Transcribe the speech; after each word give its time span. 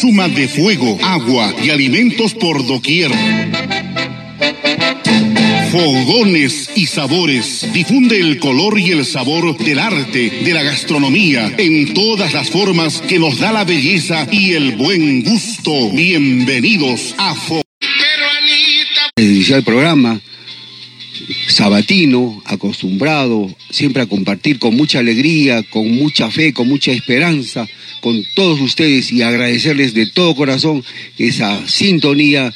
Suma 0.00 0.28
de 0.28 0.46
fuego, 0.46 0.98
agua 1.02 1.54
y 1.64 1.70
alimentos 1.70 2.34
por 2.34 2.66
doquier. 2.66 3.10
Fogones 5.72 6.70
y 6.74 6.84
sabores. 6.84 7.66
Difunde 7.72 8.20
el 8.20 8.38
color 8.38 8.78
y 8.78 8.90
el 8.90 9.06
sabor 9.06 9.56
del 9.56 9.78
arte, 9.78 10.28
de 10.44 10.52
la 10.52 10.62
gastronomía, 10.62 11.50
en 11.56 11.94
todas 11.94 12.34
las 12.34 12.50
formas 12.50 13.00
que 13.08 13.18
nos 13.18 13.38
da 13.38 13.52
la 13.52 13.64
belleza 13.64 14.28
y 14.30 14.52
el 14.52 14.76
buen 14.76 15.22
gusto. 15.22 15.90
Bienvenidos 15.92 17.14
a 17.16 17.34
Fogones. 17.34 17.64
Iniciar 19.16 19.60
el 19.60 19.64
programa 19.64 20.20
sabatino, 21.48 22.42
acostumbrado 22.44 23.48
siempre 23.70 24.02
a 24.02 24.06
compartir 24.06 24.58
con 24.58 24.76
mucha 24.76 24.98
alegría, 24.98 25.62
con 25.62 25.90
mucha 25.90 26.30
fe, 26.30 26.52
con 26.52 26.68
mucha 26.68 26.92
esperanza 26.92 27.66
con 28.00 28.24
todos 28.34 28.60
ustedes 28.60 29.12
y 29.12 29.22
agradecerles 29.22 29.94
de 29.94 30.06
todo 30.06 30.34
corazón 30.34 30.84
esa 31.18 31.66
sintonía 31.68 32.52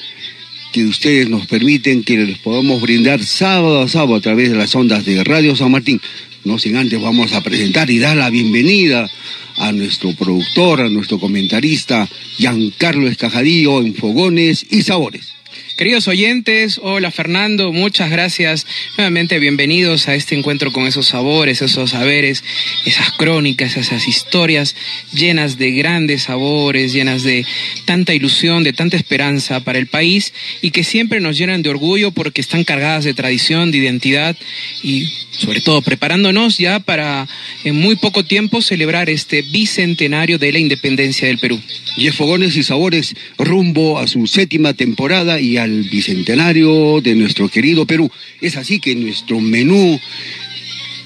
que 0.73 0.85
ustedes 0.85 1.29
nos 1.29 1.47
permiten 1.47 2.05
que 2.05 2.17
les 2.17 2.39
podamos 2.39 2.81
brindar 2.81 3.25
sábado 3.25 3.83
a 3.83 3.89
sábado 3.89 4.17
a 4.17 4.21
través 4.21 4.51
de 4.51 4.57
las 4.57 4.75
ondas 4.75 5.05
de 5.05 5.23
Radio 5.25 5.57
San 5.57 5.73
Martín. 5.73 6.01
No 6.45 6.59
sin 6.59 6.77
antes 6.77 7.01
vamos 7.01 7.33
a 7.33 7.43
presentar 7.43 7.91
y 7.91 7.99
dar 7.99 8.17
la 8.17 8.31
bienvenida 8.31 9.11
a 9.57 9.73
nuestro 9.73 10.15
productor, 10.15 10.81
a 10.81 10.89
nuestro 10.89 11.19
comentarista, 11.19 12.09
Giancarlo 12.39 13.09
Escajadillo 13.09 13.81
en 13.81 13.95
Fogones 13.95 14.65
y 14.71 14.83
Sabores. 14.83 15.35
Queridos 15.81 16.09
oyentes, 16.09 16.79
hola 16.83 17.11
Fernando, 17.11 17.73
muchas 17.73 18.11
gracias. 18.11 18.67
Nuevamente 18.99 19.39
bienvenidos 19.39 20.09
a 20.09 20.15
este 20.15 20.35
encuentro 20.35 20.73
con 20.73 20.87
esos 20.87 21.07
sabores, 21.07 21.63
esos 21.63 21.93
saberes, 21.93 22.45
esas 22.85 23.13
crónicas, 23.13 23.79
esas 23.79 24.07
historias 24.07 24.77
llenas 25.15 25.57
de 25.57 25.71
grandes 25.71 26.25
sabores, 26.25 26.93
llenas 26.93 27.23
de 27.23 27.47
tanta 27.87 28.13
ilusión, 28.13 28.63
de 28.63 28.75
tanta 28.75 28.99
esperanza 28.99 29.61
para 29.61 29.79
el 29.79 29.87
país 29.87 30.35
y 30.61 30.71
que 30.71 30.85
siempre 30.85 31.19
nos 31.19 31.39
llenan 31.39 31.63
de 31.63 31.71
orgullo 31.71 32.11
porque 32.11 32.43
están 32.43 32.65
cargadas 32.65 33.05
de 33.05 33.15
tradición, 33.15 33.71
de 33.71 33.79
identidad 33.79 34.37
y 34.83 35.09
sobre 35.31 35.63
todo 35.63 35.81
preparándonos 35.81 36.59
ya 36.59 36.81
para 36.81 37.27
en 37.65 37.77
muy 37.77 37.97
poco 37.97 38.23
tiempo 38.23 38.61
celebrar 38.61 39.09
este 39.09 39.41
bicentenario 39.41 40.39
de 40.39 40.53
la 40.53 40.59
independencia 40.59 41.27
del 41.29 41.39
Perú. 41.39 41.59
Y 41.97 42.07
es 42.09 42.15
Fogones 42.15 42.55
y 42.57 42.63
Sabores 42.63 43.15
rumbo 43.39 43.99
a 43.99 44.07
su 44.07 44.27
séptima 44.27 44.75
temporada 44.75 45.41
y 45.41 45.57
al 45.57 45.70
bicentenario 45.91 47.01
de 47.01 47.15
nuestro 47.15 47.49
querido 47.49 47.87
Perú. 47.87 48.11
Es 48.41 48.57
así 48.57 48.81
que 48.81 48.95
nuestro 48.95 49.41
menú 49.41 50.01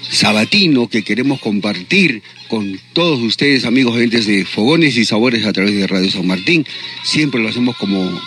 sabatino 0.09 0.87
que 0.87 1.03
queremos 1.03 1.39
compartir 1.39 2.21
con 2.47 2.79
todos 2.93 3.21
ustedes, 3.21 3.65
amigos 3.65 3.95
oyentes 3.95 4.25
de 4.25 4.45
Fogones 4.45 4.97
y 4.97 5.05
Sabores 5.05 5.45
a 5.45 5.53
través 5.53 5.75
de 5.75 5.87
Radio 5.87 6.11
San 6.11 6.27
Martín, 6.27 6.65
siempre 7.03 7.41
lo 7.41 7.49
hacemos 7.49 7.75
como 7.77 8.19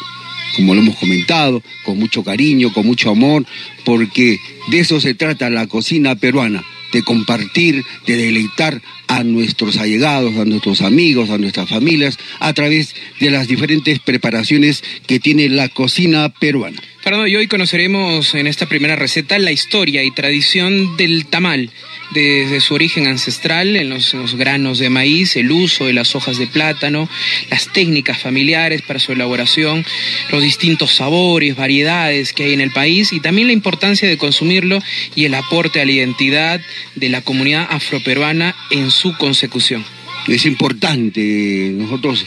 como 0.56 0.74
lo 0.74 0.80
hemos 0.80 0.96
comentado, 0.96 1.62
con 1.84 1.98
mucho 1.98 2.24
cariño, 2.24 2.72
con 2.72 2.84
mucho 2.84 3.10
amor, 3.10 3.46
porque 3.84 4.40
de 4.68 4.80
eso 4.80 5.00
se 5.00 5.14
trata 5.14 5.50
la 5.50 5.68
cocina 5.68 6.16
peruana, 6.16 6.64
de 6.92 7.02
compartir, 7.02 7.84
de 8.06 8.16
deleitar 8.16 8.82
a 9.08 9.24
nuestros 9.24 9.78
allegados, 9.78 10.36
a 10.36 10.44
nuestros 10.44 10.82
amigos, 10.82 11.30
a 11.30 11.38
nuestras 11.38 11.68
familias, 11.68 12.18
a 12.38 12.52
través 12.52 12.94
de 13.18 13.30
las 13.30 13.48
diferentes 13.48 13.98
preparaciones 13.98 14.84
que 15.06 15.18
tiene 15.18 15.48
la 15.48 15.68
cocina 15.68 16.28
peruana. 16.28 16.80
Fernando, 17.00 17.26
y 17.26 17.36
hoy 17.36 17.46
conoceremos 17.46 18.34
en 18.34 18.46
esta 18.46 18.66
primera 18.66 18.96
receta 18.96 19.38
la 19.38 19.52
historia 19.52 20.02
y 20.02 20.10
tradición 20.10 20.96
del 20.96 21.26
tamal 21.26 21.70
desde 22.10 22.60
su 22.60 22.74
origen 22.74 23.06
ancestral 23.06 23.76
en 23.76 23.90
los, 23.90 24.14
granos 24.36 24.78
de 24.78 24.90
maíz, 24.90 25.36
el 25.36 25.50
uso 25.50 25.86
de 25.86 25.92
las 25.92 26.16
hojas 26.16 26.38
de 26.38 26.46
plátano, 26.46 27.08
las 27.50 27.72
técnicas 27.72 28.18
familiares 28.18 28.82
para 28.82 28.98
su 28.98 29.12
elaboración, 29.12 29.84
los 30.30 30.42
distintos 30.42 30.92
sabores, 30.92 31.54
variedades 31.54 32.32
que 32.32 32.44
hay 32.44 32.52
en 32.54 32.60
el 32.60 32.72
país 32.72 33.12
y 33.12 33.20
también 33.20 33.48
la 33.48 33.52
importancia 33.52 34.08
de 34.08 34.18
consumirlo 34.18 34.82
y 35.14 35.26
el 35.26 35.34
aporte 35.34 35.80
a 35.80 35.84
la 35.84 35.92
identidad 35.92 36.60
de 36.94 37.08
la 37.08 37.20
comunidad 37.20 37.66
afroperuana 37.70 38.56
en 38.70 38.90
su 38.90 38.97
consecución. 39.18 39.84
Es 40.26 40.44
importante, 40.44 41.70
nosotros 41.74 42.26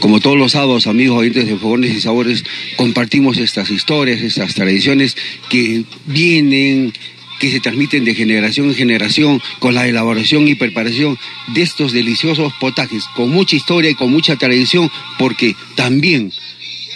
como 0.00 0.18
todos 0.20 0.36
los 0.36 0.52
sábados, 0.52 0.86
amigos 0.86 1.18
oyentes 1.18 1.46
de 1.46 1.56
Fogones 1.56 1.94
y 1.94 2.00
Sabores, 2.00 2.44
compartimos 2.76 3.38
estas 3.38 3.70
historias, 3.70 4.22
estas 4.22 4.54
tradiciones 4.54 5.16
que 5.48 5.84
vienen 6.06 6.92
que 7.38 7.50
se 7.50 7.60
transmiten 7.60 8.04
de 8.04 8.14
generación 8.14 8.68
en 8.68 8.74
generación 8.74 9.42
con 9.60 9.74
la 9.74 9.88
elaboración 9.88 10.46
y 10.46 10.54
preparación 10.54 11.18
de 11.48 11.62
estos 11.62 11.92
deliciosos 11.92 12.52
potajes, 12.60 13.04
con 13.16 13.30
mucha 13.30 13.56
historia 13.56 13.90
y 13.90 13.94
con 13.94 14.10
mucha 14.10 14.36
tradición, 14.36 14.90
porque 15.18 15.56
también 15.74 16.32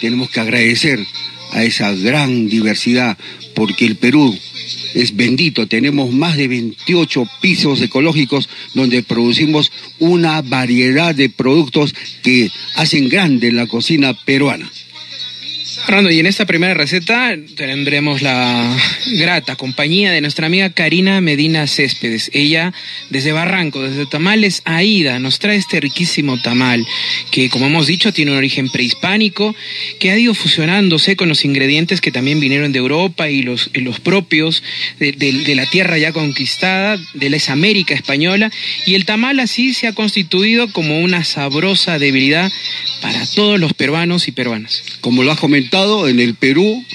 tenemos 0.01 0.29
que 0.29 0.39
agradecer 0.39 0.99
a 1.51 1.63
esa 1.63 1.91
gran 1.93 2.47
diversidad, 2.47 3.17
porque 3.55 3.85
el 3.85 3.95
Perú 3.95 4.37
es 4.93 5.15
bendito, 5.15 5.67
tenemos 5.67 6.11
más 6.11 6.37
de 6.37 6.47
28 6.47 7.27
pisos 7.41 7.81
ecológicos 7.81 8.49
donde 8.73 9.03
producimos 9.03 9.71
una 9.99 10.41
variedad 10.41 11.13
de 11.13 11.29
productos 11.29 11.93
que 12.23 12.49
hacen 12.75 13.09
grande 13.09 13.51
la 13.51 13.67
cocina 13.67 14.13
peruana. 14.13 14.69
Fernando, 15.85 16.09
y 16.09 16.19
en 16.19 16.25
esta 16.25 16.47
primera 16.47 16.73
receta 16.73 17.37
tendremos 17.55 18.23
la 18.23 18.75
grata 19.17 19.55
compañía 19.55 20.11
de 20.11 20.19
nuestra 20.19 20.47
amiga 20.47 20.71
Karina 20.71 21.21
Medina 21.21 21.67
Céspedes. 21.67 22.31
Ella, 22.33 22.73
desde 23.11 23.33
Barranco, 23.33 23.83
desde 23.83 24.07
Tamales 24.07 24.63
Aida, 24.65 25.19
nos 25.19 25.37
trae 25.37 25.57
este 25.57 25.79
riquísimo 25.79 26.41
tamal, 26.41 26.83
que 27.29 27.49
como 27.49 27.67
hemos 27.67 27.85
dicho 27.85 28.11
tiene 28.11 28.31
un 28.31 28.37
origen 28.37 28.69
prehispánico, 28.69 29.55
que 29.99 30.09
ha 30.09 30.17
ido 30.17 30.33
fusionándose 30.33 31.15
con 31.15 31.29
los 31.29 31.45
ingredientes 31.45 32.01
que 32.01 32.11
también 32.11 32.39
vinieron 32.39 32.71
de 32.71 32.79
Europa 32.79 33.29
y 33.29 33.43
los, 33.43 33.69
los 33.75 33.99
propios 33.99 34.63
de, 34.97 35.53
la 35.55 35.67
tierra 35.67 35.99
ya 35.99 36.11
conquistada, 36.11 36.97
de 37.13 37.29
la 37.29 37.37
América 37.49 37.93
española, 37.93 38.51
y 38.87 38.95
el 38.95 39.05
tamal 39.05 39.39
así 39.39 39.75
se 39.75 39.87
ha 39.87 39.93
constituido 39.93 40.71
como 40.71 40.99
una 40.99 41.23
sabrosa 41.23 41.99
debilidad 41.99 42.51
para 43.01 43.23
todos 43.35 43.59
los 43.59 43.73
peruanos 43.73 44.27
y 44.27 44.31
peruanas. 44.31 44.81
Como 45.01 45.21
lo 45.21 45.31
has 45.31 45.39
comentado, 45.39 45.74
en 45.75 46.21
el 46.21 46.35
Perú, 46.35 46.85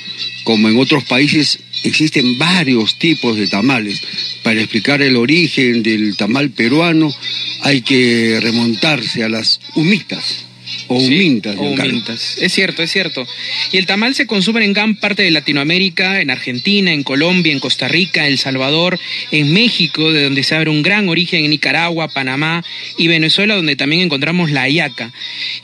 como 0.44 0.70
en 0.70 0.78
otros 0.78 1.04
países, 1.04 1.58
existen 1.84 2.38
varios 2.38 2.98
tipos 2.98 3.36
de 3.36 3.46
tamales. 3.46 4.00
Para 4.42 4.60
explicar 4.60 5.02
el 5.02 5.16
origen 5.16 5.82
del 5.82 6.16
tamal 6.16 6.50
peruano 6.50 7.14
hay 7.60 7.82
que 7.82 8.38
remontarse 8.40 9.22
a 9.22 9.28
las 9.28 9.60
humitas 9.74 10.46
o 10.88 10.96
humintas. 10.96 12.36
Es 12.40 12.52
cierto, 12.52 12.82
es 12.82 12.90
cierto. 12.90 13.26
Y 13.72 13.76
el 13.78 13.86
tamal 13.86 14.14
se 14.14 14.26
consume 14.26 14.64
en 14.64 14.72
gran 14.72 14.96
parte 14.96 15.22
de 15.22 15.30
Latinoamérica, 15.30 16.20
en 16.20 16.30
Argentina, 16.30 16.92
en 16.92 17.02
Colombia, 17.02 17.52
en 17.52 17.60
Costa 17.60 17.88
Rica, 17.88 18.26
El 18.26 18.38
Salvador, 18.38 18.98
en 19.30 19.52
México, 19.52 20.12
de 20.12 20.24
donde 20.24 20.42
se 20.42 20.54
abre 20.54 20.70
un 20.70 20.82
gran 20.82 21.08
origen, 21.08 21.44
en 21.44 21.50
Nicaragua, 21.50 22.08
Panamá 22.08 22.64
y 22.98 23.08
Venezuela, 23.08 23.54
donde 23.54 23.76
también 23.76 24.02
encontramos 24.02 24.50
la 24.50 24.62
ayaca. 24.62 25.12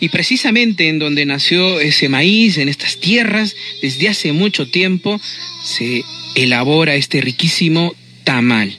Y 0.00 0.08
precisamente 0.08 0.88
en 0.88 0.98
donde 0.98 1.26
nació 1.26 1.80
ese 1.80 2.08
maíz, 2.08 2.58
en 2.58 2.68
estas 2.68 2.98
tierras, 2.98 3.56
desde 3.82 4.08
hace 4.08 4.32
mucho 4.32 4.68
tiempo, 4.68 5.20
se 5.64 6.04
elabora 6.34 6.94
este 6.94 7.20
riquísimo 7.20 7.94
tamal. 8.24 8.76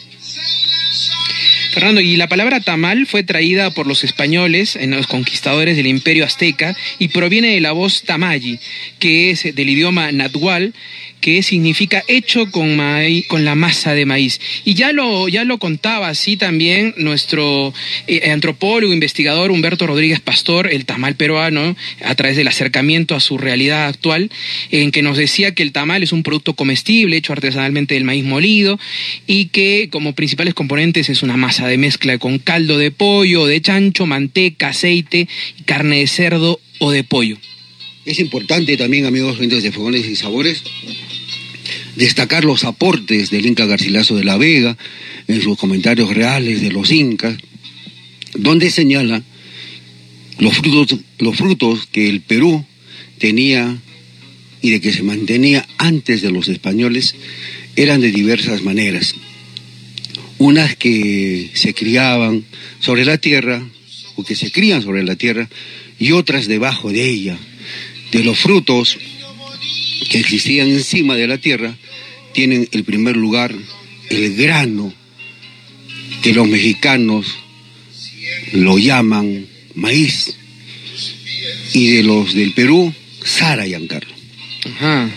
Fernando, 1.77 2.01
y 2.01 2.17
la 2.17 2.27
palabra 2.27 2.59
tamal 2.59 3.05
fue 3.05 3.21
traída 3.21 3.69
por 3.69 3.85
los 3.85 4.03
españoles, 4.03 4.75
en 4.75 4.89
los 4.89 5.05
conquistadores 5.05 5.77
del 5.77 5.85
imperio 5.85 6.25
azteca, 6.25 6.75
y 6.97 7.09
proviene 7.09 7.49
de 7.49 7.61
la 7.61 7.71
voz 7.71 8.01
tamayi, 8.01 8.57
que 8.97 9.29
es 9.29 9.43
del 9.43 9.69
idioma 9.69 10.11
natual, 10.11 10.73
que 11.21 11.43
significa 11.43 12.03
hecho 12.07 12.49
con, 12.51 12.75
maíz, 12.75 13.27
con 13.27 13.45
la 13.45 13.55
masa 13.55 13.93
de 13.93 14.05
maíz. 14.05 14.39
Y 14.63 14.73
ya 14.73 14.91
lo, 14.91 15.27
ya 15.27 15.43
lo 15.43 15.57
contaba 15.57 16.09
así 16.09 16.37
también 16.37 16.93
nuestro 16.97 17.73
eh, 18.07 18.31
antropólogo, 18.31 18.93
investigador 18.93 19.51
Humberto 19.51 19.87
Rodríguez 19.87 20.19
Pastor, 20.19 20.71
el 20.71 20.85
tamal 20.85 21.15
peruano, 21.15 21.75
a 22.03 22.15
través 22.15 22.37
del 22.37 22.47
acercamiento 22.47 23.15
a 23.15 23.19
su 23.19 23.37
realidad 23.37 23.87
actual, 23.87 24.31
en 24.71 24.91
que 24.91 25.01
nos 25.01 25.17
decía 25.17 25.53
que 25.53 25.63
el 25.63 25.71
tamal 25.71 26.03
es 26.03 26.11
un 26.11 26.23
producto 26.23 26.53
comestible 26.53 27.17
hecho 27.17 27.33
artesanalmente 27.33 27.95
del 27.95 28.03
maíz 28.03 28.23
molido 28.23 28.79
y 29.25 29.45
que 29.45 29.89
como 29.91 30.13
principales 30.13 30.53
componentes 30.53 31.09
es 31.09 31.23
una 31.23 31.37
masa 31.37 31.67
de 31.67 31.77
mezcla 31.77 32.17
con 32.17 32.39
caldo 32.39 32.77
de 32.77 32.91
pollo, 32.91 33.45
de 33.45 33.61
chancho, 33.61 34.05
manteca, 34.05 34.69
aceite, 34.69 35.27
carne 35.65 35.99
de 35.99 36.07
cerdo 36.07 36.59
o 36.79 36.91
de 36.91 37.03
pollo. 37.03 37.37
Es 38.07 38.19
importante 38.19 38.77
también, 38.77 39.05
amigos 39.05 39.37
de 39.37 39.71
Fogones 39.73 40.07
y 40.07 40.15
Sabores, 40.15 40.63
destacar 41.97 42.45
los 42.45 42.63
aportes 42.63 43.31
del 43.31 43.45
Inca 43.45 43.65
Garcilaso 43.65 44.15
de 44.15 44.23
la 44.23 44.37
Vega 44.37 44.77
en 45.27 45.41
sus 45.41 45.57
comentarios 45.57 46.15
reales 46.15 46.61
de 46.61 46.71
los 46.71 46.89
incas, 46.89 47.35
donde 48.33 48.71
señala 48.71 49.21
los 50.39 50.55
frutos, 50.55 51.01
los 51.19 51.35
frutos 51.35 51.85
que 51.91 52.07
el 52.07 52.21
Perú 52.21 52.63
tenía 53.17 53.77
y 54.61 54.69
de 54.69 54.79
que 54.79 54.93
se 54.93 55.03
mantenía 55.03 55.67
antes 55.77 56.21
de 56.21 56.31
los 56.31 56.47
españoles 56.47 57.13
eran 57.75 57.99
de 57.99 58.11
diversas 58.13 58.63
maneras. 58.63 59.15
Unas 60.37 60.77
que 60.77 61.51
se 61.55 61.73
criaban 61.73 62.45
sobre 62.79 63.03
la 63.03 63.17
tierra, 63.17 63.67
o 64.15 64.23
que 64.23 64.37
se 64.37 64.49
crían 64.49 64.81
sobre 64.81 65.03
la 65.03 65.17
tierra, 65.17 65.49
y 65.99 66.13
otras 66.13 66.47
debajo 66.47 66.89
de 66.89 67.03
ella. 67.03 67.37
De 68.11 68.23
los 68.23 68.39
frutos 68.39 68.97
que 70.09 70.19
existían 70.19 70.69
encima 70.69 71.15
de 71.15 71.27
la 71.27 71.37
tierra, 71.37 71.75
tienen 72.33 72.67
el 72.71 72.83
primer 72.83 73.17
lugar 73.17 73.53
el 74.09 74.35
grano, 74.35 74.93
que 76.21 76.33
los 76.33 76.47
mexicanos 76.47 77.25
lo 78.53 78.77
llaman 78.77 79.47
maíz, 79.75 80.37
y 81.73 81.91
de 81.91 82.03
los 82.03 82.33
del 82.33 82.53
Perú, 82.53 82.93
Sara 83.23 83.65
Giancarlo. 83.65 84.13
Ajá 84.65 85.09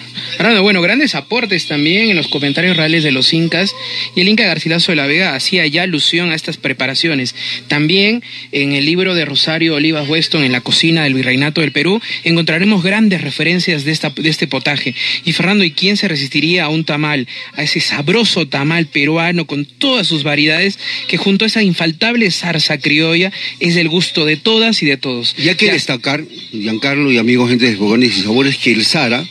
bueno, 0.63 0.81
grandes 0.81 1.15
aportes 1.15 1.67
también 1.67 2.09
en 2.09 2.17
los 2.17 2.29
comentarios 2.29 2.77
reales 2.77 3.05
de 3.05 3.11
los 3.11 3.33
incas 3.35 3.75
y 4.17 4.23
el 4.23 4.29
inca 4.29 4.47
Garcilaso 4.47 4.91
de 4.91 4.97
la 4.97 5.07
Vega 5.07 5.35
hacía 5.35 5.67
ya 5.67 5.83
alusión 5.83 6.31
a 6.31 6.35
estas 6.35 6.57
preparaciones. 6.57 7.35
También 7.69 8.23
en 8.51 8.73
el 8.73 8.87
libro 8.87 9.15
de 9.15 9.27
Rosario 9.27 9.75
Olivas 9.75 10.09
Weston, 10.09 10.43
en 10.43 10.53
la 10.53 10.63
cocina 10.63 11.05
del 11.05 11.15
Virreinato 11.15 11.61
del 11.61 11.73
Perú, 11.73 12.01
encontraremos 12.25 12.83
grandes 12.83 13.21
referencias 13.21 13.85
de, 13.85 13.93
esta, 13.93 14.11
de 14.11 14.29
este 14.29 14.47
potaje. 14.47 14.95
Y 15.27 15.33
Fernando, 15.33 15.63
¿y 15.63 15.73
quién 15.73 15.99
se 15.99 16.09
resistiría 16.09 16.65
a 16.65 16.69
un 16.71 16.85
tamal, 16.85 17.29
a 17.53 17.63
ese 17.63 17.81
sabroso 17.81 18.49
tamal 18.49 18.87
peruano 18.87 19.47
con 19.47 19.67
todas 19.67 20.07
sus 20.07 20.23
variedades 20.23 20.79
que 21.07 21.19
junto 21.19 21.45
a 21.45 21.49
esa 21.49 21.63
infaltable 21.63 22.31
zarza 22.31 22.79
criolla 22.79 23.31
es 23.61 23.75
del 23.75 23.89
gusto 23.89 24.25
de 24.25 24.37
todas 24.37 24.83
y 24.83 24.87
de 24.87 24.97
todos? 24.97 25.35
Y 25.39 25.51
hay 25.51 25.57
que 25.57 25.71
destacar, 25.71 26.25
Giancarlo 26.51 27.13
y 27.13 27.19
amigos, 27.19 27.51
gente 27.51 27.67
de 27.67 27.77
Fogones 27.77 28.17
y 28.17 28.23
Sabores, 28.23 28.57
que 28.57 28.73
el 28.73 28.87
Sara 28.87 29.23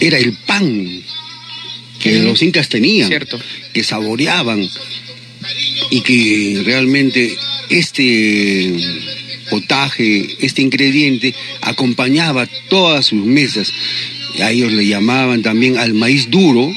era 0.00 0.18
el 0.18 0.32
pan 0.32 1.02
que 1.98 2.20
los 2.20 2.42
incas 2.42 2.68
tenían, 2.68 3.10
que 3.72 3.82
saboreaban 3.82 4.68
y 5.90 6.00
que 6.00 6.62
realmente 6.64 7.36
este 7.70 8.74
potaje, 9.50 10.36
este 10.40 10.62
ingrediente 10.62 11.34
acompañaba 11.60 12.48
todas 12.68 13.06
sus 13.06 13.24
mesas. 13.24 13.72
A 14.40 14.50
ellos 14.50 14.72
le 14.72 14.86
llamaban 14.86 15.42
también 15.42 15.78
al 15.78 15.94
maíz 15.94 16.30
duro, 16.30 16.70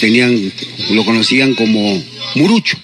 tenían, 0.00 0.52
lo 0.90 1.04
conocían 1.04 1.54
como 1.54 2.02
murucho. 2.34 2.78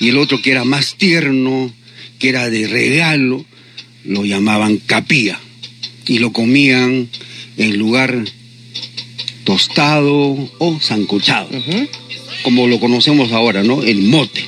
Y 0.00 0.08
el 0.08 0.18
otro 0.18 0.42
que 0.42 0.50
era 0.50 0.64
más 0.64 0.96
tierno, 0.96 1.72
que 2.18 2.28
era 2.28 2.50
de 2.50 2.66
regalo, 2.66 3.44
lo 4.04 4.24
llamaban 4.24 4.78
capía. 4.78 5.40
Y 6.06 6.18
lo 6.18 6.32
comían 6.32 7.08
en 7.56 7.78
lugar 7.78 8.24
tostado 9.44 10.50
o 10.58 10.80
sancochado, 10.80 11.48
como 12.42 12.66
lo 12.66 12.80
conocemos 12.80 13.32
ahora, 13.32 13.62
¿no? 13.62 13.82
El 13.82 14.02
mote. 14.02 14.44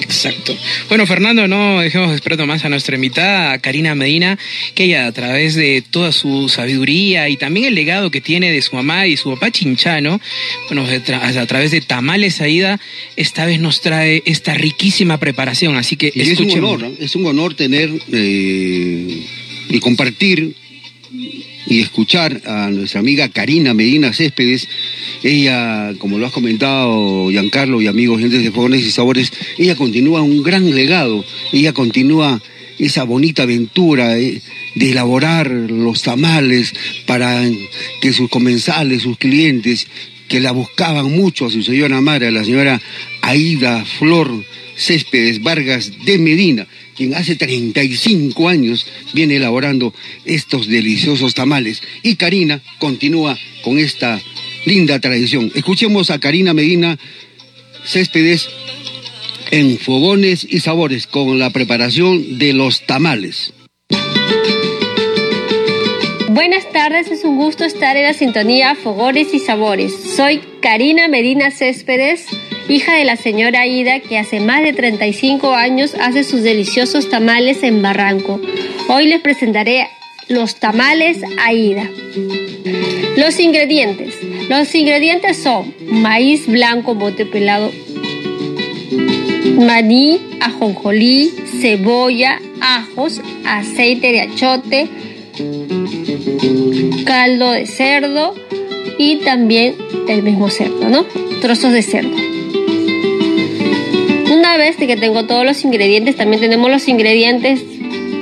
Exacto. 0.00 0.56
Bueno, 0.88 1.06
Fernando, 1.06 1.48
no 1.48 1.80
dejemos 1.80 2.10
de 2.10 2.16
esperar 2.16 2.46
más 2.46 2.64
a 2.64 2.68
nuestra 2.68 2.96
invitada, 2.96 3.58
Karina 3.58 3.94
Medina, 3.94 4.38
que 4.74 4.84
ella 4.84 5.06
a 5.06 5.12
través 5.12 5.54
de 5.54 5.82
toda 5.82 6.12
su 6.12 6.48
sabiduría 6.48 7.28
y 7.28 7.36
también 7.36 7.66
el 7.66 7.74
legado 7.74 8.10
que 8.10 8.20
tiene 8.20 8.52
de 8.52 8.60
su 8.62 8.76
mamá 8.76 9.06
y 9.06 9.16
su 9.16 9.30
papá 9.30 9.50
chinchano, 9.50 10.20
bueno, 10.68 10.86
a 10.86 11.46
través 11.46 11.70
de 11.70 11.80
Tamales 11.80 12.40
Aida, 12.40 12.78
esta 13.16 13.46
vez 13.46 13.58
nos 13.58 13.80
trae 13.80 14.22
esta 14.26 14.54
riquísima 14.54 15.18
preparación. 15.18 15.76
Así 15.76 15.96
que 15.96 16.12
es 16.14 16.38
un 16.38 16.50
honor, 16.52 16.92
es 17.00 17.16
un 17.16 17.26
honor 17.26 17.54
tener 17.54 17.90
eh, 18.12 19.22
y 19.70 19.80
compartir 19.80 20.54
y 21.66 21.80
escuchar 21.80 22.42
a 22.46 22.70
nuestra 22.70 23.00
amiga 23.00 23.28
Karina 23.28 23.74
Medina 23.74 24.12
Céspedes. 24.12 24.68
Ella, 25.22 25.92
como 25.98 26.18
lo 26.18 26.26
has 26.26 26.32
comentado, 26.32 27.30
Giancarlo 27.30 27.82
y 27.82 27.86
amigos, 27.86 28.20
gente 28.20 28.38
de 28.38 28.50
Fogones 28.50 28.84
y 28.84 28.90
Sabores, 28.90 29.32
ella 29.58 29.74
continúa 29.74 30.22
un 30.22 30.42
gran 30.42 30.74
legado, 30.74 31.24
ella 31.52 31.72
continúa 31.72 32.40
esa 32.78 33.04
bonita 33.04 33.44
aventura 33.44 34.14
de, 34.14 34.42
elaborar 34.78 35.50
los 35.50 36.02
tamales 36.02 36.74
para 37.06 37.42
que 38.00 38.12
sus 38.12 38.28
comensales, 38.28 39.02
sus 39.02 39.16
clientes, 39.16 39.88
que 40.28 40.40
la 40.40 40.52
buscaban 40.52 41.10
mucho 41.12 41.46
a 41.46 41.50
su 41.50 41.62
señora 41.62 42.00
madre, 42.02 42.30
la 42.30 42.44
señora 42.44 42.80
Aida 43.22 43.84
Flor 43.84 44.44
Céspedes 44.76 45.42
Vargas 45.42 45.92
de 46.04 46.18
Medina, 46.18 46.66
quien 46.96 47.14
hace 47.14 47.36
35 47.36 48.48
años 48.48 48.86
viene 49.12 49.36
elaborando 49.36 49.94
estos 50.24 50.66
deliciosos 50.66 51.34
tamales. 51.34 51.82
Y 52.02 52.16
Karina 52.16 52.60
continúa 52.78 53.38
con 53.62 53.78
esta 53.78 54.20
linda 54.64 54.98
tradición. 54.98 55.52
Escuchemos 55.54 56.10
a 56.10 56.18
Karina 56.18 56.54
Medina 56.54 56.98
Céspedes 57.84 58.48
en 59.50 59.78
Fogones 59.78 60.46
y 60.48 60.60
Sabores 60.60 61.06
con 61.06 61.38
la 61.38 61.50
preparación 61.50 62.38
de 62.38 62.52
los 62.52 62.84
tamales. 62.86 63.52
Buenas 66.30 66.70
tardes, 66.72 67.10
es 67.10 67.24
un 67.24 67.36
gusto 67.36 67.64
estar 67.64 67.96
en 67.96 68.02
la 68.02 68.12
sintonía 68.12 68.74
Fogones 68.74 69.32
y 69.32 69.38
Sabores. 69.38 69.92
Soy 70.16 70.40
Karina 70.60 71.08
Medina 71.08 71.50
Céspedes 71.50 72.26
hija 72.68 72.96
de 72.96 73.04
la 73.04 73.16
señora 73.16 73.66
Ida, 73.66 74.00
que 74.00 74.18
hace 74.18 74.40
más 74.40 74.62
de 74.62 74.72
35 74.72 75.54
años 75.54 75.94
hace 76.00 76.24
sus 76.24 76.42
deliciosos 76.42 77.08
tamales 77.08 77.62
en 77.62 77.82
Barranco. 77.82 78.40
Hoy 78.88 79.06
les 79.06 79.20
presentaré 79.20 79.88
los 80.28 80.56
tamales 80.56 81.18
Aida. 81.38 81.88
Los 83.16 83.38
ingredientes. 83.40 84.14
Los 84.48 84.74
ingredientes 84.74 85.36
son 85.36 85.74
maíz 85.86 86.46
blanco 86.46 86.94
bote 86.94 87.26
pelado, 87.26 87.72
maní, 89.56 90.20
ajonjolí, 90.40 91.32
cebolla, 91.60 92.40
ajos, 92.60 93.20
aceite 93.44 94.12
de 94.12 94.20
achote, 94.20 94.88
caldo 97.04 97.50
de 97.52 97.66
cerdo 97.66 98.34
y 98.98 99.16
también 99.16 99.74
el 100.08 100.22
mismo 100.22 100.48
cerdo, 100.48 100.88
¿no? 100.88 101.04
Trozos 101.40 101.72
de 101.72 101.82
cerdo. 101.82 102.25
Una 104.46 104.58
vez 104.58 104.76
que 104.76 104.96
tengo 104.96 105.26
todos 105.26 105.44
los 105.44 105.64
ingredientes, 105.64 106.14
también 106.14 106.40
tenemos 106.40 106.70
los 106.70 106.86
ingredientes 106.86 107.64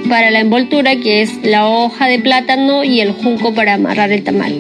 para 0.09 0.31
la 0.31 0.41
envoltura, 0.41 0.97
que 0.97 1.21
es 1.21 1.45
la 1.45 1.69
hoja 1.69 2.09
de 2.09 2.19
plátano 2.19 2.83
y 2.83 3.03
el 3.03 3.13
junco 3.13 3.53
para 3.53 3.75
amarrar 3.75 4.11
el 4.11 4.25
tamal. 4.25 4.59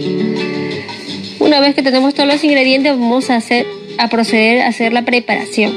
Una 1.40 1.60
vez 1.60 1.74
que 1.74 1.82
tenemos 1.82 2.12
todos 2.12 2.28
los 2.28 2.44
ingredientes, 2.44 2.92
vamos 2.92 3.30
a, 3.30 3.36
hacer, 3.36 3.66
a 3.96 4.08
proceder 4.08 4.60
a 4.60 4.68
hacer 4.68 4.92
la 4.92 5.06
preparación. 5.06 5.72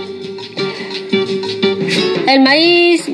El 2.27 2.41
maíz 2.41 3.05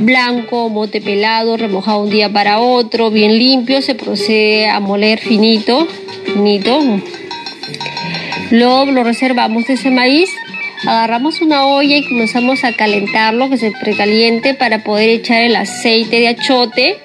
blanco, 0.00 0.68
mote 0.68 1.00
pelado, 1.00 1.56
remojado 1.56 2.02
un 2.02 2.10
día 2.10 2.30
para 2.30 2.60
otro, 2.60 3.10
bien 3.10 3.38
limpio, 3.38 3.80
se 3.80 3.94
procede 3.94 4.68
a 4.68 4.80
moler 4.80 5.18
finito, 5.18 5.88
finito. 6.26 6.78
Luego 8.50 8.92
lo 8.92 9.02
reservamos 9.02 9.70
ese 9.70 9.90
maíz 9.90 10.28
Agarramos 10.86 11.40
una 11.40 11.66
olla 11.66 11.96
y 11.96 12.04
comenzamos 12.08 12.64
a 12.64 12.72
calentarlo, 12.72 13.48
que 13.48 13.56
se 13.56 13.70
precaliente 13.70 14.54
para 14.54 14.82
poder 14.82 15.10
echar 15.10 15.42
el 15.42 15.54
aceite 15.54 16.18
de 16.18 16.28
achote, 16.28 16.98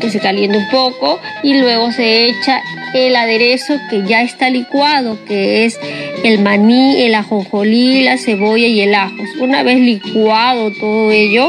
que 0.00 0.10
se 0.10 0.20
caliente 0.20 0.58
un 0.58 0.68
poco, 0.68 1.20
y 1.42 1.54
luego 1.54 1.90
se 1.90 2.26
echa 2.26 2.60
el 2.92 3.16
aderezo 3.16 3.78
que 3.88 4.02
ya 4.06 4.22
está 4.22 4.50
licuado, 4.50 5.18
que 5.24 5.64
es 5.64 5.80
el 6.22 6.40
maní, 6.40 7.02
el 7.02 7.14
ajonjolí, 7.14 8.02
la 8.02 8.18
cebolla 8.18 8.66
y 8.66 8.82
el 8.82 8.94
ajo. 8.94 9.14
Una 9.40 9.62
vez 9.62 9.80
licuado 9.80 10.70
todo 10.78 11.10
ello, 11.10 11.48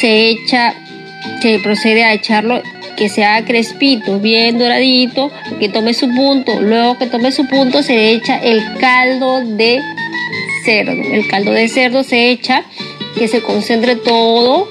se 0.00 0.30
echa, 0.30 0.74
se 1.42 1.58
procede 1.58 2.04
a 2.04 2.14
echarlo 2.14 2.62
que 2.96 3.08
sea 3.08 3.44
crespito, 3.44 4.20
bien 4.20 4.58
doradito, 4.58 5.30
que 5.58 5.68
tome 5.68 5.92
su 5.92 6.08
punto. 6.14 6.60
Luego 6.60 6.96
que 6.96 7.06
tome 7.06 7.30
su 7.32 7.46
punto 7.46 7.82
se 7.82 8.12
echa 8.12 8.38
el 8.38 8.62
caldo 8.78 9.42
de 9.44 9.80
el 10.68 11.28
caldo 11.28 11.52
de 11.52 11.68
cerdo 11.68 12.02
se 12.02 12.30
echa, 12.30 12.64
que 13.16 13.28
se 13.28 13.42
concentre 13.42 13.96
todo. 13.96 14.68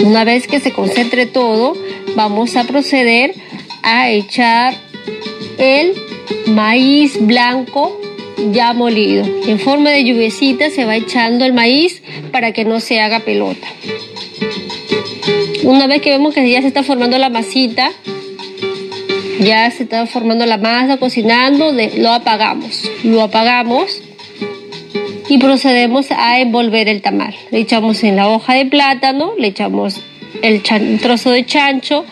Una 0.00 0.24
vez 0.24 0.46
que 0.46 0.60
se 0.60 0.72
concentre 0.72 1.26
todo, 1.26 1.76
vamos 2.14 2.56
a 2.56 2.64
proceder 2.64 3.34
a 3.82 4.10
echar 4.10 4.74
el 5.58 5.94
maíz 6.46 7.18
blanco 7.20 8.00
ya 8.52 8.72
molido. 8.72 9.24
En 9.46 9.58
forma 9.58 9.90
de 9.90 10.04
lluviecita 10.04 10.70
se 10.70 10.84
va 10.84 10.96
echando 10.96 11.44
el 11.44 11.52
maíz 11.52 12.02
para 12.32 12.52
que 12.52 12.64
no 12.64 12.80
se 12.80 13.00
haga 13.00 13.20
pelota. 13.20 13.66
Una 15.62 15.86
vez 15.86 16.00
que 16.00 16.10
vemos 16.10 16.34
que 16.34 16.48
ya 16.48 16.60
se 16.62 16.68
está 16.68 16.82
formando 16.82 17.18
la 17.18 17.28
masita, 17.28 17.90
ya 19.40 19.70
se 19.70 19.82
está 19.82 20.06
formando 20.06 20.46
la 20.46 20.58
masa, 20.58 20.96
cocinando, 20.96 21.74
lo 21.96 22.12
apagamos. 22.12 22.82
Lo 23.02 23.22
apagamos 23.22 24.02
y 25.28 25.38
procedemos 25.38 26.10
a 26.10 26.40
envolver 26.40 26.88
el 26.88 27.02
tamal. 27.02 27.34
Le 27.50 27.60
echamos 27.60 28.02
en 28.04 28.16
la 28.16 28.28
hoja 28.28 28.54
de 28.54 28.66
plátano, 28.66 29.32
le 29.38 29.48
echamos 29.48 30.00
el 30.42 30.62
trozo 31.00 31.30
de 31.30 31.44
chancho, 31.44 32.04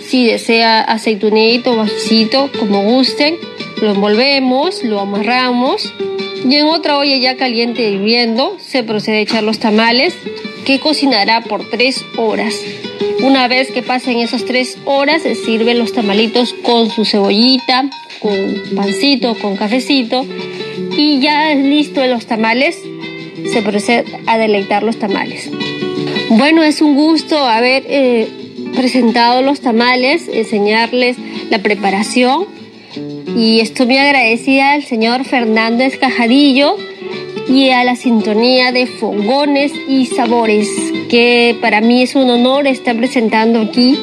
si 0.00 0.26
desea 0.26 0.80
aceitunito 0.80 1.72
o 1.72 1.76
bajicito, 1.76 2.50
como 2.58 2.82
gusten, 2.84 3.36
lo 3.80 3.92
envolvemos, 3.92 4.84
lo 4.84 5.00
amarramos 5.00 5.92
y 6.48 6.56
en 6.56 6.66
otra 6.66 6.98
olla 6.98 7.16
ya 7.16 7.36
caliente 7.36 7.88
hirviendo 7.88 8.56
se 8.58 8.82
procede 8.82 9.18
a 9.18 9.20
echar 9.20 9.42
los 9.42 9.58
tamales 9.58 10.14
que 10.64 10.78
cocinará 10.78 11.40
por 11.40 11.68
tres 11.70 12.04
horas. 12.16 12.54
Una 13.22 13.48
vez 13.48 13.70
que 13.70 13.82
pasen 13.82 14.18
esas 14.18 14.44
tres 14.44 14.76
horas, 14.84 15.22
se 15.22 15.34
sirven 15.34 15.78
los 15.78 15.92
tamalitos 15.92 16.54
con 16.62 16.90
su 16.90 17.04
cebollita, 17.04 17.88
con 18.20 18.36
pancito, 18.74 19.34
con 19.38 19.56
cafecito. 19.56 20.26
Y 20.96 21.20
ya 21.20 21.54
listo 21.54 22.06
los 22.06 22.26
tamales, 22.26 22.78
se 23.52 23.62
procede 23.62 24.04
a 24.26 24.38
deleitar 24.38 24.82
los 24.82 24.98
tamales. 24.98 25.50
Bueno, 26.30 26.62
es 26.62 26.80
un 26.80 26.94
gusto 26.94 27.38
haber 27.38 27.84
eh, 27.86 28.28
presentado 28.74 29.42
los 29.42 29.60
tamales, 29.60 30.28
enseñarles 30.32 31.16
la 31.50 31.58
preparación. 31.58 32.46
Y 33.36 33.60
estoy 33.60 33.86
muy 33.86 33.98
agradecida 33.98 34.72
al 34.72 34.84
señor 34.84 35.24
Fernando 35.24 35.82
Escajadillo 35.82 36.76
y 37.48 37.70
a 37.70 37.84
la 37.84 37.96
sintonía 37.96 38.72
de 38.72 38.86
Fogones 38.86 39.72
y 39.88 40.06
Sabores, 40.06 40.68
que 41.08 41.56
para 41.60 41.80
mí 41.80 42.02
es 42.02 42.14
un 42.14 42.30
honor 42.30 42.66
estar 42.66 42.96
presentando 42.96 43.60
aquí 43.60 43.98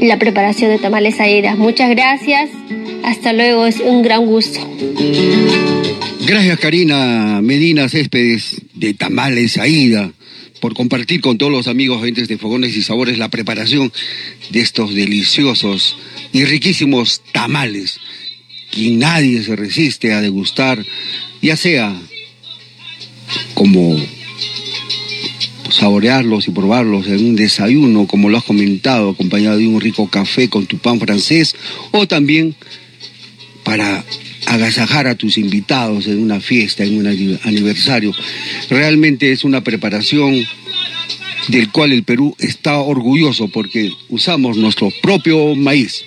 la 0.00 0.18
preparación 0.18 0.70
de 0.70 0.78
tamales 0.78 1.20
aéreas. 1.20 1.58
Muchas 1.58 1.90
gracias, 1.90 2.50
hasta 3.04 3.32
luego, 3.32 3.66
es 3.66 3.80
un 3.80 4.02
gran 4.02 4.26
gusto. 4.26 4.60
Gracias 6.26 6.58
Karina 6.58 7.40
Medina 7.42 7.88
Céspedes 7.88 8.60
de 8.74 8.92
Tamales 8.92 9.56
Aida 9.56 10.12
por 10.60 10.74
compartir 10.74 11.20
con 11.20 11.38
todos 11.38 11.52
los 11.52 11.68
amigos 11.68 12.04
gentes 12.04 12.28
de 12.28 12.36
Fogones 12.36 12.76
y 12.76 12.82
Sabores 12.82 13.16
la 13.16 13.30
preparación 13.30 13.92
de 14.50 14.60
estos 14.60 14.94
deliciosos 14.94 15.96
y 16.32 16.44
riquísimos 16.44 17.22
tamales 17.32 17.98
que 18.70 18.90
nadie 18.90 19.42
se 19.42 19.56
resiste 19.56 20.12
a 20.12 20.20
degustar, 20.20 20.84
ya 21.40 21.56
sea 21.56 21.98
como 23.54 23.98
saborearlos 25.70 26.48
y 26.48 26.50
probarlos 26.50 27.06
en 27.06 27.24
un 27.24 27.36
desayuno, 27.36 28.06
como 28.06 28.28
lo 28.28 28.38
has 28.38 28.44
comentado, 28.44 29.10
acompañado 29.10 29.58
de 29.58 29.66
un 29.66 29.80
rico 29.80 30.08
café 30.08 30.48
con 30.48 30.66
tu 30.66 30.78
pan 30.78 30.98
francés, 30.98 31.54
o 31.92 32.06
también 32.06 32.54
para 33.68 34.02
agasajar 34.46 35.06
a 35.06 35.14
tus 35.14 35.36
invitados 35.36 36.06
en 36.06 36.22
una 36.22 36.40
fiesta, 36.40 36.84
en 36.84 36.96
un 36.96 37.06
aniversario. 37.44 38.14
Realmente 38.70 39.30
es 39.30 39.44
una 39.44 39.62
preparación 39.62 40.42
del 41.48 41.70
cual 41.70 41.92
el 41.92 42.02
Perú 42.02 42.34
está 42.38 42.78
orgulloso 42.78 43.48
porque 43.48 43.92
usamos 44.08 44.56
nuestro 44.56 44.90
propio 45.02 45.54
maíz. 45.54 46.06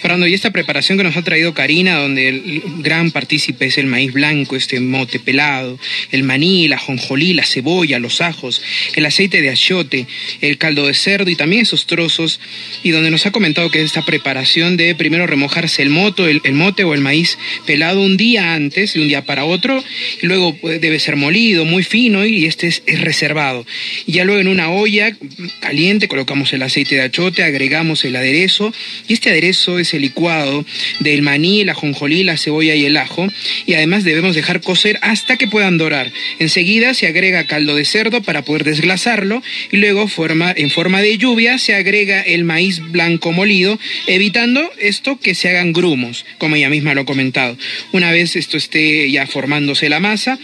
Fernando, 0.00 0.26
y 0.26 0.34
esta 0.34 0.50
preparación 0.50 0.98
que 0.98 1.04
nos 1.04 1.16
ha 1.16 1.22
traído 1.22 1.54
Karina, 1.54 1.96
donde 1.96 2.28
el 2.28 2.62
gran 2.78 3.10
partícipe 3.10 3.66
es 3.66 3.78
el 3.78 3.86
maíz 3.86 4.12
blanco, 4.12 4.56
este 4.56 4.80
mote 4.80 5.18
pelado, 5.18 5.78
el 6.12 6.22
maní, 6.22 6.68
la 6.68 6.78
jonjolí, 6.78 7.32
la 7.32 7.44
cebolla, 7.44 7.98
los 7.98 8.20
ajos, 8.20 8.62
el 8.94 9.06
aceite 9.06 9.40
de 9.40 9.50
achiote, 9.50 10.06
el 10.40 10.58
caldo 10.58 10.86
de 10.86 10.94
cerdo 10.94 11.30
y 11.30 11.36
también 11.36 11.62
esos 11.62 11.86
trozos, 11.86 12.40
y 12.82 12.90
donde 12.90 13.10
nos 13.10 13.26
ha 13.26 13.30
comentado 13.30 13.70
que 13.70 13.82
esta 13.82 14.02
preparación 14.02 14.76
debe 14.76 14.94
primero 14.94 15.26
remojarse 15.26 15.82
el, 15.82 15.90
moto, 15.90 16.28
el, 16.28 16.40
mote 16.52 16.84
o 16.84 16.94
el 16.94 17.00
maíz 17.00 17.38
pelado 17.66 18.02
un 18.02 18.16
día 18.16 18.54
antes, 18.54 18.94
de 18.94 19.00
un 19.00 19.08
día 19.08 19.24
para 19.24 19.44
otro, 19.44 19.82
y 20.22 20.26
luego 20.26 20.54
pues, 20.56 20.80
debe 20.80 20.98
ser 20.98 21.16
molido, 21.16 21.64
muy 21.64 21.82
fino, 21.82 22.26
y 22.26 22.46
este 22.46 22.66
es, 22.66 22.82
es 22.86 23.00
reservado. 23.00 23.66
Y 24.06 24.12
ya 24.12 24.24
luego 24.24 24.40
en 24.40 24.48
una 24.48 24.70
olla 24.70 25.16
caliente 25.60 26.08
colocamos 26.08 26.52
el 26.52 26.62
aceite 26.62 26.96
de 26.96 27.02
achiote, 27.02 27.42
agregamos 27.42 28.04
el 28.04 28.16
aderezo, 28.16 28.72
y 29.08 29.14
este 29.14 29.30
aderezo 29.30 29.63
es 29.78 29.94
licuado 29.94 30.64
del 31.00 31.22
maní, 31.22 31.64
la 31.64 31.74
jonjolí, 31.74 32.24
la 32.24 32.36
cebolla 32.36 32.74
y 32.74 32.84
el 32.84 32.96
ajo 32.96 33.28
y 33.66 33.74
además 33.74 34.04
debemos 34.04 34.34
dejar 34.34 34.60
cocer 34.60 34.98
hasta 35.02 35.36
que 35.36 35.48
puedan 35.48 35.78
dorar. 35.78 36.12
Enseguida 36.38 36.94
se 36.94 37.06
agrega 37.06 37.46
caldo 37.46 37.74
de 37.74 37.84
cerdo 37.84 38.22
para 38.22 38.42
poder 38.42 38.64
desglasarlo 38.64 39.42
y 39.70 39.78
luego 39.78 40.08
forma, 40.08 40.52
en 40.56 40.70
forma 40.70 41.00
de 41.00 41.18
lluvia 41.18 41.58
se 41.58 41.74
agrega 41.74 42.20
el 42.20 42.44
maíz 42.44 42.80
blanco 42.80 43.32
molido, 43.32 43.78
evitando 44.06 44.70
esto 44.78 45.18
que 45.18 45.34
se 45.34 45.48
hagan 45.48 45.72
grumos, 45.72 46.24
como 46.38 46.56
ella 46.56 46.68
misma 46.68 46.94
lo 46.94 47.02
ha 47.02 47.06
comentado. 47.06 47.56
Una 47.92 48.10
vez 48.10 48.36
esto 48.36 48.56
esté 48.56 49.10
ya 49.10 49.26
formándose 49.26 49.88
la 49.88 50.00
masa, 50.00 50.38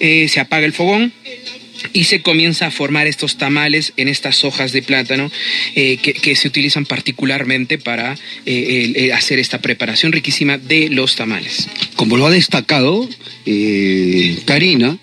eh, 0.00 0.28
se 0.28 0.40
apaga 0.40 0.66
el 0.66 0.72
fogón, 0.72 1.12
y 1.92 2.04
se 2.04 2.22
comienza 2.22 2.66
a 2.66 2.70
formar 2.70 3.06
estos 3.06 3.36
tamales 3.36 3.92
en 3.96 4.08
estas 4.08 4.44
hojas 4.44 4.72
de 4.72 4.82
plátano 4.82 5.30
eh, 5.74 5.96
que, 5.98 6.36
se 6.36 6.48
utilizan 6.48 6.84
particularmente 6.84 7.78
para 7.78 8.16
eh, 8.44 9.10
hacer 9.14 9.38
esta 9.38 9.60
preparación 9.60 10.12
riquísima 10.12 10.58
de 10.58 10.88
los 10.90 11.16
tamales. 11.16 11.68
Como 11.94 12.16
lo 12.16 12.26
ha 12.26 12.30
destacado 12.30 13.08
eh, 13.46 14.38
Karina, 14.44 14.98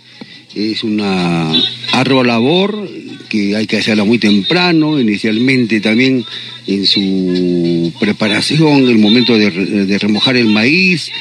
es 0.55 0.83
una 0.83 1.51
ardua 1.91 2.23
labor 2.23 2.89
que 3.29 3.55
hay 3.55 3.65
que 3.65 3.77
hacerla 3.77 4.03
muy 4.03 4.19
temprano, 4.19 4.99
inicialmente 4.99 5.79
también 5.79 6.23
en 6.67 6.85
su 6.85 7.91
preparación, 7.99 8.87
el 8.87 8.99
momento 8.99 9.37
de 9.37 9.97
remojar 9.97 10.37
el 10.37 10.45
maíz, 10.45 11.11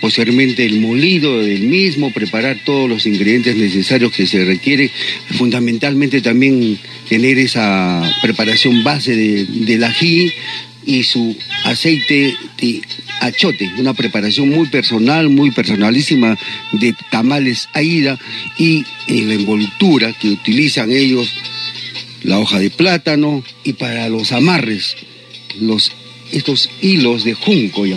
posteriormente 0.00 0.64
el 0.64 0.80
molido 0.80 1.40
del 1.40 1.62
mismo, 1.62 2.12
preparar 2.12 2.60
todos 2.64 2.88
los 2.88 3.06
ingredientes 3.06 3.56
necesarios 3.56 4.12
que 4.12 4.26
se 4.26 4.44
requiere, 4.44 4.90
fundamentalmente 5.36 6.20
también 6.20 6.78
tener 7.08 7.38
esa 7.38 8.02
preparación 8.22 8.84
base 8.84 9.16
de, 9.16 9.44
del 9.44 9.84
ají 9.84 10.32
y 10.84 11.02
su 11.02 11.36
aceite 11.64 12.36
de 12.60 12.80
achote, 13.20 13.70
una 13.78 13.94
preparación 13.94 14.48
muy 14.50 14.68
personal, 14.68 15.28
muy 15.28 15.50
personalísima 15.50 16.38
de 16.72 16.94
tamales 17.10 17.68
aida 17.72 18.18
y 18.58 18.84
en 19.08 19.28
la 19.28 19.34
envoltura 19.34 20.12
que 20.12 20.28
utilizan 20.28 20.92
ellos 20.92 21.32
la 22.22 22.38
hoja 22.38 22.58
de 22.58 22.70
plátano 22.70 23.42
y 23.64 23.74
para 23.74 24.08
los 24.08 24.32
amarres, 24.32 24.96
los 25.60 25.92
estos 26.32 26.70
hilos 26.80 27.24
de 27.24 27.34
junco, 27.34 27.86
y 27.86 27.94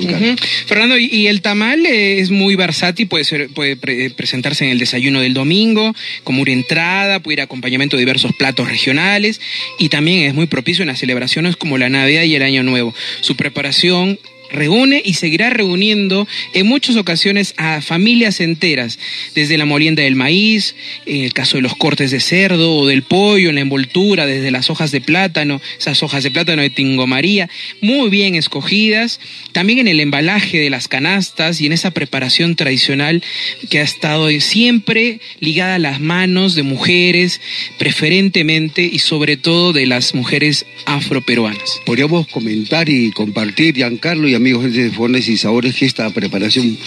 Fernando, 0.65 0.97
y 0.97 1.27
el 1.27 1.41
tamal 1.41 1.85
eh, 1.85 2.19
es 2.19 2.29
muy 2.31 2.55
versátil, 2.55 3.07
puede, 3.07 3.23
ser, 3.23 3.49
puede 3.49 3.75
presentarse 3.75 4.65
en 4.65 4.71
el 4.71 4.79
desayuno 4.79 5.21
del 5.21 5.33
domingo, 5.33 5.95
como 6.23 6.41
una 6.41 6.51
entrada, 6.51 7.19
puede 7.19 7.35
ir 7.35 7.41
acompañamiento 7.41 7.97
de 7.97 8.01
diversos 8.01 8.31
platos 8.37 8.67
regionales, 8.67 9.41
y 9.77 9.89
también 9.89 10.27
es 10.27 10.33
muy 10.33 10.47
propicio 10.47 10.83
en 10.83 10.87
las 10.87 10.99
celebraciones 10.99 11.55
como 11.55 11.77
la 11.77 11.89
Navidad 11.89 12.23
y 12.23 12.35
el 12.35 12.43
Año 12.43 12.63
Nuevo. 12.63 12.93
Su 13.21 13.35
preparación 13.35 14.19
reúne 14.51 15.01
y 15.03 15.13
seguirá 15.13 15.49
reuniendo 15.49 16.27
en 16.53 16.67
muchas 16.67 16.95
ocasiones 16.95 17.53
a 17.57 17.81
familias 17.81 18.39
enteras, 18.39 18.99
desde 19.35 19.57
la 19.57 19.65
molienda 19.65 20.03
del 20.03 20.15
maíz, 20.15 20.75
en 21.05 21.23
el 21.23 21.33
caso 21.33 21.57
de 21.57 21.61
los 21.61 21.75
cortes 21.75 22.11
de 22.11 22.19
cerdo 22.19 22.75
o 22.75 22.87
del 22.87 23.03
pollo, 23.03 23.49
en 23.49 23.55
la 23.55 23.61
envoltura, 23.61 24.25
desde 24.25 24.51
las 24.51 24.69
hojas 24.69 24.91
de 24.91 25.01
plátano, 25.01 25.61
esas 25.77 26.03
hojas 26.03 26.23
de 26.23 26.31
plátano 26.31 26.61
de 26.61 26.69
Tingo 26.69 27.07
María, 27.07 27.49
muy 27.81 28.09
bien 28.09 28.35
escogidas, 28.35 29.19
también 29.51 29.79
en 29.79 29.87
el 29.87 29.99
embalaje 29.99 30.59
de 30.59 30.69
las 30.69 30.87
canastas 30.87 31.61
y 31.61 31.65
en 31.65 31.73
esa 31.73 31.91
preparación 31.91 32.55
tradicional 32.55 33.23
que 33.69 33.79
ha 33.79 33.83
estado 33.83 34.29
siempre 34.39 35.19
ligada 35.39 35.75
a 35.75 35.79
las 35.79 35.99
manos 35.99 36.55
de 36.55 36.63
mujeres, 36.63 37.41
preferentemente 37.77 38.83
y 38.83 38.99
sobre 38.99 39.37
todo 39.37 39.73
de 39.73 39.85
las 39.85 40.13
mujeres 40.13 40.65
afroperuanas. 40.85 41.81
Podríamos 41.85 42.27
comentar 42.27 42.89
y 42.89 43.11
compartir, 43.11 43.75
Giancarlo, 43.75 44.27
y 44.27 44.35
amigos 44.39 44.73
de 44.73 44.89
Fornes 44.91 45.27
y 45.27 45.35
Sabores 45.35 45.75
que 45.75 45.85
esta 45.85 46.09
preparación 46.11 46.77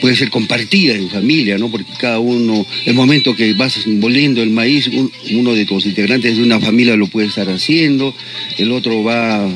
puede 0.00 0.14
ser 0.14 0.30
compartida 0.30 0.94
en 0.94 1.10
familia, 1.10 1.58
¿no? 1.58 1.68
Porque 1.68 1.90
cada 1.98 2.20
uno, 2.20 2.64
el 2.86 2.94
momento 2.94 3.34
que 3.34 3.54
vas 3.54 3.86
moliendo 3.88 4.40
el 4.40 4.50
maíz, 4.50 4.88
uno 5.32 5.52
de 5.52 5.66
tus 5.66 5.84
integrantes 5.84 6.36
de 6.36 6.42
una 6.44 6.60
familia 6.60 6.96
lo 6.96 7.08
puede 7.08 7.26
estar 7.26 7.50
haciendo, 7.50 8.14
el 8.56 8.70
otro 8.70 9.02
va 9.02 9.48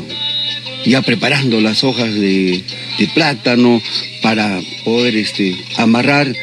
ya 0.87 1.03
preparando 1.03 1.61
las 1.61 1.85
hojas 1.85 2.15
de, 2.15 2.63
plátano 3.15 3.83
para 4.23 4.61
poder 4.85 5.17
este, 5.17 5.55
amarrar 5.77 6.35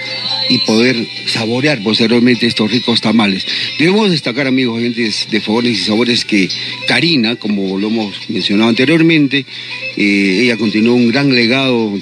y 0.49 0.57
poder 0.59 0.95
saborear 1.27 1.81
posteriormente 1.81 2.45
estos 2.45 2.71
ricos 2.71 3.01
tamales. 3.01 3.45
Debemos 3.79 4.11
destacar, 4.11 4.47
amigos, 4.47 4.77
oyentes 4.77 5.27
de 5.31 5.41
Fogones 5.41 5.79
y 5.79 5.83
Sabores, 5.83 6.25
que 6.25 6.49
Karina, 6.87 7.37
como 7.37 7.79
lo 7.79 7.87
hemos 7.87 8.29
mencionado 8.29 8.69
anteriormente, 8.69 9.45
eh, 9.97 10.39
ella 10.43 10.57
continuó 10.57 10.95
un 10.95 11.09
gran 11.09 11.33
legado 11.33 11.93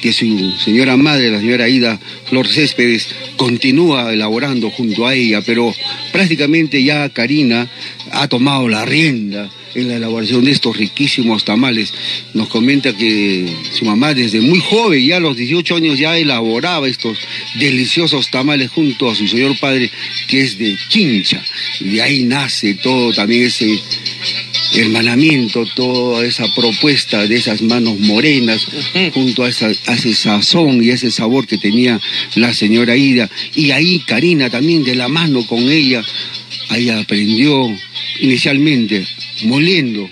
que 0.00 0.12
su 0.12 0.52
señora 0.58 0.96
madre, 0.96 1.30
la 1.30 1.40
señora 1.40 1.68
Ida 1.68 1.98
Flor 2.26 2.46
Céspedes, 2.46 3.08
continúa 3.36 4.12
elaborando 4.12 4.70
junto 4.70 5.06
a 5.06 5.14
ella, 5.14 5.42
pero 5.42 5.74
prácticamente 6.12 6.82
ya 6.84 7.08
Karina 7.08 7.68
ha 8.12 8.28
tomado 8.28 8.68
la 8.68 8.84
rienda 8.84 9.50
en 9.74 9.88
la 9.88 9.96
elaboración 9.96 10.44
de 10.44 10.52
estos 10.52 10.76
riquísimos 10.76 11.44
tamales. 11.44 11.92
Nos 12.34 12.48
comenta 12.48 12.96
que 12.96 13.46
su 13.72 13.84
mamá 13.84 14.14
desde 14.14 14.40
muy 14.40 14.60
joven, 14.60 15.06
ya 15.06 15.16
a 15.16 15.20
los 15.20 15.36
18 15.36 15.76
años, 15.76 15.98
ya 15.98 16.16
elaboraba 16.16 16.88
estos 16.88 17.18
deliciosos 17.54 18.30
tamales 18.30 18.70
junto 18.70 19.10
a 19.10 19.14
su 19.14 19.26
señor 19.26 19.58
padre, 19.58 19.90
que 20.26 20.40
es 20.40 20.58
de 20.58 20.76
Chincha. 20.88 21.42
Y 21.80 21.90
de 21.90 22.02
ahí 22.02 22.24
nace 22.24 22.74
todo 22.74 23.12
también 23.12 23.44
ese 23.44 23.78
hermanamiento, 24.74 25.64
toda 25.74 26.24
esa 26.24 26.46
propuesta 26.54 27.26
de 27.26 27.36
esas 27.36 27.62
manos 27.62 27.98
morenas, 27.98 28.66
junto 29.12 29.44
a, 29.44 29.48
esa, 29.48 29.68
a, 29.86 29.94
ese 29.94 30.14
sazón 30.14 30.82
y 30.82 30.90
ese 30.90 31.10
sabor 31.10 31.46
que 31.46 31.58
tenía 31.58 32.00
la 32.34 32.52
señora 32.52 32.96
Ida. 32.96 33.30
Y 33.54 33.70
ahí 33.70 34.00
Karina 34.00 34.50
también 34.50 34.84
de 34.84 34.94
la 34.94 35.08
mano 35.08 35.46
con 35.46 35.60
ella 35.68 36.04
Ahí 36.70 36.90
aprendió 36.90 37.74
inicialmente 38.20 39.06
moliendo 39.42 40.08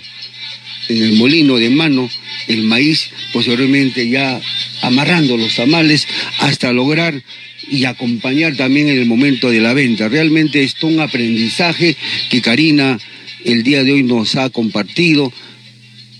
en 0.89 1.03
el 1.03 1.13
molino 1.13 1.57
de 1.57 1.69
mano 1.69 2.09
el 2.47 2.63
maíz, 2.63 3.09
posteriormente 3.33 4.07
ya 4.07 4.39
amarrando 4.81 5.37
los 5.37 5.55
tamales 5.55 6.07
hasta 6.39 6.71
lograr 6.71 7.21
y 7.69 7.85
acompañar 7.85 8.55
también 8.55 8.87
en 8.87 8.97
el 8.97 9.05
momento 9.05 9.49
de 9.49 9.59
la 9.59 9.73
venta. 9.73 10.07
Realmente 10.07 10.63
es 10.63 10.75
un 10.81 10.99
aprendizaje 10.99 11.95
que 12.29 12.41
Karina 12.41 12.97
el 13.43 13.63
día 13.63 13.83
de 13.83 13.93
hoy 13.93 14.03
nos 14.03 14.35
ha 14.35 14.49
compartido 14.49 15.31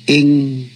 en 0.08 0.70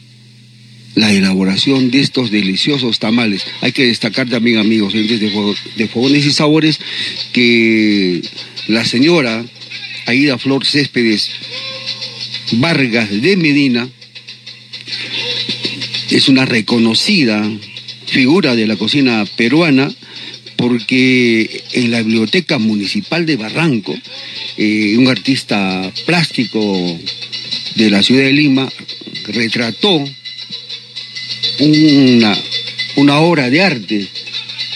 la 0.95 1.11
elaboración 1.11 1.91
de 1.91 2.01
estos 2.01 2.31
deliciosos 2.31 2.99
tamales. 2.99 3.45
Hay 3.61 3.71
que 3.71 3.87
destacar 3.87 4.29
también, 4.29 4.57
amigos, 4.57 4.93
de 4.93 5.87
Fogones 5.87 6.25
y 6.25 6.31
Sabores, 6.31 6.79
que 7.31 8.21
la 8.67 8.83
señora 8.85 9.45
Aida 10.05 10.37
Flor 10.37 10.65
Céspedes 10.65 11.29
Vargas 12.53 13.09
de 13.21 13.37
Medina 13.37 13.87
es 16.09 16.27
una 16.27 16.45
reconocida 16.45 17.49
figura 18.07 18.55
de 18.55 18.67
la 18.67 18.75
cocina 18.75 19.25
peruana 19.37 19.89
porque 20.57 21.63
en 21.73 21.91
la 21.91 22.03
Biblioteca 22.03 22.59
Municipal 22.59 23.25
de 23.25 23.37
Barranco, 23.37 23.97
eh, 24.57 24.95
un 24.97 25.07
artista 25.07 25.91
plástico 26.05 26.99
de 27.75 27.89
la 27.89 28.03
ciudad 28.03 28.23
de 28.23 28.33
Lima 28.33 28.69
retrató 29.27 30.03
una, 31.59 32.37
una 32.97 33.19
obra 33.19 33.49
de 33.49 33.61
arte 33.61 34.07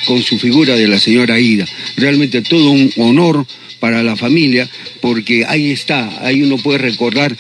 con 0.05 0.24
su 0.24 0.39
figura 0.39 0.75
de 0.75 0.88
la 0.88 1.00
señora 1.00 1.39
Ida. 1.39 1.65
Realmente 1.98 2.41
todo 2.41 2.72
un 2.72 2.91
honor 2.98 3.46
para 3.79 4.01
la 4.01 4.15
familia, 4.15 4.70
porque 5.05 5.45
ahí 5.47 5.71
está, 5.71 6.25
ahí 6.25 6.41
uno 6.41 6.57
puede 6.57 6.79
recordar 6.79 7.38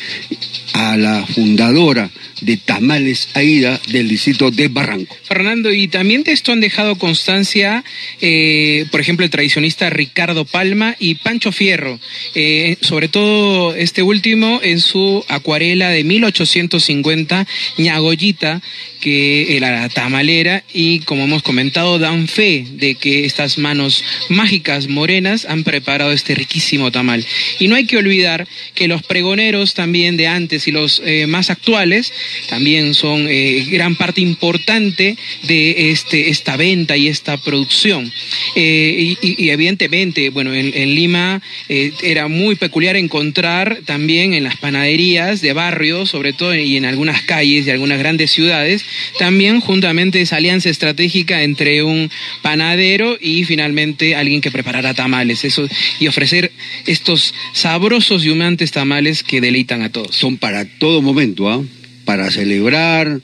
la 0.95 1.25
fundadora 1.25 2.09
de 2.41 2.57
Tamales 2.57 3.29
Aida 3.33 3.79
del 3.87 4.07
distrito 4.07 4.51
de 4.51 4.67
Barranco. 4.67 5.15
Fernando, 5.23 5.73
y 5.73 5.87
también 5.87 6.23
de 6.23 6.31
esto 6.31 6.51
han 6.51 6.61
dejado 6.61 6.97
constancia, 6.97 7.83
eh, 8.21 8.85
por 8.91 9.01
ejemplo, 9.01 9.25
el 9.25 9.31
tradicionista 9.31 9.89
Ricardo 9.89 10.45
Palma 10.45 10.95
y 10.99 11.15
Pancho 11.15 11.51
Fierro, 11.51 11.99
eh, 12.35 12.77
sobre 12.81 13.07
todo 13.07 13.73
este 13.75 14.03
último 14.03 14.59
en 14.61 14.79
su 14.79 15.23
acuarela 15.27 15.89
de 15.89 16.03
1850, 16.03 17.47
Ñagoyita, 17.77 18.61
que 18.99 19.55
era 19.55 19.71
la 19.71 19.89
tamalera 19.89 20.63
y 20.73 20.99
como 21.01 21.25
hemos 21.25 21.43
comentado 21.43 21.99
dan 21.99 22.27
fe 22.27 22.65
de 22.71 22.95
que 22.95 23.25
estas 23.25 23.59
manos 23.59 24.03
mágicas 24.29 24.87
morenas 24.87 25.45
han 25.45 25.63
preparado 25.63 26.11
este 26.11 26.33
riquísimo 26.33 26.91
tamal. 26.91 27.23
Y 27.59 27.67
no 27.67 27.75
hay 27.75 27.85
que 27.85 27.97
olvidar 27.97 28.47
que 28.73 28.87
los 28.87 29.03
pregoneros 29.03 29.75
también 29.75 30.17
de 30.17 30.25
antes 30.27 30.67
y 30.67 30.71
los 30.75 31.01
eh, 31.05 31.25
más 31.25 31.49
actuales 31.49 32.11
también 32.49 32.93
son 32.93 33.27
eh, 33.29 33.65
gran 33.69 33.95
parte 33.95 34.21
importante 34.21 35.17
de 35.43 35.91
este, 35.91 36.29
esta 36.29 36.57
venta 36.57 36.97
y 36.97 37.07
esta 37.07 37.37
producción. 37.37 38.11
Eh, 38.55 39.15
y, 39.21 39.49
evidentemente, 39.49 40.29
bueno, 40.29 40.53
en, 40.53 40.95
Lima 40.95 41.41
era 41.69 42.27
muy 42.27 42.55
peculiar 42.55 42.95
encontrar 42.95 43.79
también 43.85 44.33
en 44.33 44.43
las 44.43 44.57
panaderías 44.57 45.41
de 45.41 45.53
barrio, 45.53 46.05
sobre 46.05 46.33
todo 46.33 46.53
y 46.53 46.77
en 46.77 46.85
algunas 46.85 47.21
calles 47.21 47.65
de 47.65 47.71
algunas 47.71 47.99
grandes 47.99 48.31
ciudades, 48.31 48.85
también 49.17 49.61
juntamente 49.61 50.21
esa 50.21 50.35
alianza 50.37 50.69
estratégica 50.69 51.43
entre 51.43 51.83
un 51.83 52.11
panadero 52.41 53.17
y 53.19 53.45
finalmente 53.45 54.15
alguien 54.15 54.41
que 54.41 54.51
preparara 54.51 54.93
tamales 54.93 55.45
eso, 55.45 55.67
y 55.99 56.07
ofrecer 56.07 56.51
estos 56.85 57.33
sabrosos 57.53 58.25
y 58.25 58.29
humeantes 58.29 58.71
tamales 58.71 59.23
que 59.23 59.41
deleitan 59.41 59.81
a 59.81 59.91
todos. 59.91 60.15
Son 60.15 60.37
para 60.37 60.64
todo 60.79 61.01
momento, 61.01 61.49
¿ah? 61.49 61.63
para 62.05 62.29
celebrar 62.31 63.21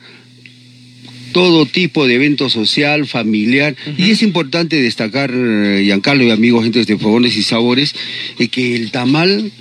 todo 1.31 1.65
tipo 1.65 2.07
de 2.07 2.15
evento 2.15 2.49
social, 2.49 3.07
familiar. 3.07 3.75
Y 3.97 4.11
es 4.11 4.21
importante 4.21 4.81
destacar, 4.81 5.31
eh, 5.33 5.81
Giancarlo 5.83 6.23
y 6.23 6.31
amigos, 6.31 6.63
gente 6.63 6.83
de 6.83 6.97
Fogones 6.97 7.37
y 7.37 7.43
Sabores, 7.43 7.95
eh, 8.37 8.47
que 8.47 8.75
el 8.75 8.91
tamal, 8.91 9.51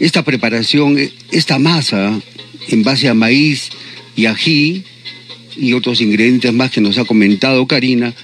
esta 0.00 0.24
preparación, 0.24 0.98
eh, 0.98 1.10
esta 1.30 1.58
masa 1.58 2.20
en 2.68 2.82
base 2.82 3.08
a 3.08 3.14
maíz 3.14 3.70
y 4.16 4.26
ají, 4.26 4.82
y 5.56 5.72
otros 5.72 6.00
ingredientes 6.00 6.52
más 6.52 6.70
que 6.70 6.80
nos 6.80 6.98
ha 6.98 7.04
comentado 7.04 7.66
Karina, 7.66 8.14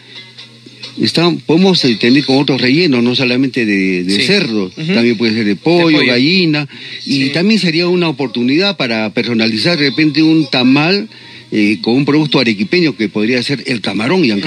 podemos 1.46 1.84
eh, 1.84 1.96
tener 1.96 2.24
con 2.24 2.38
otros 2.38 2.60
rellenos, 2.60 3.02
no 3.02 3.14
solamente 3.14 3.66
de, 3.66 4.04
cerdo, 4.26 4.70
también 4.70 5.16
puede 5.16 5.34
ser 5.34 5.44
de 5.44 5.56
pollo, 5.56 5.98
gallina, 6.06 6.68
y 7.04 7.30
también 7.30 7.60
sería 7.60 7.86
una 7.88 8.08
oportunidad 8.08 8.76
para 8.76 9.10
personalizar 9.10 9.78
de 9.78 9.90
repente 9.90 10.22
un 10.22 10.48
tamal 10.50 11.08
eh, 11.52 11.78
con 11.80 11.94
un 11.94 12.04
producto 12.04 12.40
arequipeño 12.40 12.96
que 12.96 13.08
podría 13.08 13.42
ser 13.42 13.62
el 13.66 13.80
camarón 13.80 14.24
y 14.24 14.32
uh 14.32 14.40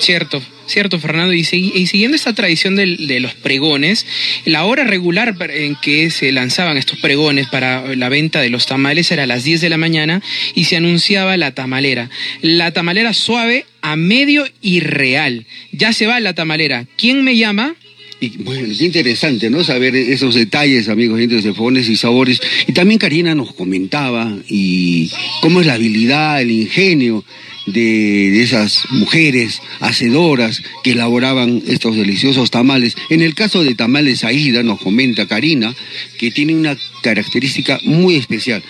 Cierto, 0.00 0.40
cierto, 0.66 0.98
Fernando. 0.98 1.32
Y, 1.32 1.44
siguiendo 1.44 2.16
esta 2.16 2.34
tradición 2.34 2.76
de, 2.76 3.20
los 3.20 3.34
pregones, 3.34 4.06
la 4.44 4.64
hora 4.64 4.84
regular 4.84 5.34
en 5.50 5.76
que 5.76 6.10
se 6.10 6.32
lanzaban 6.32 6.76
estos 6.76 6.98
pregones 6.98 7.48
para 7.48 7.94
la 7.94 8.08
venta 8.08 8.40
de 8.40 8.50
los 8.50 8.66
tamales 8.66 9.10
era 9.10 9.24
a 9.24 9.26
las 9.26 9.44
10 9.44 9.60
de 9.60 9.68
la 9.68 9.78
mañana 9.78 10.22
y 10.54 10.64
se 10.64 10.76
anunciaba 10.76 11.36
la 11.36 11.52
tamalera. 11.52 12.10
La 12.42 12.72
tamalera 12.72 13.12
suave 13.12 13.66
a 13.82 13.96
medio 13.96 14.46
y 14.60 14.80
real. 14.80 15.46
Ya 15.72 15.92
se 15.92 16.06
va 16.06 16.20
la 16.20 16.34
tamalera. 16.34 16.86
¿Quién 16.96 17.22
me 17.22 17.36
llama? 17.36 17.74
Y 18.18 18.38
bueno, 18.38 18.72
es 18.72 18.80
interesante, 18.80 19.50
¿no? 19.50 19.62
Saber 19.62 19.94
esos 19.94 20.34
detalles, 20.34 20.88
amigos, 20.88 21.18
de 21.18 21.52
fogones 21.52 21.88
y 21.88 21.96
sabores. 21.96 22.40
Y 22.66 22.72
también 22.72 22.98
Karina 22.98 23.34
nos 23.34 23.52
comentaba 23.52 24.34
y 24.48 25.10
cómo 25.42 25.60
es 25.60 25.66
la 25.66 25.74
habilidad, 25.74 26.40
el 26.40 26.50
ingenio 26.50 27.24
de, 27.66 28.42
esas 28.42 28.84
mujeres 28.90 29.60
hacedoras 29.80 30.62
que 30.82 30.92
elaboraban 30.92 31.62
estos 31.66 31.96
deliciosos 31.96 32.50
tamales. 32.50 32.96
En 33.10 33.20
el 33.20 33.34
caso 33.34 33.62
de 33.62 33.74
tamales 33.74 34.24
Aida, 34.24 34.62
nos 34.62 34.80
comenta 34.80 35.26
Karina, 35.26 35.74
que 36.18 36.30
tiene 36.30 36.54
una 36.54 36.76
característica 37.02 37.78
muy 37.84 38.16
especial. 38.16 38.62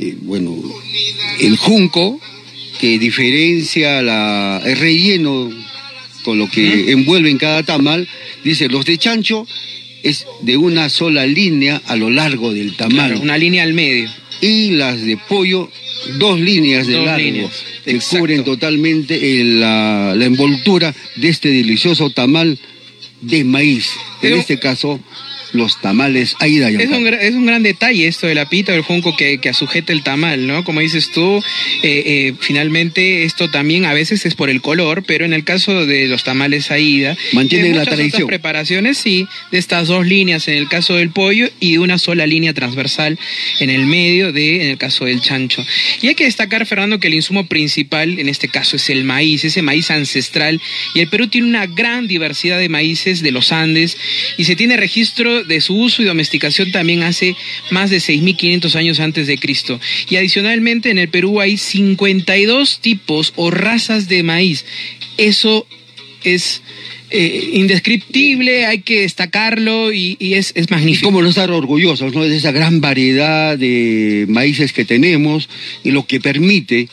Eh, 0.00 0.16
bueno, 0.22 0.56
el 1.40 1.56
junco, 1.58 2.18
que 2.80 2.98
diferencia 2.98 4.00
la, 4.00 4.62
el 4.64 4.78
relleno 4.78 5.50
con 6.24 6.38
lo 6.38 6.48
que 6.50 6.90
envuelve 6.90 7.30
en 7.30 7.38
cada 7.38 7.62
tamal, 7.62 8.08
dice, 8.42 8.68
los 8.68 8.84
de 8.84 8.98
chancho 8.98 9.46
es 10.02 10.26
de 10.42 10.56
una 10.56 10.88
sola 10.88 11.26
línea 11.26 11.80
a 11.86 11.96
lo 11.96 12.10
largo 12.10 12.52
del 12.52 12.76
tamal. 12.76 13.16
una 13.16 13.38
línea 13.38 13.62
al 13.62 13.74
medio. 13.74 14.08
Y 14.40 14.72
las 14.72 15.00
de 15.00 15.16
pollo, 15.16 15.70
dos 16.18 16.40
líneas 16.40 16.86
de 16.86 17.00
largo, 17.00 17.50
que 17.84 17.98
cubren 17.98 18.44
totalmente 18.44 19.44
la, 19.44 20.14
la, 20.16 20.24
envoltura 20.24 20.94
de 21.16 21.28
este 21.28 21.50
delicioso 21.50 22.10
tamal 22.10 22.58
de 23.20 23.44
maíz. 23.44 23.90
En 24.22 24.34
este 24.34 24.58
caso, 24.58 25.00
los 25.54 25.80
tamales 25.80 26.36
Aida 26.40 26.68
es 26.68 26.90
un, 26.90 27.06
es 27.06 27.34
un 27.34 27.46
gran 27.46 27.62
detalle 27.62 28.06
esto 28.06 28.26
de 28.26 28.34
la 28.34 28.48
pita 28.48 28.72
del 28.72 28.82
junco 28.82 29.16
que, 29.16 29.38
que 29.38 29.54
sujeta 29.54 29.92
el 29.92 30.02
tamal, 30.02 30.46
¿no? 30.46 30.64
Como 30.64 30.80
dices 30.80 31.10
tú, 31.10 31.42
eh, 31.82 32.02
eh, 32.06 32.34
finalmente 32.40 33.24
esto 33.24 33.50
también 33.50 33.84
a 33.84 33.94
veces 33.94 34.26
es 34.26 34.34
por 34.34 34.50
el 34.50 34.60
color, 34.60 35.04
pero 35.06 35.24
en 35.24 35.32
el 35.32 35.44
caso 35.44 35.86
de 35.86 36.08
los 36.08 36.24
tamales 36.24 36.70
Aida, 36.70 37.16
mantiene 37.32 37.74
la 37.74 37.84
tradición. 37.84 38.26
preparaciones, 38.26 38.98
sí, 38.98 39.26
de 39.50 39.58
estas 39.58 39.88
dos 39.88 40.06
líneas 40.06 40.48
en 40.48 40.54
el 40.54 40.68
caso 40.68 40.96
del 40.96 41.10
pollo 41.10 41.48
y 41.60 41.76
una 41.76 41.98
sola 41.98 42.26
línea 42.26 42.52
transversal 42.52 43.18
en 43.60 43.70
el 43.70 43.86
medio 43.86 44.32
de, 44.32 44.62
en 44.62 44.70
el 44.70 44.78
caso 44.78 45.04
del 45.04 45.20
chancho. 45.20 45.64
Y 46.02 46.08
hay 46.08 46.14
que 46.14 46.24
destacar, 46.24 46.66
Fernando, 46.66 46.98
que 46.98 47.08
el 47.08 47.14
insumo 47.14 47.46
principal 47.46 48.18
en 48.18 48.28
este 48.28 48.48
caso 48.48 48.76
es 48.76 48.90
el 48.90 49.04
maíz, 49.04 49.44
ese 49.44 49.62
maíz 49.62 49.90
ancestral, 49.90 50.60
y 50.94 51.00
el 51.00 51.08
Perú 51.08 51.28
tiene 51.28 51.46
una 51.46 51.66
gran 51.66 52.08
diversidad 52.08 52.58
de 52.58 52.68
maíces 52.68 53.22
de 53.22 53.30
los 53.30 53.52
Andes 53.52 53.96
y 54.36 54.44
se 54.44 54.56
tiene 54.56 54.76
registro 54.76 55.43
de 55.46 55.60
su 55.60 55.76
uso 55.76 56.02
y 56.02 56.06
domesticación 56.06 56.72
también 56.72 57.02
hace 57.02 57.36
más 57.70 57.90
de 57.90 57.98
6.500 57.98 58.74
años 58.74 59.00
antes 59.00 59.26
de 59.26 59.38
Cristo. 59.38 59.80
Y 60.08 60.16
adicionalmente 60.16 60.90
en 60.90 60.98
el 60.98 61.08
Perú 61.08 61.40
hay 61.40 61.56
52 61.56 62.80
tipos 62.80 63.32
o 63.36 63.50
razas 63.50 64.08
de 64.08 64.22
maíz. 64.22 64.64
Eso 65.16 65.66
es 66.24 66.62
eh, 67.10 67.50
indescriptible, 67.52 68.66
hay 68.66 68.80
que 68.80 69.02
destacarlo 69.02 69.92
y, 69.92 70.16
es, 70.20 70.52
es, 70.56 70.70
magnífico. 70.70 71.06
Y 71.06 71.08
cómo 71.08 71.22
no 71.22 71.28
estar 71.28 71.50
orgullosos 71.50 72.12
¿no? 72.14 72.24
de 72.24 72.36
esa 72.36 72.50
gran 72.50 72.80
variedad 72.80 73.56
de 73.56 74.26
maíces 74.28 74.72
que 74.72 74.84
tenemos 74.84 75.48
y 75.84 75.90
lo 75.92 76.06
que 76.06 76.20
permite 76.20 76.88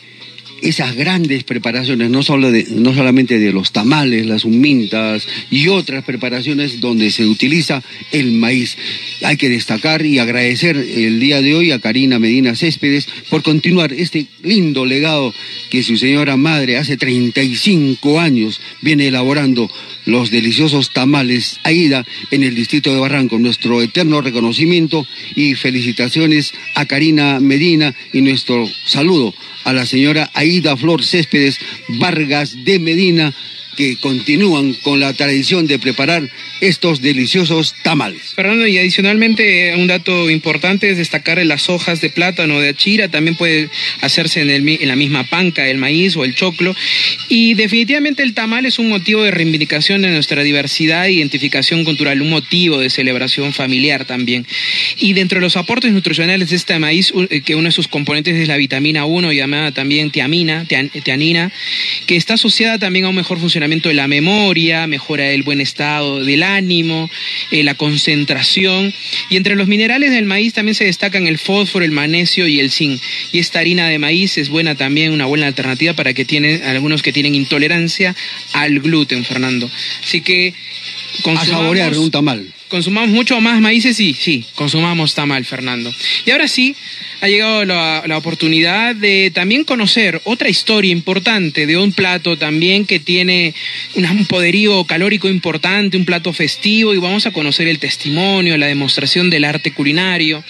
esas 0.62 0.94
grandes 0.94 1.44
preparaciones, 1.44 2.10
no, 2.10 2.22
de, 2.22 2.66
no 2.70 2.94
solamente 2.94 3.38
de 3.38 3.52
los 3.52 3.72
tamales, 3.72 4.26
las 4.26 4.44
humintas 4.44 5.26
y 5.50 5.68
otras 5.68 6.04
preparaciones 6.04 6.80
donde 6.80 7.10
se 7.10 7.26
utiliza 7.26 7.82
el 8.12 8.32
maíz. 8.32 8.76
Hay 9.22 9.36
que 9.36 9.48
destacar 9.48 10.06
y 10.06 10.18
agradecer 10.18 10.76
el 10.76 11.20
día 11.20 11.42
de 11.42 11.54
hoy 11.54 11.72
a 11.72 11.80
Karina 11.80 12.18
Medina 12.18 12.54
Céspedes 12.54 13.08
por 13.28 13.42
continuar 13.42 13.92
este 13.92 14.26
lindo 14.42 14.86
legado 14.86 15.34
que 15.70 15.82
su 15.82 15.96
señora 15.96 16.36
madre 16.36 16.76
hace 16.76 16.96
35 16.96 18.20
años 18.20 18.60
viene 18.80 19.08
elaborando 19.08 19.70
los 20.04 20.30
deliciosos 20.30 20.90
tamales 20.90 21.60
Aida 21.62 22.04
en 22.30 22.42
el 22.42 22.54
distrito 22.54 22.92
de 22.92 23.00
Barranco. 23.00 23.38
Nuestro 23.38 23.82
eterno 23.82 24.20
reconocimiento 24.20 25.06
y 25.34 25.54
felicitaciones 25.54 26.52
a 26.74 26.86
Karina 26.86 27.40
Medina 27.40 27.94
y 28.12 28.20
nuestro 28.20 28.68
saludo 28.86 29.34
a 29.64 29.72
la 29.72 29.86
señora 29.86 30.30
Aida 30.34 30.76
Flor 30.76 31.04
Céspedes 31.04 31.58
Vargas 31.88 32.64
de 32.64 32.78
Medina 32.78 33.32
que 33.76 33.96
continúan 33.96 34.74
con 34.74 35.00
la 35.00 35.12
tradición 35.12 35.66
de 35.66 35.78
preparar 35.78 36.28
estos 36.60 37.02
deliciosos 37.02 37.74
tamales. 37.82 38.34
Fernando, 38.34 38.66
y 38.66 38.78
adicionalmente 38.78 39.74
un 39.76 39.88
dato 39.88 40.30
importante 40.30 40.90
es 40.90 40.96
destacar 40.96 41.44
las 41.44 41.68
hojas 41.68 42.00
de 42.00 42.10
plátano 42.10 42.60
de 42.60 42.68
achira, 42.68 43.08
también 43.08 43.36
puede 43.36 43.68
hacerse 44.00 44.42
en, 44.42 44.50
el, 44.50 44.78
la 44.86 44.94
misma 44.94 45.24
panca, 45.24 45.66
el 45.66 45.78
maíz 45.78 46.16
o 46.16 46.24
el 46.24 46.34
choclo. 46.34 46.74
Y 47.28 47.54
definitivamente 47.54 48.22
el 48.22 48.34
tamal 48.34 48.64
es 48.66 48.78
un 48.78 48.88
motivo 48.88 49.22
de 49.22 49.30
reivindicación 49.30 50.02
de 50.02 50.10
nuestra 50.10 50.42
diversidad 50.42 51.06
e 51.06 51.12
identificación 51.12 51.84
cultural, 51.84 52.22
un 52.22 52.30
motivo 52.30 52.78
de 52.78 52.90
celebración 52.90 53.52
familiar 53.52 54.04
también. 54.04 54.46
Y 54.98 55.14
dentro 55.14 55.38
de 55.38 55.42
los 55.42 55.56
aportes 55.56 55.92
nutricionales 55.92 56.50
de 56.50 56.56
este 56.56 56.78
maíz, 56.78 57.12
eh, 57.30 57.40
que 57.40 57.56
uno 57.56 57.68
de 57.68 57.72
sus 57.72 57.88
componentes 57.88 58.36
es 58.36 58.46
la 58.46 58.56
vitamina 58.56 59.04
1, 59.04 59.32
llamada 59.32 59.72
también 59.72 60.10
tiamina, 60.10 60.64
tianina, 61.02 61.50
que 62.06 62.16
está 62.16 62.34
asociada 62.34 62.78
también 62.78 63.06
a 63.06 63.08
un 63.08 63.16
mejor 63.16 63.38
funcionamiento 63.38 63.71
de 63.80 63.94
la 63.94 64.06
memoria, 64.06 64.86
mejora 64.86 65.30
el 65.30 65.42
buen 65.42 65.60
estado 65.60 66.24
del 66.24 66.42
ánimo, 66.42 67.10
eh, 67.50 67.62
la 67.62 67.74
concentración. 67.74 68.92
Y 69.30 69.36
entre 69.36 69.56
los 69.56 69.66
minerales 69.66 70.10
del 70.10 70.26
maíz 70.26 70.52
también 70.52 70.74
se 70.74 70.84
destacan 70.84 71.26
el 71.26 71.38
fósforo, 71.38 71.84
el 71.84 71.92
magnesio 71.92 72.46
y 72.46 72.60
el 72.60 72.70
zinc. 72.70 73.00
Y 73.32 73.38
esta 73.38 73.60
harina 73.60 73.88
de 73.88 73.98
maíz 73.98 74.36
es 74.38 74.48
buena 74.48 74.74
también, 74.74 75.12
una 75.12 75.26
buena 75.26 75.46
alternativa 75.46 75.94
para 75.94 76.12
que 76.12 76.24
tienen, 76.24 76.62
algunos 76.62 77.02
que 77.02 77.12
tienen 77.12 77.34
intolerancia 77.34 78.14
al 78.52 78.80
gluten, 78.80 79.24
Fernando. 79.24 79.70
Así 80.02 80.20
que 80.20 80.54
a 81.24 81.46
saborear 81.46 81.96
un 81.96 82.10
tamal. 82.10 82.52
Consumamos 82.72 83.10
mucho 83.10 83.38
más 83.38 83.60
maíces, 83.60 83.98
sí, 83.98 84.16
sí, 84.18 84.46
consumamos 84.54 85.14
tamal, 85.14 85.44
Fernando. 85.44 85.92
Y 86.24 86.30
ahora 86.30 86.48
sí, 86.48 86.74
ha 87.20 87.28
llegado 87.28 87.66
la, 87.66 88.02
la, 88.06 88.16
oportunidad 88.16 88.94
de 88.94 89.30
también 89.30 89.64
conocer 89.64 90.22
otra 90.24 90.48
historia 90.48 90.90
importante 90.90 91.66
de 91.66 91.76
un 91.76 91.92
plato 91.92 92.38
también 92.38 92.86
que 92.86 92.98
tiene 92.98 93.52
un 93.94 94.24
poderío 94.24 94.84
calórico 94.84 95.28
importante, 95.28 95.98
un 95.98 96.06
plato 96.06 96.32
festivo, 96.32 96.94
y 96.94 96.96
vamos 96.96 97.26
a 97.26 97.30
conocer 97.30 97.68
el 97.68 97.78
testimonio, 97.78 98.56
la 98.56 98.68
demostración 98.68 99.28
del 99.28 99.44
arte 99.44 99.74
culinario 99.74 100.42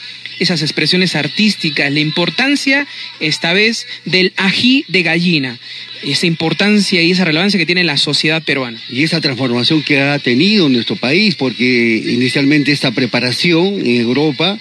esas 0.43 0.63
expresiones 0.63 1.17
artísticas, 1.17 1.91
la 1.93 2.01
importancia 2.01 2.87
esta 3.21 3.53
vez 3.53 3.87
del 4.05 4.33
ají 4.37 4.85
de 4.89 5.03
gallina 5.03 5.59
esa 6.03 6.27
importancia 6.27 7.01
y 7.03 7.11
esa 7.13 7.25
relevancia 7.25 7.59
que 7.59 7.67
tiene 7.67 7.85
la 7.85 7.97
sociedad 7.97 8.43
peruana. 8.43 8.81
Y 8.91 9.05
esa 9.05 9.21
transformación 9.21 9.83
que 9.83 10.01
ha 10.01 10.19
tenido 10.19 10.67
en 10.67 10.73
nuestro 10.73 10.97
país, 10.97 11.35
porque 11.37 12.03
inicialmente 12.07 12.73
esta 12.73 12.91
preparación 12.91 13.81
en 13.81 14.01
Europa 14.01 14.59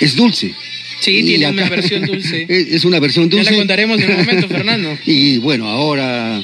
es 0.00 0.14
dulce. 0.14 0.52
Sí, 1.00 1.22
tiene 1.22 1.48
una 1.48 1.68
versión 1.68 2.02
dulce. 2.06 2.46
Es 2.48 2.84
una 2.84 3.00
versión 3.00 3.28
dulce. 3.28 3.46
Ya 3.46 3.50
la 3.52 3.58
contaremos 3.58 4.00
en 4.00 4.10
un 4.10 4.16
momento, 4.16 4.48
Fernando. 4.48 4.98
y 5.06 5.38
bueno, 5.38 5.68
ahora 5.68 6.42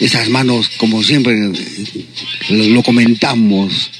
esas 0.00 0.28
manos, 0.28 0.70
como 0.76 1.02
siempre 1.02 1.36
lo 2.50 2.82
comentamos, 2.82 3.90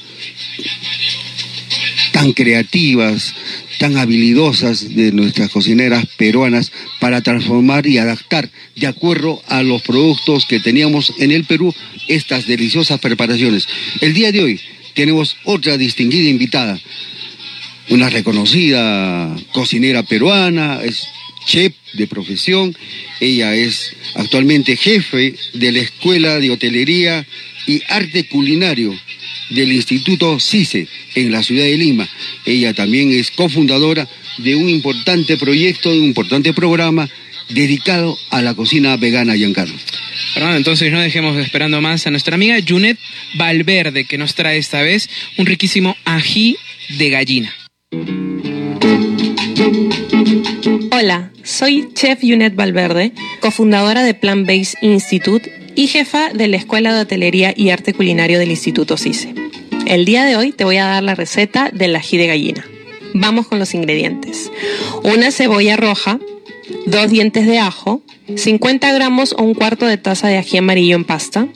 tan 2.11 2.33
creativas, 2.33 3.33
tan 3.79 3.97
habilidosas 3.97 4.93
de 4.93 5.11
nuestras 5.13 5.49
cocineras 5.49 6.05
peruanas 6.17 6.71
para 6.99 7.21
transformar 7.21 7.87
y 7.87 7.97
adaptar 7.97 8.49
de 8.75 8.87
acuerdo 8.87 9.41
a 9.47 9.63
los 9.63 9.81
productos 9.81 10.45
que 10.45 10.59
teníamos 10.59 11.13
en 11.17 11.31
el 11.31 11.45
Perú 11.45 11.73
estas 12.07 12.45
deliciosas 12.45 12.99
preparaciones. 12.99 13.67
El 14.01 14.13
día 14.13 14.31
de 14.31 14.43
hoy 14.43 14.61
tenemos 14.93 15.37
otra 15.45 15.77
distinguida 15.77 16.29
invitada, 16.29 16.77
una 17.89 18.09
reconocida 18.09 19.33
cocinera 19.53 20.03
peruana, 20.03 20.81
es 20.83 21.07
chef 21.45 21.73
de 21.93 22.05
profesión, 22.05 22.75
ella 23.21 23.55
es 23.55 23.95
actualmente 24.15 24.75
jefe 24.75 25.35
de 25.53 25.71
la 25.71 25.79
Escuela 25.79 26.39
de 26.39 26.51
Hotelería 26.51 27.25
y 27.69 27.83
Arte 27.87 28.25
Culinario 28.25 28.99
del 29.51 29.71
Instituto 29.71 30.39
CICE 30.39 30.87
en 31.13 31.31
la 31.31 31.43
ciudad 31.43 31.65
de 31.65 31.77
Lima. 31.77 32.09
Ella 32.43 32.73
también 32.73 33.11
es 33.11 33.29
cofundadora 33.29 34.07
de 34.39 34.55
un 34.55 34.67
importante 34.67 35.37
proyecto, 35.37 35.91
de 35.91 35.99
un 35.99 36.05
importante 36.05 36.51
programa 36.51 37.07
dedicado 37.49 38.17
a 38.31 38.41
la 38.41 38.55
cocina 38.55 38.97
vegana, 38.97 39.35
Giancarlo. 39.35 39.75
Perdón, 40.33 40.55
entonces 40.55 40.91
no 40.91 40.99
dejemos 40.99 41.37
esperando 41.37 41.79
más 41.79 42.07
a 42.07 42.11
nuestra 42.11 42.33
amiga 42.33 42.57
Junet 42.67 42.97
Valverde, 43.35 44.05
que 44.05 44.17
nos 44.17 44.33
trae 44.33 44.57
esta 44.57 44.81
vez 44.81 45.07
un 45.37 45.45
riquísimo 45.45 45.95
ají 46.05 46.57
de 46.97 47.09
gallina. 47.11 47.53
Hola, 50.91 51.31
soy 51.59 51.89
Chef 51.93 52.19
Junet 52.21 52.55
Valverde, 52.55 53.11
cofundadora 53.41 54.01
de 54.01 54.13
Plant 54.13 54.47
Based 54.47 54.81
Institute 54.81 55.51
y 55.75 55.87
jefa 55.87 56.29
de 56.29 56.47
la 56.47 56.55
Escuela 56.55 56.93
de 56.93 57.01
Hotelería 57.01 57.53
y 57.53 57.69
Arte 57.69 57.93
Culinario 57.93 58.39
del 58.39 58.49
Instituto 58.49 58.95
CICE. 58.95 59.35
El 59.85 60.05
día 60.05 60.23
de 60.23 60.37
hoy 60.37 60.53
te 60.53 60.63
voy 60.63 60.77
a 60.77 60.85
dar 60.85 61.03
la 61.03 61.15
receta 61.15 61.69
del 61.73 61.97
ají 61.97 62.15
de 62.15 62.27
gallina. 62.27 62.65
Vamos 63.13 63.47
con 63.47 63.59
los 63.59 63.73
ingredientes. 63.73 64.49
Una 65.03 65.31
cebolla 65.31 65.75
roja, 65.75 66.17
dos 66.85 67.09
dientes 67.09 67.45
de 67.45 67.59
ajo, 67.59 68.03
50 68.33 68.93
gramos 68.93 69.35
o 69.37 69.43
un 69.43 69.53
cuarto 69.53 69.85
de 69.85 69.97
taza 69.97 70.29
de 70.29 70.37
ají 70.37 70.59
amarillo 70.59 70.95
en 70.95 71.03
pasta, 71.03 71.49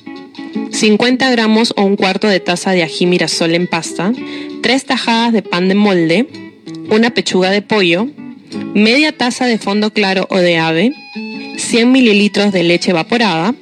50 0.72 1.32
gramos 1.32 1.74
o 1.78 1.84
un 1.84 1.96
cuarto 1.96 2.28
de 2.28 2.42
taza 2.42 2.72
de 2.72 2.84
ají 2.84 3.06
mirasol 3.06 3.56
en 3.56 3.68
pasta, 3.68 4.12
tres 4.62 4.84
tajadas 4.84 5.32
de 5.32 5.44
pan 5.44 5.70
de 5.70 5.76
molde, 5.76 6.28
una 6.90 7.12
pechuga 7.12 7.52
de 7.52 7.62
pollo, 7.62 8.10
media 8.74 9.12
taza 9.12 9.46
de 9.46 9.58
fondo 9.58 9.92
claro 9.92 10.28
o 10.30 10.38
de 10.38 10.58
ave, 10.58 10.94
100 11.58 11.92
mililitros 11.92 12.52
de 12.52 12.64
leche 12.64 12.92
evaporada, 12.92 13.56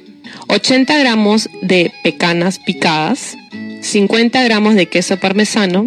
80 0.48 0.98
gramos 0.98 1.48
de 1.60 1.92
pecanas 2.02 2.58
picadas, 2.58 3.36
50 3.80 4.42
gramos 4.44 4.74
de 4.74 4.86
queso 4.86 5.18
parmesano, 5.18 5.86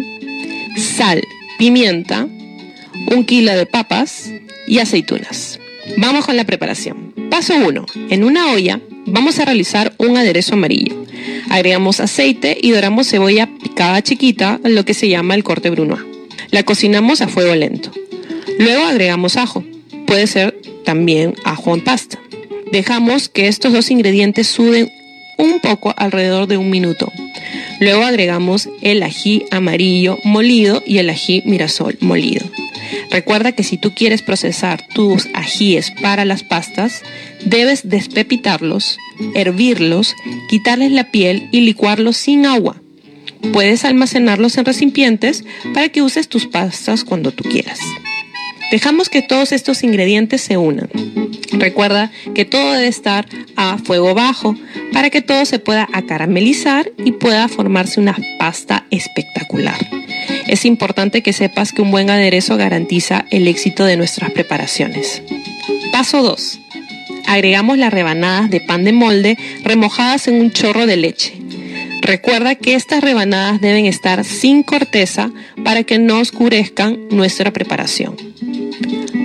sal, 0.76 1.22
pimienta, 1.58 2.26
un 3.14 3.24
kilo 3.24 3.52
de 3.52 3.66
papas 3.66 4.30
y 4.66 4.78
aceitunas. 4.78 5.58
Vamos 5.98 6.26
con 6.26 6.36
la 6.36 6.44
preparación. 6.44 7.14
Paso 7.30 7.54
1. 7.54 7.86
En 8.10 8.24
una 8.24 8.52
olla 8.52 8.80
vamos 9.06 9.38
a 9.38 9.44
realizar 9.44 9.94
un 9.98 10.16
aderezo 10.16 10.54
amarillo. 10.54 11.04
Agregamos 11.48 12.00
aceite 12.00 12.58
y 12.60 12.72
doramos 12.72 13.08
cebolla 13.08 13.48
picada 13.62 14.02
chiquita, 14.02 14.60
lo 14.64 14.84
que 14.84 14.94
se 14.94 15.08
llama 15.08 15.34
el 15.34 15.44
corte 15.44 15.70
brunoise. 15.70 16.04
La 16.50 16.64
cocinamos 16.64 17.20
a 17.20 17.28
fuego 17.28 17.54
lento. 17.54 17.90
Luego 18.58 18.84
agregamos 18.84 19.36
ajo. 19.36 19.64
Puede 20.06 20.26
ser 20.26 20.58
también 20.84 21.34
ajo 21.44 21.74
en 21.74 21.82
pasta. 21.82 22.18
Dejamos 22.72 23.28
que 23.28 23.48
estos 23.48 23.72
dos 23.72 23.90
ingredientes 23.90 24.46
suden 24.46 24.90
un 25.38 25.60
poco 25.60 25.94
alrededor 25.96 26.46
de 26.46 26.56
un 26.56 26.70
minuto. 26.70 27.12
Luego 27.80 28.04
agregamos 28.04 28.68
el 28.80 29.02
ají 29.02 29.44
amarillo 29.50 30.18
molido 30.24 30.82
y 30.86 30.98
el 30.98 31.10
ají 31.10 31.42
mirasol 31.44 31.98
molido. 32.00 32.46
Recuerda 33.10 33.52
que 33.52 33.62
si 33.62 33.76
tú 33.76 33.92
quieres 33.94 34.22
procesar 34.22 34.86
tus 34.94 35.28
ajíes 35.34 35.92
para 36.02 36.24
las 36.24 36.42
pastas, 36.42 37.02
debes 37.44 37.88
despepitarlos, 37.88 38.98
hervirlos, 39.34 40.14
quitarles 40.48 40.92
la 40.92 41.10
piel 41.10 41.48
y 41.52 41.60
licuarlos 41.60 42.16
sin 42.16 42.46
agua. 42.46 42.76
Puedes 43.52 43.84
almacenarlos 43.84 44.56
en 44.56 44.64
recipientes 44.64 45.44
para 45.74 45.88
que 45.88 46.02
uses 46.02 46.28
tus 46.28 46.46
pastas 46.46 47.04
cuando 47.04 47.30
tú 47.30 47.44
quieras. 47.44 47.80
Dejamos 48.70 49.08
que 49.08 49.22
todos 49.22 49.52
estos 49.52 49.82
ingredientes 49.82 50.40
se 50.40 50.56
unan. 50.56 50.88
Recuerda 51.52 52.10
que 52.34 52.44
todo 52.44 52.72
debe 52.72 52.88
estar 52.88 53.26
a 53.56 53.78
fuego 53.78 54.14
bajo 54.14 54.56
para 54.92 55.10
que 55.10 55.22
todo 55.22 55.44
se 55.44 55.58
pueda 55.58 55.88
acaramelizar 55.92 56.90
y 57.04 57.12
pueda 57.12 57.48
formarse 57.48 58.00
una 58.00 58.16
pasta 58.38 58.84
espectacular. 58.90 59.78
Es 60.48 60.64
importante 60.64 61.22
que 61.22 61.32
sepas 61.32 61.72
que 61.72 61.82
un 61.82 61.90
buen 61.90 62.10
aderezo 62.10 62.56
garantiza 62.56 63.24
el 63.30 63.46
éxito 63.48 63.84
de 63.84 63.96
nuestras 63.96 64.30
preparaciones. 64.32 65.22
Paso 65.92 66.22
2. 66.22 66.60
Agregamos 67.26 67.78
las 67.78 67.92
rebanadas 67.92 68.50
de 68.50 68.60
pan 68.60 68.84
de 68.84 68.92
molde 68.92 69.38
remojadas 69.62 70.28
en 70.28 70.36
un 70.36 70.50
chorro 70.50 70.86
de 70.86 70.96
leche. 70.96 71.34
Recuerda 72.02 72.54
que 72.54 72.74
estas 72.74 73.02
rebanadas 73.02 73.60
deben 73.60 73.86
estar 73.86 74.24
sin 74.24 74.62
corteza 74.62 75.30
para 75.64 75.82
que 75.82 75.98
no 75.98 76.20
oscurezcan 76.20 77.08
nuestra 77.10 77.52
preparación. 77.52 78.16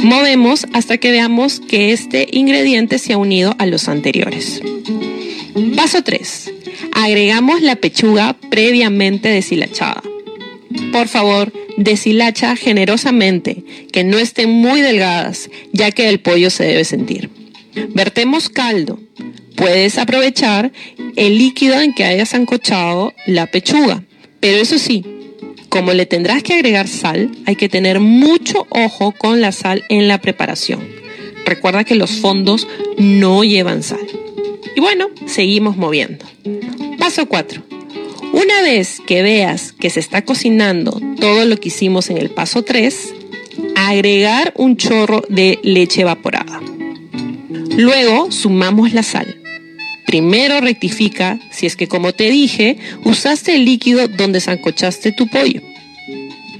Movemos 0.03 0.65
hasta 0.73 0.97
que 0.97 1.11
veamos 1.11 1.59
que 1.59 1.91
este 1.91 2.27
ingrediente 2.31 2.97
se 2.97 3.13
ha 3.13 3.17
unido 3.17 3.55
a 3.59 3.65
los 3.65 3.87
anteriores. 3.87 4.61
Paso 5.75 6.03
3. 6.03 6.53
Agregamos 6.93 7.61
la 7.61 7.75
pechuga 7.75 8.35
previamente 8.49 9.29
deshilachada. 9.29 10.01
Por 10.91 11.07
favor, 11.07 11.53
deshilacha 11.77 12.55
generosamente, 12.55 13.63
que 13.91 14.03
no 14.03 14.17
estén 14.17 14.49
muy 14.49 14.81
delgadas, 14.81 15.49
ya 15.71 15.91
que 15.91 16.09
el 16.09 16.19
pollo 16.19 16.49
se 16.49 16.63
debe 16.63 16.83
sentir. 16.83 17.29
Vertemos 17.89 18.49
caldo. 18.49 18.99
Puedes 19.55 19.97
aprovechar 19.97 20.71
el 21.15 21.37
líquido 21.37 21.79
en 21.79 21.93
que 21.93 22.05
hayas 22.05 22.33
ancochado 22.33 23.13
la 23.27 23.47
pechuga. 23.47 24.03
Pero 24.39 24.57
eso 24.57 24.79
sí, 24.79 25.05
como 25.71 25.93
le 25.93 26.05
tendrás 26.05 26.43
que 26.43 26.53
agregar 26.53 26.89
sal, 26.89 27.31
hay 27.45 27.55
que 27.55 27.69
tener 27.69 28.01
mucho 28.01 28.67
ojo 28.69 29.13
con 29.13 29.39
la 29.39 29.53
sal 29.53 29.85
en 29.87 30.09
la 30.09 30.19
preparación. 30.19 30.85
Recuerda 31.45 31.85
que 31.85 31.95
los 31.95 32.11
fondos 32.11 32.67
no 32.97 33.45
llevan 33.45 33.81
sal. 33.81 34.05
Y 34.75 34.81
bueno, 34.81 35.07
seguimos 35.25 35.77
moviendo. 35.77 36.25
Paso 36.99 37.25
4. 37.25 37.63
Una 38.33 38.61
vez 38.63 38.99
que 39.07 39.21
veas 39.21 39.71
que 39.71 39.89
se 39.89 40.01
está 40.01 40.25
cocinando 40.25 40.99
todo 41.21 41.45
lo 41.45 41.55
que 41.55 41.69
hicimos 41.69 42.09
en 42.09 42.17
el 42.17 42.31
paso 42.31 42.63
3, 42.63 43.13
agregar 43.77 44.53
un 44.57 44.75
chorro 44.75 45.23
de 45.29 45.57
leche 45.63 46.01
evaporada. 46.01 46.61
Luego 47.77 48.29
sumamos 48.29 48.91
la 48.91 49.03
sal. 49.03 49.40
Primero 50.11 50.59
rectifica 50.59 51.39
si 51.51 51.65
es 51.65 51.77
que 51.77 51.87
como 51.87 52.11
te 52.11 52.29
dije, 52.29 52.75
usaste 53.05 53.55
el 53.55 53.63
líquido 53.63 54.09
donde 54.09 54.41
zancochaste 54.41 55.13
tu 55.13 55.29
pollo. 55.29 55.61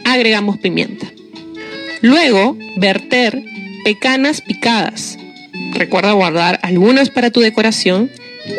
Agregamos 0.05 0.57
pimienta. 0.57 1.11
Luego, 1.99 2.57
verter 2.77 3.43
pecanas 3.83 4.39
picadas. 4.39 5.17
Recuerda 5.73 6.13
guardar 6.13 6.61
algunas 6.63 7.09
para 7.09 7.29
tu 7.29 7.41
decoración 7.41 8.09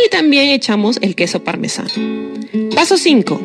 y 0.04 0.10
también 0.10 0.50
echamos 0.50 0.98
el 1.00 1.14
queso 1.14 1.42
parmesano. 1.42 1.88
Paso 2.74 2.98
5. 2.98 3.40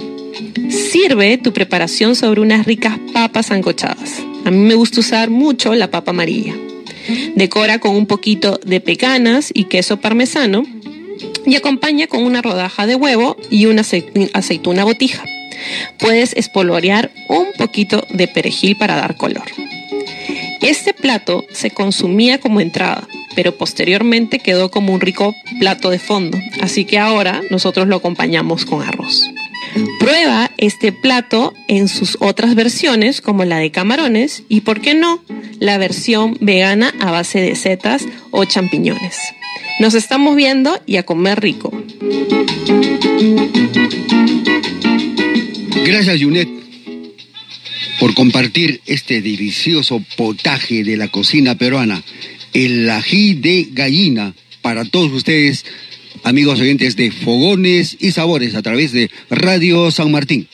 Sirve 0.67 1.37
tu 1.37 1.53
preparación 1.53 2.17
sobre 2.17 2.41
unas 2.41 2.65
ricas 2.65 2.99
papas 3.13 3.51
ancochadas. 3.51 4.21
A 4.43 4.51
mí 4.51 4.57
me 4.57 4.75
gusta 4.75 4.99
usar 4.99 5.29
mucho 5.29 5.73
la 5.75 5.89
papa 5.89 6.11
amarilla. 6.11 6.55
Decora 7.35 7.79
con 7.79 7.95
un 7.95 8.05
poquito 8.05 8.59
de 8.65 8.81
pecanas 8.81 9.49
y 9.53 9.63
queso 9.63 10.01
parmesano 10.01 10.65
y 11.47 11.55
acompaña 11.55 12.05
con 12.05 12.23
una 12.23 12.43
rodaja 12.43 12.85
de 12.85 12.95
huevo 12.95 13.37
y 13.49 13.65
una 13.65 13.83
aceituna 14.33 14.83
botija. 14.83 15.23
Puedes 15.97 16.33
espolvorear 16.33 17.09
un 17.29 17.47
poquito 17.57 18.05
de 18.11 18.27
perejil 18.27 18.75
para 18.77 18.97
dar 18.97 19.15
color. 19.15 19.45
Este 20.61 20.93
plato 20.93 21.45
se 21.51 21.71
consumía 21.71 22.39
como 22.39 22.59
entrada, 22.59 23.07
pero 23.35 23.57
posteriormente 23.57 24.39
quedó 24.39 24.69
como 24.69 24.93
un 24.93 24.99
rico 24.99 25.33
plato 25.59 25.89
de 25.89 25.99
fondo, 25.99 26.37
así 26.61 26.83
que 26.83 26.99
ahora 26.99 27.41
nosotros 27.49 27.87
lo 27.87 27.95
acompañamos 27.95 28.65
con 28.65 28.81
arroz. 28.81 29.29
Prueba 29.99 30.51
este 30.57 30.91
plato 30.91 31.53
en 31.67 31.87
sus 31.87 32.17
otras 32.19 32.55
versiones, 32.55 33.21
como 33.21 33.45
la 33.45 33.59
de 33.59 33.71
camarones, 33.71 34.43
y 34.49 34.61
por 34.61 34.81
qué 34.81 34.95
no, 34.95 35.23
la 35.59 35.77
versión 35.77 36.37
vegana 36.41 36.93
a 36.99 37.11
base 37.11 37.39
de 37.39 37.55
setas 37.55 38.05
o 38.31 38.43
champiñones. 38.43 39.17
Nos 39.79 39.93
estamos 39.93 40.35
viendo 40.35 40.81
y 40.85 40.97
a 40.97 41.03
comer 41.03 41.39
rico. 41.39 41.71
Gracias, 45.85 46.21
Junet, 46.21 46.49
por 47.99 48.13
compartir 48.15 48.81
este 48.85 49.21
delicioso 49.21 50.03
potaje 50.15 50.83
de 50.83 50.97
la 50.97 51.07
cocina 51.09 51.55
peruana, 51.55 52.03
el 52.53 52.89
ají 52.89 53.35
de 53.35 53.67
gallina, 53.71 54.33
para 54.61 54.83
todos 54.83 55.11
ustedes, 55.11 55.65
amigos 56.23 56.59
oyentes 56.59 56.95
de 56.95 57.11
Fogones 57.11 57.97
y 57.99 58.11
Sabores, 58.11 58.55
a 58.55 58.63
través 58.63 58.91
de 58.91 59.11
Radio 59.29 59.91
San 59.91 60.11
Martín. 60.11 60.47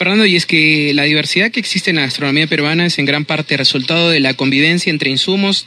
Fernando, 0.00 0.24
y 0.24 0.34
es 0.34 0.46
que 0.46 0.92
la 0.94 1.02
diversidad 1.02 1.50
que 1.50 1.60
existe 1.60 1.90
en 1.90 1.96
la 1.96 2.02
gastronomía 2.02 2.46
peruana 2.46 2.86
es 2.86 2.98
en 2.98 3.04
gran 3.04 3.26
parte 3.26 3.58
resultado 3.58 4.08
de 4.08 4.18
la 4.18 4.32
convivencia 4.32 4.88
entre 4.88 5.10
insumos 5.10 5.66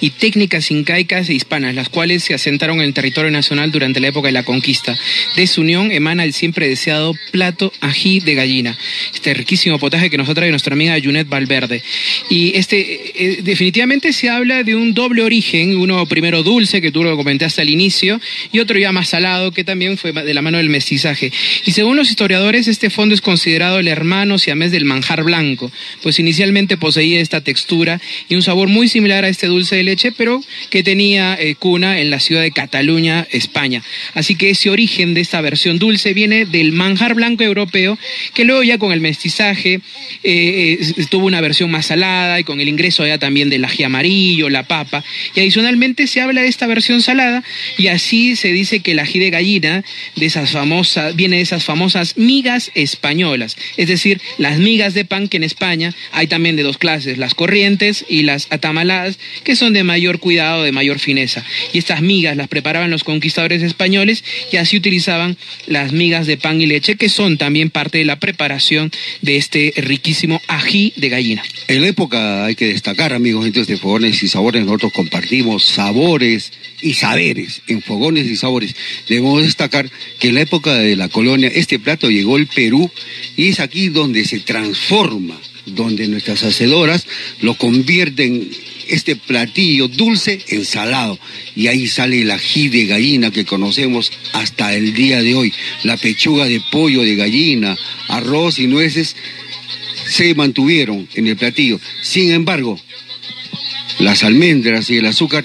y 0.00 0.08
técnicas 0.08 0.70
incaicas 0.70 1.28
e 1.28 1.34
hispanas, 1.34 1.74
las 1.74 1.90
cuales 1.90 2.24
se 2.24 2.32
asentaron 2.32 2.78
en 2.78 2.84
el 2.84 2.94
territorio 2.94 3.30
nacional 3.30 3.70
durante 3.72 4.00
la 4.00 4.08
época 4.08 4.28
de 4.28 4.32
la 4.32 4.44
conquista. 4.44 4.96
De 5.36 5.46
su 5.46 5.60
unión 5.60 5.92
emana 5.92 6.24
el 6.24 6.32
siempre 6.32 6.70
deseado 6.70 7.14
plato 7.32 7.70
ají 7.82 8.20
de 8.20 8.34
gallina, 8.34 8.78
este 9.12 9.34
riquísimo 9.34 9.78
potaje 9.78 10.08
que 10.08 10.16
nos 10.16 10.32
trae 10.32 10.48
nuestra 10.48 10.72
amiga 10.72 10.96
Junet 10.98 11.28
Valverde. 11.28 11.82
Y 12.30 12.56
este, 12.56 13.12
eh, 13.14 13.40
definitivamente 13.42 14.14
se 14.14 14.30
habla 14.30 14.62
de 14.62 14.74
un 14.74 14.94
doble 14.94 15.20
origen, 15.20 15.76
uno 15.76 16.06
primero 16.06 16.42
dulce, 16.42 16.80
que 16.80 16.92
tú 16.92 17.04
lo 17.04 17.14
comentaste 17.14 17.60
al 17.60 17.68
inicio, 17.68 18.22
y 18.54 18.58
otro 18.60 18.78
ya 18.78 18.92
más 18.92 19.10
salado, 19.10 19.52
que 19.52 19.64
también 19.64 19.98
fue 19.98 20.14
de 20.14 20.32
la 20.32 20.40
mano 20.40 20.56
del 20.56 20.70
mestizaje. 20.70 21.30
Y 21.66 21.72
según 21.72 21.98
los 21.98 22.08
historiadores, 22.08 22.68
este 22.68 22.88
fondo 22.88 23.14
es 23.14 23.20
considerado 23.20 23.65
el 23.78 23.88
hermano 23.88 24.38
siamés 24.38 24.70
del 24.70 24.84
manjar 24.84 25.22
blanco, 25.24 25.70
pues 26.02 26.18
inicialmente 26.18 26.76
poseía 26.76 27.20
esta 27.20 27.40
textura 27.40 28.00
y 28.28 28.34
un 28.34 28.42
sabor 28.42 28.68
muy 28.68 28.88
similar 28.88 29.24
a 29.24 29.28
este 29.28 29.46
dulce 29.46 29.76
de 29.76 29.82
leche, 29.82 30.12
pero 30.12 30.40
que 30.70 30.82
tenía 30.82 31.36
eh, 31.38 31.54
cuna 31.56 32.00
en 32.00 32.10
la 32.10 32.20
ciudad 32.20 32.42
de 32.42 32.52
Cataluña, 32.52 33.26
España. 33.30 33.82
Así 34.14 34.36
que 34.36 34.50
ese 34.50 34.70
origen 34.70 35.14
de 35.14 35.20
esta 35.20 35.40
versión 35.40 35.78
dulce 35.78 36.14
viene 36.14 36.46
del 36.46 36.72
manjar 36.72 37.14
blanco 37.14 37.44
europeo, 37.44 37.98
que 38.34 38.44
luego 38.44 38.62
ya 38.62 38.78
con 38.78 38.92
el 38.92 39.00
mestizaje 39.00 39.80
eh, 40.22 40.78
eh, 40.80 41.06
tuvo 41.10 41.26
una 41.26 41.40
versión 41.40 41.70
más 41.70 41.86
salada 41.86 42.40
y 42.40 42.44
con 42.44 42.60
el 42.60 42.68
ingreso 42.68 43.06
ya 43.06 43.18
también 43.18 43.50
del 43.50 43.64
ají 43.64 43.82
amarillo, 43.84 44.48
la 44.48 44.62
papa, 44.62 45.04
y 45.34 45.40
adicionalmente 45.40 46.06
se 46.06 46.20
habla 46.20 46.42
de 46.42 46.48
esta 46.48 46.66
versión 46.66 47.02
salada 47.02 47.42
y 47.78 47.88
así 47.88 48.36
se 48.36 48.52
dice 48.52 48.80
que 48.80 48.92
el 48.92 48.98
ají 48.98 49.18
de 49.18 49.30
gallina 49.30 49.84
de 50.14 50.26
esas 50.26 50.52
famosas, 50.52 51.16
viene 51.16 51.36
de 51.36 51.42
esas 51.42 51.64
famosas 51.64 52.16
migas 52.16 52.70
españolas 52.74 53.55
es 53.76 53.88
decir, 53.88 54.20
las 54.38 54.58
migas 54.58 54.94
de 54.94 55.04
pan 55.04 55.28
que 55.28 55.36
en 55.36 55.44
España 55.44 55.94
hay 56.12 56.26
también 56.26 56.56
de 56.56 56.62
dos 56.62 56.78
clases, 56.78 57.18
las 57.18 57.34
corrientes 57.34 58.04
y 58.08 58.22
las 58.22 58.46
atamaladas, 58.50 59.18
que 59.44 59.56
son 59.56 59.72
de 59.72 59.84
mayor 59.84 60.18
cuidado, 60.18 60.62
de 60.62 60.72
mayor 60.72 60.98
fineza. 60.98 61.44
Y 61.72 61.78
estas 61.78 62.02
migas 62.02 62.36
las 62.36 62.48
preparaban 62.48 62.90
los 62.90 63.04
conquistadores 63.04 63.62
españoles 63.62 64.24
y 64.52 64.56
así 64.56 64.76
utilizaban 64.76 65.36
las 65.66 65.92
migas 65.92 66.26
de 66.26 66.36
pan 66.36 66.60
y 66.60 66.66
leche, 66.66 66.96
que 66.96 67.08
son 67.08 67.38
también 67.38 67.70
parte 67.70 67.98
de 67.98 68.04
la 68.04 68.18
preparación 68.18 68.90
de 69.22 69.36
este 69.36 69.72
riquísimo 69.76 70.40
ají 70.48 70.92
de 70.96 71.08
gallina. 71.08 71.42
En 71.68 71.82
la 71.82 71.88
época 71.88 72.44
hay 72.44 72.54
que 72.54 72.66
destacar, 72.66 73.12
amigos, 73.12 73.46
entonces 73.46 73.68
de 73.68 73.76
Fogones 73.76 74.22
y 74.22 74.28
Sabores, 74.28 74.64
nosotros 74.64 74.92
compartimos 74.92 75.64
sabores 75.64 76.52
y 76.80 76.94
saberes 76.94 77.62
en 77.66 77.82
Fogones 77.82 78.26
y 78.26 78.36
Sabores. 78.36 78.74
Debemos 79.08 79.42
destacar 79.42 79.90
que 80.18 80.28
en 80.28 80.34
la 80.34 80.42
época 80.42 80.74
de 80.74 80.96
la 80.96 81.08
colonia 81.08 81.50
este 81.54 81.78
plato 81.78 82.10
llegó 82.10 82.36
al 82.36 82.46
Perú 82.46 82.90
y 83.36 83.45
es 83.48 83.60
aquí 83.60 83.88
donde 83.88 84.24
se 84.24 84.40
transforma, 84.40 85.38
donde 85.66 86.08
nuestras 86.08 86.42
hacedoras 86.44 87.06
lo 87.40 87.54
convierten 87.54 88.50
este 88.88 89.16
platillo 89.16 89.88
dulce 89.88 90.40
en 90.48 90.64
salado. 90.64 91.18
Y 91.54 91.66
ahí 91.66 91.86
sale 91.88 92.22
el 92.22 92.30
ají 92.30 92.68
de 92.68 92.86
gallina 92.86 93.30
que 93.30 93.44
conocemos 93.44 94.12
hasta 94.32 94.74
el 94.74 94.94
día 94.94 95.22
de 95.22 95.34
hoy. 95.34 95.52
La 95.82 95.96
pechuga 95.96 96.46
de 96.46 96.60
pollo 96.70 97.02
de 97.02 97.16
gallina, 97.16 97.76
arroz 98.08 98.58
y 98.58 98.66
nueces 98.66 99.16
se 100.08 100.34
mantuvieron 100.34 101.08
en 101.14 101.26
el 101.26 101.36
platillo. 101.36 101.80
Sin 102.02 102.30
embargo, 102.30 102.78
las 103.98 104.24
almendras 104.24 104.88
y 104.90 104.98
el 104.98 105.06
azúcar 105.06 105.44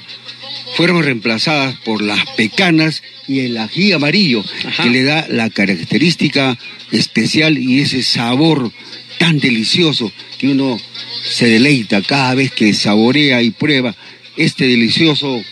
fueron 0.76 1.04
reemplazadas 1.04 1.76
por 1.84 2.02
las 2.02 2.26
pecanas 2.38 3.04
y 3.28 3.42
el 3.42 3.58
ají 3.58 3.92
amarillo, 3.92 4.44
que 4.82 4.90
le 4.90 5.04
da 5.04 5.28
la 5.30 5.50
característica 5.50 6.58
especial 6.92 7.58
y 7.58 7.82
ese 7.82 8.04
sabor 8.04 8.72
tan 9.20 9.40
delicioso 9.40 10.12
que 10.38 10.50
uno 10.50 10.80
se 11.24 11.48
deleita 11.48 12.02
cada 12.02 12.34
vez 12.36 12.52
que 12.52 12.74
saborea 12.74 13.42
y 13.42 13.52
prueba 13.52 13.96
este 14.38 14.68
delicioso 14.68 15.44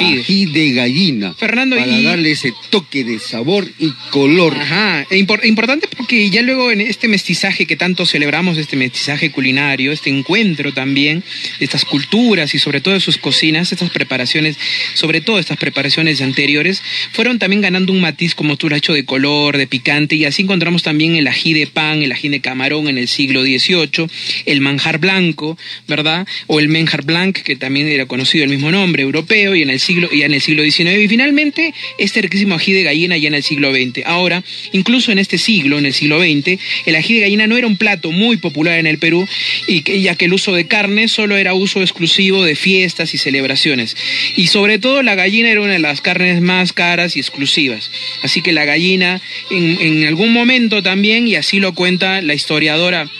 ají, 0.00 0.46
de 0.46 0.72
gallina. 0.72 1.34
Fernando, 1.34 1.76
para 1.76 2.00
darle 2.02 2.32
ese 2.32 2.52
toque 2.70 3.04
de 3.04 3.18
sabor 3.18 3.68
y 3.78 3.90
color. 4.10 4.56
Ajá, 4.56 5.06
e 5.10 5.18
importante 5.18 5.88
porque 5.96 6.30
ya 6.30 6.42
luego 6.42 6.70
en 6.70 6.80
este 6.80 7.08
mestizaje 7.08 7.66
que 7.66 7.76
tanto 7.76 8.06
celebramos, 8.06 8.58
este 8.58 8.76
mestizaje 8.76 9.30
culinario, 9.30 9.92
este 9.92 10.10
encuentro 10.10 10.72
también 10.72 11.22
de 11.58 11.64
estas 11.64 11.84
culturas 11.84 12.54
y 12.54 12.58
sobre 12.58 12.80
todo 12.80 12.94
de 12.94 13.00
sus 13.00 13.18
cocinas, 13.18 13.72
estas 13.72 13.90
preparaciones, 13.90 14.56
sobre 14.94 15.20
todo 15.20 15.38
estas 15.38 15.58
preparaciones 15.58 16.20
anteriores, 16.20 16.82
fueron 17.12 17.38
también 17.38 17.62
ganando 17.62 17.92
un 17.92 18.00
matiz, 18.00 18.34
como 18.34 18.56
tú 18.56 18.68
lo 18.68 18.74
has 18.74 18.78
hecho, 18.78 18.92
de 18.92 19.04
color, 19.04 19.56
de 19.56 19.66
picante, 19.66 20.16
y 20.16 20.24
así 20.24 20.42
encontramos 20.42 20.82
también 20.82 21.16
el 21.16 21.26
ají 21.26 21.52
de 21.52 21.66
pan, 21.66 22.02
el 22.02 22.12
ají 22.12 22.28
de 22.28 22.40
camarón 22.40 22.88
en 22.88 22.98
el 22.98 23.08
siglo 23.08 23.42
XVIII, 23.42 24.08
el 24.46 24.60
manjar 24.60 24.98
blanco, 24.98 25.58
¿verdad? 25.88 26.26
O 26.46 26.60
el 26.60 26.68
menjar 26.68 27.04
blanc, 27.04 27.36
que 27.38 27.56
también 27.56 27.88
era 27.88 28.06
conocido 28.06 28.44
el 28.44 28.50
mismo 28.50 28.70
nombre, 28.70 29.02
europeo, 29.02 29.54
y 29.54 29.62
en 29.62 29.70
el 29.70 29.80
siglo, 29.84 30.08
ya 30.10 30.26
en 30.26 30.34
el 30.34 30.40
siglo 30.40 30.62
XIX, 30.62 30.98
y 31.02 31.08
finalmente 31.08 31.72
este 31.98 32.22
riquísimo 32.22 32.56
ají 32.56 32.72
de 32.72 32.82
gallina 32.82 33.16
ya 33.16 33.28
en 33.28 33.34
el 33.34 33.42
siglo 33.42 33.72
XX. 33.72 34.04
Ahora, 34.04 34.42
incluso 34.72 35.12
en 35.12 35.18
este 35.18 35.38
siglo, 35.38 35.78
en 35.78 35.86
el 35.86 35.94
siglo 35.94 36.20
XX, 36.20 36.58
el 36.86 36.96
ají 36.96 37.14
de 37.14 37.20
gallina 37.20 37.46
no 37.46 37.56
era 37.56 37.66
un 37.66 37.76
plato 37.76 38.10
muy 38.10 38.36
popular 38.38 38.78
en 38.78 38.86
el 38.86 38.98
Perú, 38.98 39.26
y 39.68 39.82
ya 40.02 40.16
que 40.16 40.24
el 40.24 40.32
uso 40.32 40.52
de 40.52 40.66
carne 40.66 41.08
solo 41.08 41.36
era 41.36 41.54
uso 41.54 41.80
exclusivo 41.80 42.44
de 42.44 42.56
fiestas 42.56 43.14
y 43.14 43.18
celebraciones. 43.18 43.96
Y 44.36 44.48
sobre 44.48 44.78
todo 44.78 45.02
la 45.02 45.14
gallina 45.14 45.50
era 45.50 45.60
una 45.60 45.74
de 45.74 45.78
las 45.78 46.00
carnes 46.00 46.40
más 46.40 46.72
caras 46.72 47.16
y 47.16 47.20
exclusivas. 47.20 47.90
Así 48.22 48.42
que 48.42 48.52
la 48.52 48.64
gallina 48.64 49.20
en, 49.50 49.78
en 49.80 50.06
algún 50.06 50.32
momento 50.32 50.82
también, 50.82 51.28
y 51.28 51.36
así 51.36 51.60
lo 51.60 51.74
cuenta 51.74 52.22
la 52.22 52.34
historiadora 52.34 53.10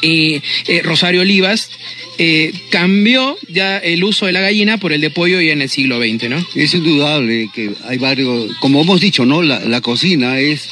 eh, 0.00 0.40
eh, 0.66 0.80
Rosario 0.82 1.20
Olivas, 1.20 1.70
eh, 2.18 2.52
cambió 2.70 3.36
ya 3.48 3.78
el 3.78 4.04
uso 4.04 4.26
de 4.26 4.32
la 4.32 4.40
gallina 4.40 4.78
por 4.78 4.92
el 4.92 5.00
de 5.00 5.10
pollo 5.10 5.40
ya 5.40 5.52
en 5.52 5.62
el 5.62 5.68
siglo 5.68 5.98
XX, 5.98 6.28
¿no? 6.28 6.46
Es 6.54 6.74
indudable 6.74 7.48
que 7.54 7.70
hay 7.88 7.98
varios, 7.98 8.54
como 8.60 8.82
hemos 8.82 9.00
dicho, 9.00 9.24
¿no? 9.24 9.42
La, 9.42 9.60
la 9.60 9.80
cocina 9.80 10.38
es 10.38 10.68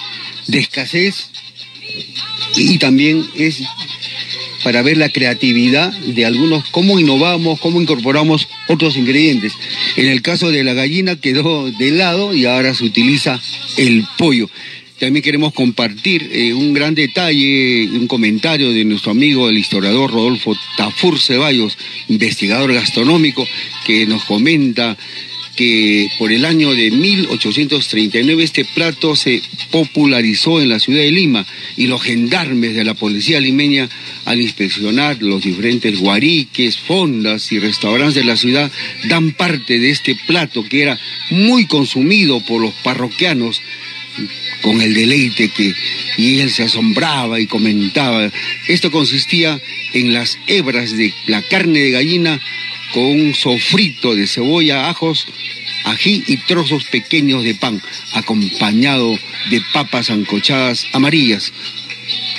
de 0.47 0.59
escasez 0.59 1.31
y 2.57 2.79
también 2.79 3.27
es 3.37 3.63
para 4.63 4.83
ver 4.83 4.99
la 4.99 5.09
creatividad 5.09 5.93
de 5.93 6.27
algunos, 6.27 6.65
cómo 6.71 7.01
innovamos, 7.01 7.59
cómo 7.61 7.81
incorporamos 7.81 8.47
otros 8.69 8.97
ingredientes. 8.97 9.55
En 9.97 10.07
el 10.07 10.23
caso 10.23 10.51
de 10.51 10.65
la 10.65 10.75
gallina 10.75 11.17
quedó 11.17 11.71
de 11.71 11.91
lado 11.93 12.35
y 12.35 12.45
ahora 12.45 12.75
se 12.75 12.85
utiliza 12.85 13.41
el 13.77 14.05
pollo. 14.19 14.51
También 15.01 15.23
queremos 15.23 15.55
compartir 15.55 16.29
eh, 16.31 16.53
un 16.53 16.75
gran 16.75 16.95
detalle, 16.95 17.89
un 17.91 18.07
comentario 18.07 18.71
de 18.71 18.85
nuestro 18.85 19.13
amigo 19.13 19.49
el 19.49 19.57
historiador 19.57 20.11
Rodolfo 20.11 20.55
Tafur 20.77 21.19
Ceballos, 21.19 21.79
investigador 22.09 22.75
gastronómico, 22.75 23.49
que 23.87 24.05
nos 24.05 24.27
comenta 24.27 24.99
que 25.57 26.11
por 26.19 26.33
el 26.33 26.45
año 26.45 26.75
de 26.75 26.91
1839 26.91 28.43
este 28.43 28.67
plato 28.67 29.17
se 29.17 29.41
popularizó 29.71 30.61
en 30.61 30.69
la 30.69 30.79
ciudad 30.79 31.01
de 31.01 31.11
Lima 31.11 31.47
y 31.79 31.87
los 31.87 32.03
gendarmes 32.03 32.75
de 32.75 32.85
la 32.85 32.93
policía 32.93 33.41
limeña 33.41 33.89
al 34.27 34.39
inspeccionar 34.43 35.23
los 35.23 35.43
diferentes 35.43 35.99
guariques, 35.99 36.77
fondas 36.77 37.51
y 37.53 37.59
restaurantes 37.59 38.17
de 38.17 38.25
la 38.25 38.37
ciudad 38.37 38.71
dan 39.09 39.33
parte 39.33 39.79
de 39.79 39.91
este 39.91 40.15
plato 40.27 40.63
que 40.63 40.83
era 40.83 41.01
muy 41.31 41.65
consumido 41.65 42.41
por 42.41 42.61
los 42.61 42.75
parroquianos 42.83 43.63
con 44.63 44.81
el 44.81 44.95
deleite 44.95 45.49
que 45.49 45.75
y 46.17 46.41
él 46.41 46.51
se 46.51 46.65
asombraba 46.65 47.41
y 47.41 47.47
comentaba. 47.47 48.31
Esto 48.69 48.91
consistía 48.91 49.61
en 49.93 50.13
las 50.13 50.39
hebras 50.47 50.97
de 50.97 51.13
la 51.27 51.43
carne 51.43 51.81
de 51.81 51.91
gallina 51.91 52.41
con 52.93 53.05
un 53.05 53.35
sofrito 53.35 54.15
de 54.15 54.27
cebolla, 54.27 54.89
ajos, 54.89 55.27
ají 55.85 56.25
y 56.27 56.37
trozos 56.39 56.85
pequeños 56.85 57.45
de 57.45 57.55
pan, 57.55 57.81
acompañado 58.15 59.19
de 59.51 59.63
papas 59.73 60.11
ancochadas 60.11 60.87
amarillas. 60.93 61.53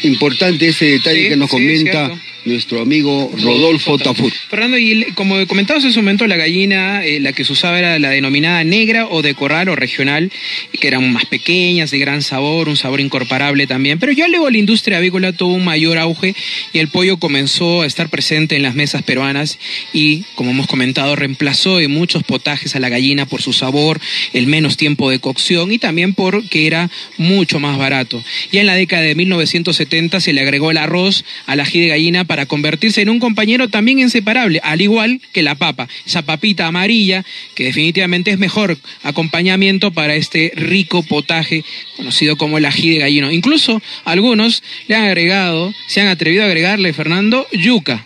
Importante 0.04 0.68
ese 0.68 0.86
detalle 0.86 1.24
Sí, 1.24 1.30
que 1.30 1.38
nos 1.38 1.50
sí, 1.50 1.56
comenta. 1.56 2.22
Nuestro 2.46 2.82
amigo 2.82 3.32
Rodolfo 3.42 3.98
Tafur. 3.98 4.32
Fernando, 4.50 4.78
y 4.78 5.06
como 5.14 5.46
comentabas 5.48 5.84
en 5.84 5.94
su 5.94 6.00
momento, 6.00 6.28
la 6.28 6.38
gallina, 6.38 7.06
eh, 7.06 7.20
la 7.20 7.34
que 7.34 7.46
se 7.46 7.54
usaba 7.54 7.80
era 7.80 8.00
la 8.00 8.10
denominada 8.10 8.64
negra 8.64 9.08
o 9.08 9.22
de 9.22 9.36
corral 9.36 9.70
o 9.70 9.76
regional, 9.76 10.32
que 10.80 10.88
eran 10.88 11.12
más 11.12 11.26
pequeñas, 11.26 11.92
de 11.92 12.00
gran 12.00 12.22
sabor, 12.22 12.70
un 12.70 12.78
sabor 12.78 13.02
incomparable 13.02 13.68
también. 13.68 14.00
Pero 14.00 14.12
ya 14.12 14.28
luego 14.28 14.50
la 14.50 14.58
industria 14.58 14.98
avícola 14.98 15.34
tuvo 15.34 15.54
un 15.54 15.64
mayor 15.64 15.98
auge 15.98 16.36
y 16.74 16.80
el 16.80 16.88
pollo 16.88 17.18
comenzó 17.18 17.82
a 17.82 17.86
estar 17.86 18.10
presente 18.10 18.56
en 18.56 18.64
las 18.64 18.76
mesas 18.76 19.04
peruanas 19.04 19.60
y, 19.94 20.24
como 20.36 20.52
hemos 20.52 20.68
comentado, 20.68 21.16
reemplazó 21.16 21.80
en 21.80 21.92
muchos 21.92 22.24
potajes 22.24 22.76
a 22.76 22.80
la 22.80 22.90
gallina 22.90 23.26
por 23.26 23.42
su 23.42 23.54
sabor, 23.54 24.00
el 24.34 24.48
menos 24.48 24.78
tiempo 24.78 25.10
de 25.10 25.20
cocción 25.20 25.72
y 25.72 25.80
también 25.80 26.14
porque 26.14 26.68
era 26.68 26.90
mucho 27.18 27.60
más 27.60 27.78
barato. 27.78 28.24
Ya 28.52 28.62
en 28.62 28.68
la 28.68 28.76
década 28.76 29.04
de 29.04 29.16
1970 29.16 30.20
se 30.20 30.34
le 30.34 30.42
agregó 30.42 30.72
el 30.72 30.78
arroz 30.78 31.24
al 31.46 31.60
ají 31.60 31.80
de 31.80 31.88
gallina 31.88 32.26
para 32.32 32.46
convertirse 32.46 33.02
en 33.02 33.10
un 33.10 33.20
compañero 33.20 33.68
también 33.68 34.00
inseparable, 34.00 34.62
al 34.64 34.80
igual 34.80 35.20
que 35.34 35.44
la 35.44 35.56
papa, 35.56 35.90
esa 36.08 36.22
papita 36.22 36.66
amarilla 36.66 37.26
que 37.56 37.66
definitivamente 37.66 38.32
es 38.32 38.40
mejor 38.40 38.78
acompañamiento 39.04 39.92
para 39.92 40.16
este 40.16 40.54
rico 40.56 41.04
potaje 41.04 41.66
conocido 41.98 42.38
como 42.38 42.58
el 42.58 42.64
ají 42.64 42.92
de 42.92 43.00
gallino. 43.00 43.34
Incluso 43.34 43.82
algunos 44.06 44.64
le 44.88 44.96
han 44.96 45.04
agregado, 45.04 45.74
se 45.88 46.00
han 46.00 46.08
atrevido 46.08 46.44
a 46.44 46.46
agregarle, 46.46 46.94
Fernando, 46.94 47.46
yuca. 47.52 48.06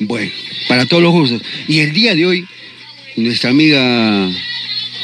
Bueno, 0.00 0.32
para 0.66 0.84
todos 0.86 1.00
los 1.00 1.12
gustos. 1.12 1.42
Y 1.68 1.78
el 1.78 1.92
día 1.92 2.16
de 2.16 2.26
hoy, 2.26 2.44
nuestra 3.14 3.50
amiga 3.50 4.28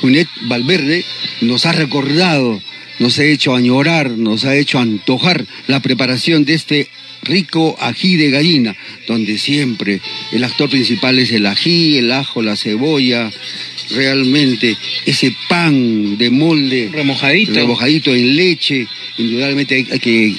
Junet 0.00 0.26
Valverde 0.48 1.04
nos 1.42 1.64
ha 1.64 1.70
recordado, 1.70 2.60
nos 2.98 3.20
ha 3.20 3.24
hecho 3.24 3.54
añorar, 3.54 4.10
nos 4.10 4.44
ha 4.44 4.56
hecho 4.56 4.80
antojar 4.80 5.46
la 5.68 5.78
preparación 5.78 6.44
de 6.44 6.54
este 6.54 6.88
rico 7.22 7.76
ají 7.80 8.16
de 8.16 8.30
gallina, 8.30 8.76
donde 9.06 9.38
siempre 9.38 10.00
el 10.32 10.44
actor 10.44 10.68
principal 10.70 11.18
es 11.18 11.30
el 11.32 11.46
ají, 11.46 11.98
el 11.98 12.12
ajo, 12.12 12.42
la 12.42 12.56
cebolla, 12.56 13.30
realmente 13.90 14.76
ese 15.06 15.34
pan 15.48 16.18
de 16.18 16.30
molde 16.30 16.90
Remojadito. 16.92 17.54
remojadito 17.54 18.14
en 18.14 18.36
leche, 18.36 18.86
indudablemente 19.16 19.74
hay, 19.74 19.86
hay 19.90 19.98
que 19.98 20.34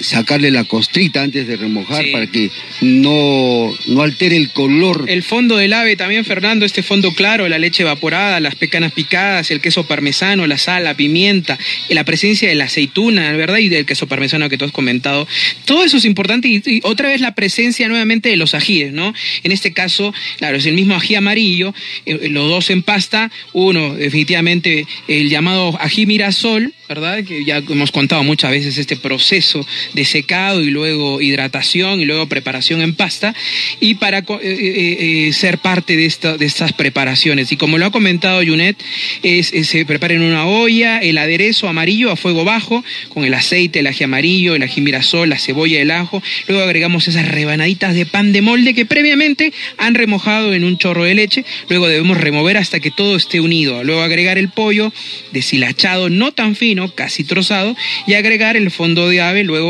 sacarle 0.00 0.50
la 0.50 0.64
costrita 0.64 1.22
antes 1.22 1.46
de 1.46 1.56
remojar 1.56 2.04
Sí. 2.04 2.10
para 2.10 2.26
que 2.26 2.50
no, 2.80 3.72
no 3.88 4.02
altere 4.02 4.36
el 4.36 4.50
color. 4.50 5.04
El 5.08 5.22
fondo 5.22 5.56
del 5.56 5.72
ave 5.72 5.96
también, 5.96 6.24
Fernando, 6.24 6.66
este 6.66 6.82
fondo 6.82 7.12
claro, 7.14 7.48
la 7.48 7.58
leche 7.58 7.82
evaporada, 7.82 8.40
las 8.40 8.54
pecanas 8.54 8.92
picadas, 8.92 9.50
el 9.50 9.60
queso 9.60 9.86
parmesano, 9.86 10.46
la 10.46 10.58
sal, 10.58 10.84
la 10.84 10.94
pimienta, 10.96 11.58
la 11.88 12.04
presencia 12.04 12.48
de 12.48 12.54
la 12.54 12.64
aceituna, 12.64 13.32
¿verdad? 13.32 13.58
Y 13.58 13.68
del 13.68 13.86
queso 13.86 14.06
parmesano 14.06 14.48
que 14.48 14.58
tú 14.58 14.64
has 14.64 14.72
comentado. 14.72 15.26
Todo 15.64 15.84
eso 15.84 15.96
es 15.96 16.04
importante 16.04 16.48
y, 16.48 16.62
y 16.64 16.80
otra 16.84 17.08
vez 17.08 17.20
la 17.20 17.34
presencia 17.34 17.88
nuevamente 17.88 18.28
de 18.28 18.36
los 18.36 18.54
ajíes, 18.54 18.92
¿no? 18.92 19.14
En 19.42 19.52
este 19.52 19.72
caso, 19.72 20.12
claro, 20.38 20.56
es 20.56 20.66
el 20.66 20.74
mismo 20.74 20.94
ají 20.94 21.14
amarillo, 21.14 21.74
eh, 22.06 22.28
los 22.30 22.48
dos 22.48 22.70
en 22.70 22.82
pasta, 22.82 23.30
uno 23.52 23.94
definitivamente 23.94 24.86
el 25.08 25.28
llamado 25.30 25.76
ají 25.80 26.06
mirasol, 26.06 26.72
¿verdad? 26.88 27.24
Que 27.24 27.44
ya 27.44 27.58
hemos 27.58 27.90
contado 27.92 28.22
muchas 28.24 28.50
veces 28.50 28.76
este 28.78 28.96
proceso 28.96 29.66
de 29.92 30.04
secado 30.04 30.62
y 30.62 30.70
luego 30.70 31.20
hidratación 31.20 32.00
y 32.00 32.04
luego 32.04 32.28
preparación 32.28 32.82
en 32.82 32.94
pasta 32.94 33.34
y 33.80 33.94
para 33.94 34.18
eh, 34.18 34.24
eh, 34.42 35.26
eh, 35.28 35.32
ser 35.32 35.58
parte 35.58 35.96
de, 35.96 36.12
de 36.38 36.46
estas 36.46 36.72
preparaciones. 36.72 37.52
Y 37.52 37.56
como 37.56 37.78
lo 37.78 37.86
ha 37.86 37.90
comentado 37.90 38.42
Junet, 38.44 38.76
se 39.22 39.84
prepara 39.86 40.14
en 40.14 40.22
una 40.22 40.46
olla 40.46 40.98
el 40.98 41.18
aderezo 41.18 41.68
amarillo 41.68 42.10
a 42.10 42.16
fuego 42.16 42.44
bajo 42.44 42.84
con 43.08 43.24
el 43.24 43.34
aceite, 43.34 43.80
el 43.80 43.86
ají 43.86 44.04
amarillo, 44.04 44.54
el 44.54 44.62
ají 44.62 44.80
mirasol, 44.80 45.28
la 45.28 45.38
cebolla, 45.38 45.80
el 45.80 45.90
ajo. 45.90 46.22
Luego 46.48 46.62
agregamos 46.62 47.08
esas 47.08 47.28
rebanaditas 47.28 47.94
de 47.94 48.06
pan 48.06 48.32
de 48.32 48.42
molde 48.42 48.74
que 48.74 48.86
previamente 48.86 49.52
han 49.78 49.94
remojado 49.94 50.54
en 50.54 50.64
un 50.64 50.78
chorro 50.78 51.04
de 51.04 51.14
leche. 51.14 51.44
Luego 51.68 51.88
debemos 51.88 52.18
remover 52.18 52.56
hasta 52.56 52.80
que 52.80 52.90
todo 52.90 53.16
esté 53.16 53.40
unido. 53.40 53.84
Luego 53.84 54.02
agregar 54.02 54.38
el 54.38 54.48
pollo 54.48 54.92
deshilachado, 55.32 56.10
no 56.10 56.32
tan 56.32 56.56
fino, 56.56 56.94
casi 56.94 57.24
trozado, 57.24 57.76
y 58.06 58.14
agregar 58.14 58.56
el 58.56 58.70
fondo 58.70 59.08
de 59.08 59.20
ave. 59.20 59.44
Luego 59.44 59.63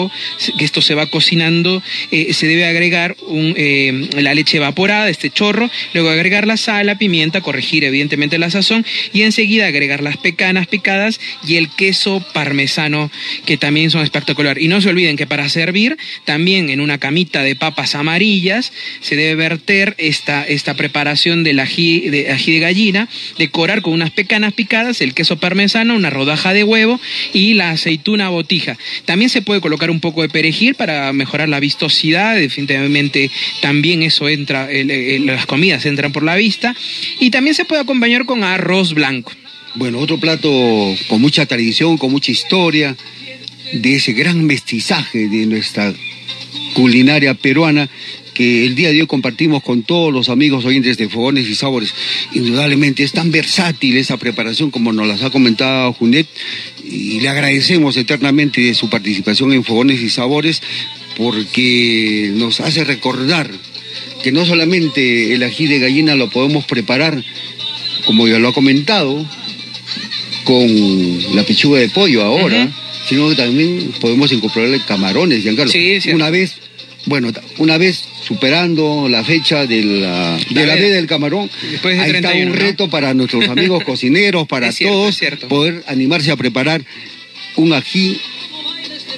que 0.58 0.64
esto 0.64 0.82
se 0.82 0.94
va 0.94 1.06
cocinando, 1.06 1.82
eh, 2.10 2.32
se 2.32 2.46
debe 2.46 2.66
agregar 2.66 3.16
eh, 3.56 4.08
la 4.16 4.34
leche 4.34 4.58
evaporada, 4.58 5.08
este 5.08 5.30
chorro. 5.30 5.70
Luego 5.92 6.10
agregar 6.10 6.46
la 6.46 6.56
sal, 6.56 6.86
la 6.86 6.98
pimienta, 6.98 7.40
corregir 7.40 7.84
evidentemente 7.84 8.38
la 8.38 8.50
sazón 8.50 8.84
y 9.12 9.22
enseguida 9.22 9.66
agregar 9.66 10.02
las 10.02 10.16
pecanas 10.16 10.66
picadas 10.66 11.20
y 11.46 11.56
el 11.56 11.68
queso 11.68 12.24
parmesano 12.32 13.10
que 13.46 13.56
también 13.56 13.90
son 13.90 14.02
espectacular. 14.02 14.58
Y 14.60 14.68
no 14.68 14.80
se 14.80 14.88
olviden 14.88 15.16
que 15.16 15.26
para 15.26 15.48
servir 15.48 15.96
también 16.24 16.70
en 16.70 16.80
una 16.80 16.98
camita 16.98 17.42
de 17.42 17.56
papas 17.56 17.94
amarillas 17.94 18.72
se 19.00 19.16
debe 19.16 19.34
verter 19.34 19.94
esta, 19.98 20.44
esta 20.44 20.74
preparación 20.74 21.44
del 21.44 21.60
ají 21.60 22.10
de, 22.10 22.30
ají 22.30 22.52
de 22.52 22.60
gallina, 22.60 23.08
decorar 23.38 23.82
con 23.82 23.92
unas 23.92 24.10
pecanas 24.10 24.52
picadas, 24.52 25.00
el 25.00 25.14
queso 25.14 25.36
parmesano, 25.36 25.94
una 25.94 26.10
rodaja 26.10 26.52
de 26.52 26.64
huevo 26.64 27.00
y 27.32 27.54
la 27.54 27.70
aceituna 27.70 28.28
botija. 28.28 28.76
También 29.04 29.30
se 29.30 29.42
puede 29.42 29.60
colocar 29.60 29.83
un 29.90 30.00
poco 30.00 30.22
de 30.22 30.28
perejil 30.28 30.74
para 30.74 31.12
mejorar 31.12 31.48
la 31.48 31.60
vistosidad, 31.60 32.36
definitivamente 32.36 33.30
también 33.60 34.02
eso 34.02 34.28
entra, 34.28 34.70
el- 34.70 35.26
las 35.26 35.46
comidas 35.46 35.86
entran 35.86 36.12
por 36.12 36.22
la 36.22 36.36
vista 36.36 36.74
y 37.20 37.30
también 37.30 37.54
se 37.54 37.64
puede 37.64 37.82
acompañar 37.82 38.24
con 38.26 38.44
arroz 38.44 38.94
blanco. 38.94 39.32
Bueno, 39.76 39.98
otro 39.98 40.18
plato 40.18 40.48
con 41.08 41.20
mucha 41.20 41.46
tradición, 41.46 41.98
con 41.98 42.10
mucha 42.12 42.30
historia, 42.30 42.96
de 43.72 43.96
ese 43.96 44.12
gran 44.12 44.44
mestizaje 44.44 45.26
de 45.28 45.46
nuestra 45.46 45.92
culinaria 46.74 47.34
peruana 47.34 47.88
que 48.34 48.66
el 48.66 48.74
día 48.74 48.90
de 48.90 49.00
hoy 49.00 49.06
compartimos 49.06 49.62
con 49.62 49.84
todos 49.84 50.12
los 50.12 50.28
amigos 50.28 50.64
oyentes 50.64 50.98
de 50.98 51.08
Fogones 51.08 51.48
y 51.48 51.54
Sabores. 51.54 51.94
Indudablemente 52.32 53.04
es 53.04 53.12
tan 53.12 53.30
versátil 53.30 53.96
esa 53.96 54.16
preparación 54.16 54.70
como 54.70 54.92
nos 54.92 55.06
las 55.06 55.22
ha 55.22 55.30
comentado 55.30 55.92
Junet 55.92 56.26
y 56.84 57.20
le 57.20 57.28
agradecemos 57.28 57.96
eternamente 57.96 58.60
de 58.60 58.74
su 58.74 58.90
participación 58.90 59.52
en 59.52 59.64
Fogones 59.64 60.02
y 60.02 60.10
Sabores 60.10 60.60
porque 61.16 62.32
nos 62.34 62.60
hace 62.60 62.84
recordar 62.84 63.50
que 64.22 64.32
no 64.32 64.44
solamente 64.44 65.32
el 65.34 65.42
ají 65.42 65.66
de 65.66 65.78
gallina 65.78 66.14
lo 66.14 66.28
podemos 66.30 66.64
preparar, 66.64 67.22
como 68.04 68.26
ya 68.26 68.38
lo 68.38 68.48
ha 68.48 68.54
comentado, 68.54 69.24
con 70.44 71.36
la 71.36 71.44
pechuga 71.44 71.78
de 71.78 71.88
pollo 71.88 72.22
ahora. 72.22 72.68
Sino 73.08 73.28
que 73.28 73.36
también 73.36 73.92
podemos 74.00 74.32
incorporarle 74.32 74.80
camarones, 74.80 75.42
Giancarlo. 75.42 75.70
Sí, 75.72 76.00
cierto. 76.00 76.16
Una 76.16 76.30
vez, 76.30 76.56
bueno, 77.06 77.30
una 77.58 77.78
vez 77.78 78.02
superando 78.26 79.08
la 79.08 79.22
fecha 79.24 79.66
de 79.66 79.82
la, 79.84 80.38
de 80.50 80.66
la 80.66 80.74
veda. 80.74 80.74
veda 80.74 80.96
del 80.96 81.06
camarón, 81.06 81.50
Después 81.70 81.96
de 81.96 82.02
ahí 82.02 82.10
está 82.10 82.30
31, 82.30 82.50
un 82.50 82.58
¿no? 82.58 82.64
reto 82.64 82.90
para 82.90 83.14
nuestros 83.14 83.48
amigos 83.48 83.84
cocineros, 83.86 84.46
para 84.46 84.68
Es 84.68 84.76
cierto, 84.76 84.94
todos, 84.96 85.22
es 85.22 85.36
poder 85.46 85.84
animarse 85.86 86.30
a 86.30 86.36
preparar 86.36 86.82
un 87.56 87.72
ají 87.72 88.20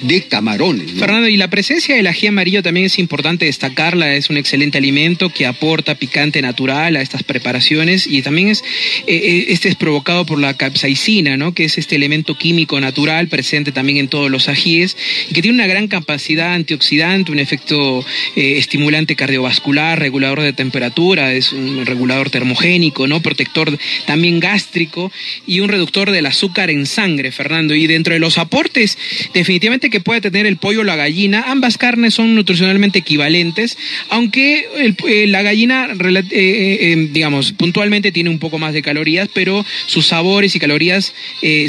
de 0.01 0.23
camarones. 0.23 0.91
Fernando, 0.93 1.27
y 1.27 1.37
la 1.37 1.49
presencia 1.49 1.95
del 1.95 2.07
ají 2.07 2.27
amarillo 2.27 2.63
también 2.63 2.85
es 2.85 2.99
importante 2.99 3.45
destacarla, 3.45 4.15
es 4.15 4.29
un 4.29 4.37
excelente 4.37 4.77
alimento 4.77 5.29
que 5.29 5.45
aporta 5.45 5.95
picante 5.95 6.41
natural 6.41 6.95
a 6.95 7.01
estas 7.01 7.23
preparaciones 7.23 8.07
y 8.07 8.21
también 8.21 8.49
es, 8.49 8.63
eh, 9.07 9.15
eh, 9.15 9.45
este 9.49 9.69
es 9.69 9.75
provocado 9.75 10.25
por 10.25 10.39
la 10.39 10.55
capsaicina, 10.55 11.37
¿no? 11.37 11.53
que 11.53 11.65
es 11.65 11.77
este 11.77 11.95
elemento 11.95 12.35
químico 12.35 12.79
natural 12.79 13.27
presente 13.27 13.71
también 13.71 13.97
en 13.97 14.07
todos 14.07 14.29
los 14.29 14.49
ajíes 14.49 14.97
y 15.29 15.33
que 15.33 15.41
tiene 15.41 15.55
una 15.55 15.67
gran 15.67 15.87
capacidad 15.87 16.53
antioxidante, 16.53 17.31
un 17.31 17.39
efecto 17.39 18.05
eh, 18.35 18.57
estimulante 18.57 19.15
cardiovascular, 19.15 19.99
regulador 19.99 20.41
de 20.41 20.53
temperatura, 20.53 21.33
es 21.33 21.51
un 21.51 21.85
regulador 21.85 22.29
termogénico, 22.29 23.07
¿no? 23.07 23.21
protector 23.21 23.77
también 24.05 24.39
gástrico 24.39 25.11
y 25.45 25.59
un 25.59 25.69
reductor 25.69 26.11
del 26.11 26.25
azúcar 26.25 26.69
en 26.69 26.85
sangre, 26.85 27.31
Fernando. 27.31 27.75
Y 27.75 27.87
dentro 27.87 28.13
de 28.13 28.19
los 28.19 28.37
aportes, 28.37 28.97
definitivamente 29.33 29.86
que 29.89 29.99
puede 29.99 30.21
tener 30.21 30.45
el 30.45 30.57
pollo 30.57 30.81
o 30.81 30.83
la 30.83 30.95
gallina, 30.95 31.45
ambas 31.47 31.77
carnes 31.77 32.13
son 32.13 32.35
nutricionalmente 32.35 32.99
equivalentes, 32.99 33.77
aunque 34.09 34.67
eh, 34.75 35.27
la 35.27 35.41
gallina, 35.41 35.89
eh, 35.91 36.27
eh, 36.31 37.09
digamos, 37.11 37.51
puntualmente 37.53 38.11
tiene 38.11 38.29
un 38.29 38.39
poco 38.39 38.59
más 38.59 38.73
de 38.73 38.81
calorías, 38.81 39.29
pero 39.33 39.65
sus 39.85 40.07
sabores 40.07 40.55
y 40.55 40.59
calorías 40.59 41.13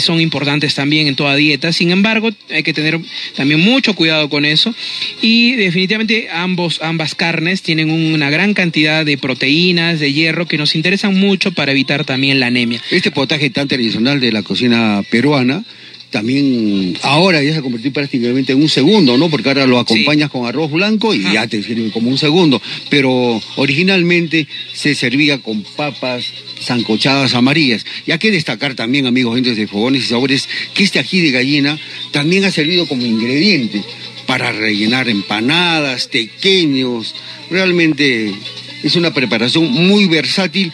son 0.01 0.21
importantes 0.21 0.75
también 0.75 1.07
en 1.07 1.17
toda 1.17 1.37
dieta. 1.37 1.73
Sin 1.73 1.91
embargo, 1.91 2.31
hay 2.51 2.63
que 2.63 2.73
tener 2.73 2.99
también 3.37 3.61
mucho 3.61 3.95
cuidado 3.95 4.29
con 4.29 4.45
eso. 4.45 4.75
Y 5.23 5.53
definitivamente 5.57 6.29
ambos, 6.33 6.81
ambas 6.83 7.15
carnes 7.15 7.63
tienen 7.63 7.91
una 7.91 8.31
gran 8.31 8.55
cantidad 8.55 9.05
de 9.05 9.19
proteínas, 9.19 10.01
de 10.01 10.13
hierro, 10.13 10.47
que 10.47 10.59
nos 10.59 10.75
interesan 10.75 11.19
mucho 11.19 11.53
para 11.53 11.73
evitar 11.73 12.05
también 12.05 12.41
la 12.41 12.47
anemia. 12.47 12.81
Este 12.91 13.11
potaje 13.11 13.51
tan 13.51 13.69
tradicional 13.69 14.21
de 14.21 14.33
la 14.33 14.43
cocina 14.43 15.03
peruana, 15.11 15.65
también 16.11 16.97
ahora 17.03 17.43
ya 17.43 17.53
se 17.53 17.59
ha 17.59 17.63
convertido 17.63 17.93
prácticamente 17.93 18.53
en 18.53 18.63
un 18.63 18.69
segundo, 18.69 19.17
¿no? 19.19 19.29
Porque 19.29 19.49
ahora 19.49 19.67
lo 19.67 19.79
acompañas 19.79 20.31
con 20.31 20.47
arroz 20.47 20.71
blanco 20.71 21.15
y 21.15 21.23
ya 21.23 21.47
te 21.47 21.63
sirve 21.63 21.91
como 21.91 22.09
un 22.09 22.19
segundo. 22.19 22.61
Pero 22.89 23.41
originalmente 23.57 24.47
se 24.73 24.95
servía 24.95 25.39
con 25.39 25.63
papas 25.63 26.25
zancochadas 26.63 27.35
amarillas. 27.35 27.85
Y 28.07 28.13
hay 28.13 28.19
que 28.19 28.31
destacar 28.31 28.75
también, 28.75 29.07
amigos, 29.07 29.35
gente 29.35 29.55
de 29.55 29.67
fogones 29.67 30.05
y 30.05 30.07
sabores, 30.07 30.49
que 30.75 30.85
este 30.85 30.99
ají 30.99 31.21
de 31.21 31.31
gallina 31.31 31.79
también 32.11 32.45
ha 32.45 32.51
servido 32.51 32.87
como 32.87 33.05
ingrediente 33.05 33.83
para 34.27 34.53
rellenar 34.53 35.09
empanadas, 35.09 36.07
pequeños. 36.07 37.15
Realmente 37.51 38.33
es 38.83 38.97
una 38.97 39.13
preparación 39.13 39.71
muy 39.71 40.07
versátil 40.07 40.73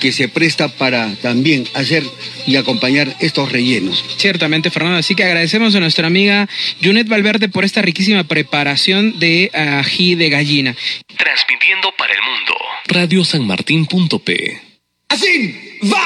que 0.00 0.12
se 0.12 0.28
presta 0.28 0.68
para 0.68 1.14
también 1.16 1.66
hacer 1.74 2.04
y 2.46 2.56
acompañar 2.56 3.14
estos 3.20 3.50
rellenos. 3.50 4.04
Ciertamente, 4.16 4.70
Fernando. 4.70 4.98
Así 4.98 5.14
que 5.14 5.24
agradecemos 5.24 5.74
a 5.74 5.80
nuestra 5.80 6.06
amiga 6.06 6.48
Junet 6.82 7.08
Valverde 7.08 7.48
por 7.48 7.64
esta 7.64 7.82
riquísima 7.82 8.24
preparación 8.24 9.18
de 9.18 9.50
ají 9.52 10.14
de 10.14 10.30
gallina. 10.30 10.76
Transmitiendo 11.16 11.92
para 11.96 12.12
el 12.12 12.20
mundo. 12.20 12.54
Radio 12.88 13.24
Sanmartín.p. 13.24 14.60
Así 15.08 15.78
va 15.92 16.05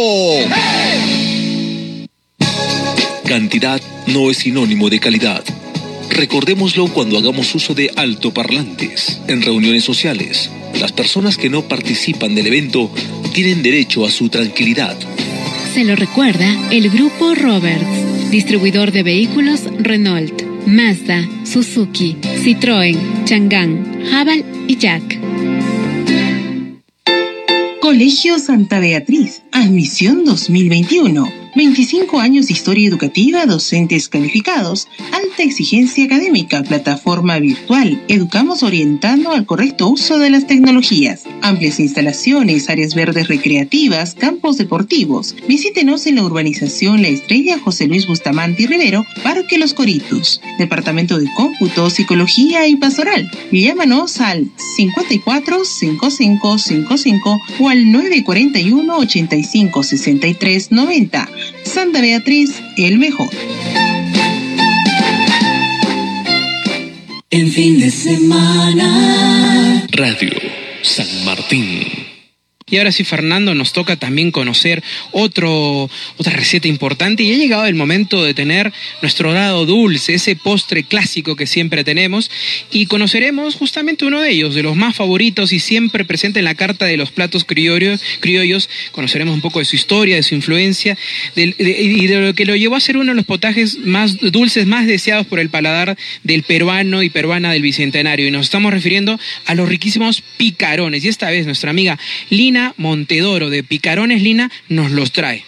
Cantidad 3.28 3.82
no 4.08 4.32
es 4.32 4.38
sinónimo 4.38 4.90
de 4.90 5.02
calidad. 5.02 5.44
Recordémoslo 6.10 6.88
cuando 6.88 7.18
hagamos 7.18 7.54
uso 7.54 7.74
de 7.74 7.92
altoparlantes 7.98 9.20
en 9.28 9.42
reuniones 9.42 9.84
sociales. 9.84 10.50
Las 10.80 10.94
personas 10.94 11.38
que 11.38 11.50
no 11.50 11.68
participan 11.68 12.36
del 12.36 12.48
evento 12.48 12.90
tienen 13.34 13.64
derecho 13.64 14.06
a 14.06 14.12
su 14.12 14.30
tranquilidad. 14.30 14.96
Se 15.74 15.84
lo 15.84 15.98
recuerda 15.98 16.70
el 16.72 16.90
Grupo 16.90 17.36
Roberts, 17.36 18.32
distribuidor 18.32 18.94
de 18.94 19.04
vehículos 19.04 19.64
Renault, 19.78 20.44
Mazda, 20.66 21.28
Suzuki, 21.44 22.16
Citroën, 22.22 23.26
Chang'an, 23.26 24.06
Haval 24.14 24.46
y 24.70 24.78
Jack. 24.78 25.20
Colegio 27.82 28.40
Santa 28.40 28.80
Beatriz, 28.80 29.42
admisión 29.52 30.24
2021 30.24 31.37
25 31.58 32.20
años 32.20 32.46
de 32.46 32.54
historia 32.54 32.88
educativa, 32.88 33.48
docentes 33.48 34.10
calificados, 34.10 34.88
alta 35.12 35.42
exigencia 35.42 36.06
académica, 36.06 36.62
plataforma 36.62 37.40
virtual. 37.40 38.00
Educamos 38.08 38.62
orientando 38.62 39.32
al 39.32 39.48
correcto 39.48 39.88
uso 39.88 40.20
de 40.20 40.30
las 40.30 40.46
tecnologías. 40.46 41.24
Amplias 41.42 41.80
instalaciones, 41.80 42.70
áreas 42.70 42.94
verdes 42.94 43.28
recreativas, 43.28 44.14
campos 44.14 44.58
deportivos. 44.58 45.36
Visítenos 45.48 46.06
en 46.06 46.18
la 46.18 46.26
urbanización 46.26 47.02
La 47.02 47.08
Estrella 47.08 47.58
José 47.58 47.88
Luis 47.88 48.06
Bustamante 48.06 48.68
Rivero, 48.68 49.04
Parque 49.24 49.58
Los 49.58 49.74
Coritos, 49.74 50.42
Departamento 50.60 51.18
de 51.18 51.28
Cómputo, 51.34 51.90
Psicología 51.90 52.68
y 52.68 52.76
Pastoral. 52.76 53.32
Llámanos 53.52 54.22
al 54.22 54.52
54 54.76 55.66
55 55.66 56.58
55 56.60 57.42
o 57.62 57.70
al 57.70 57.92
941 57.92 58.96
85 58.96 59.82
63 59.82 60.72
90. 60.72 61.30
Santa 61.64 62.02
Beatriz, 62.02 62.52
el 62.78 62.98
mejor. 62.98 63.30
El 67.30 67.52
fin 67.52 67.80
de 67.80 67.92
semana. 67.92 69.88
Radio 69.92 70.32
San 70.82 71.26
Martín. 71.26 72.17
Y 72.70 72.80
ahora 72.80 72.92
sí, 72.92 73.06
Fernando, 73.06 73.56
nos 73.56 73.72
toca 73.72 73.96
también 73.96 74.30
conocer 74.30 74.84
otro, 75.14 75.90
otra 76.18 76.34
receta 76.34 76.68
importante 76.68 77.24
y 77.24 77.32
ha 77.32 77.38
llegado 77.38 77.66
el 77.66 77.76
momento 77.76 78.26
de 78.26 78.34
tener 78.34 78.74
nuestro 79.02 79.32
dado 79.32 79.66
dulce, 79.66 80.16
ese 80.16 80.36
postre 80.36 80.84
clásico 80.84 81.38
que 81.38 81.48
siempre 81.48 81.86
tenemos 81.86 82.30
y 82.70 82.88
conoceremos 82.88 83.56
justamente 83.56 84.04
uno 84.04 84.20
de 84.20 84.32
ellos, 84.32 84.54
de 84.54 84.64
los 84.64 84.76
más 84.76 84.98
favoritos 84.98 85.54
y 85.54 85.62
siempre 85.62 86.04
presente 86.04 86.40
en 86.40 86.46
la 86.46 86.56
carta 86.56 86.86
de 86.86 86.98
los 86.98 87.10
platos 87.10 87.46
criollos. 87.46 88.02
criollos. 88.20 88.70
Conoceremos 88.92 89.34
un 89.34 89.40
poco 89.40 89.60
de 89.60 89.66
su 89.66 89.78
historia, 89.78 90.18
de 90.18 90.24
su 90.24 90.36
influencia 90.36 90.98
y 91.38 92.08
de 92.08 92.20
lo 92.20 92.36
que 92.36 92.46
lo 92.46 92.58
llevó 92.58 92.76
a 92.76 92.82
ser 92.82 92.98
uno 92.98 93.14
de 93.14 93.16
los 93.16 93.26
potajes 93.26 93.78
más 93.78 94.18
dulces, 94.18 94.66
más 94.66 94.88
deseados 94.88 95.26
por 95.26 95.40
el 95.40 95.50
paladar 95.50 95.98
del 96.24 96.44
peruano 96.44 97.02
y 97.02 97.10
peruana 97.10 97.54
del 97.54 97.62
Bicentenario. 97.62 98.28
Y 98.28 98.32
nos 98.32 98.48
estamos 98.48 98.74
refiriendo 98.74 99.18
a 99.46 99.56
los 99.56 99.70
riquísimos 99.70 100.22
picarones. 100.36 101.06
Y 101.06 101.08
esta 101.08 101.30
vez 101.30 101.46
nuestra 101.46 101.70
amiga 101.70 101.98
Lina 102.30 102.57
Montedoro 102.78 103.50
de 103.50 103.64
Picarones 103.64 104.22
Lina 104.22 104.52
nos 104.70 104.92
los 104.92 105.12
trae. 105.12 105.44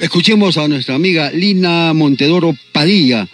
Escuchemos 0.00 0.56
a 0.56 0.68
nuestra 0.68 0.94
amiga 0.94 1.30
Lina 1.30 1.92
Montedoro 1.94 2.54
Padilla, 2.72 3.28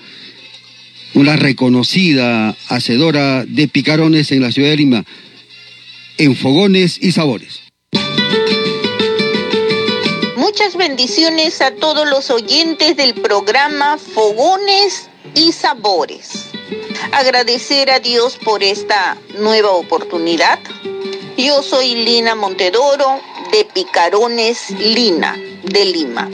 una 1.15 1.37
reconocida 1.37 2.57
hacedora 2.69 3.45
de 3.45 3.69
picarones 3.69 4.31
en 4.33 4.43
la 4.43 4.53
ciudad 4.53 4.71
de 4.71 4.77
Lima, 4.77 5.05
en 6.19 6.37
fogones 6.37 6.99
y 7.01 7.13
sabores. 7.13 7.61
Muchas 10.37 10.77
bendiciones 10.77 11.61
a 11.61 11.71
todos 11.73 12.09
los 12.09 12.31
oyentes 12.31 12.97
del 12.97 13.15
programa 13.15 13.97
Fogones 13.99 15.09
y 15.35 15.53
Sabores. 15.53 16.47
Agradecer 17.13 17.91
a 17.91 18.01
Dios 18.01 18.37
por 18.37 18.63
esta 18.63 19.17
nueva 19.39 19.71
oportunidad 19.71 20.59
yo 21.43 21.62
soy 21.62 21.95
Lina 21.95 22.34
Montedoro 22.34 23.20
de 23.51 23.64
Picarones 23.64 24.70
Lina 24.70 25.38
de 25.62 25.84
Lima. 25.86 26.28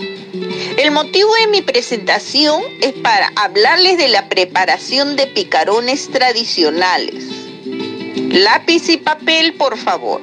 El 0.77 0.91
motivo 0.91 1.33
de 1.35 1.47
mi 1.47 1.63
presentación 1.63 2.63
es 2.81 2.93
para 2.95 3.31
hablarles 3.37 3.99
de 3.99 4.09
la 4.09 4.29
preparación 4.29 5.15
de 5.15 5.29
picarones 5.29 6.11
tradicionales. 6.11 7.25
Lápiz 8.31 8.89
y 8.89 8.97
papel, 8.97 9.55
por 9.55 9.79
favor. 9.79 10.23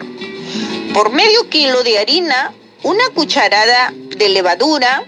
Por 0.93 1.11
medio 1.11 1.49
kilo 1.49 1.83
de 1.83 1.99
harina, 1.99 2.53
una 2.83 3.07
cucharada 3.13 3.93
de 3.95 4.29
levadura, 4.29 5.05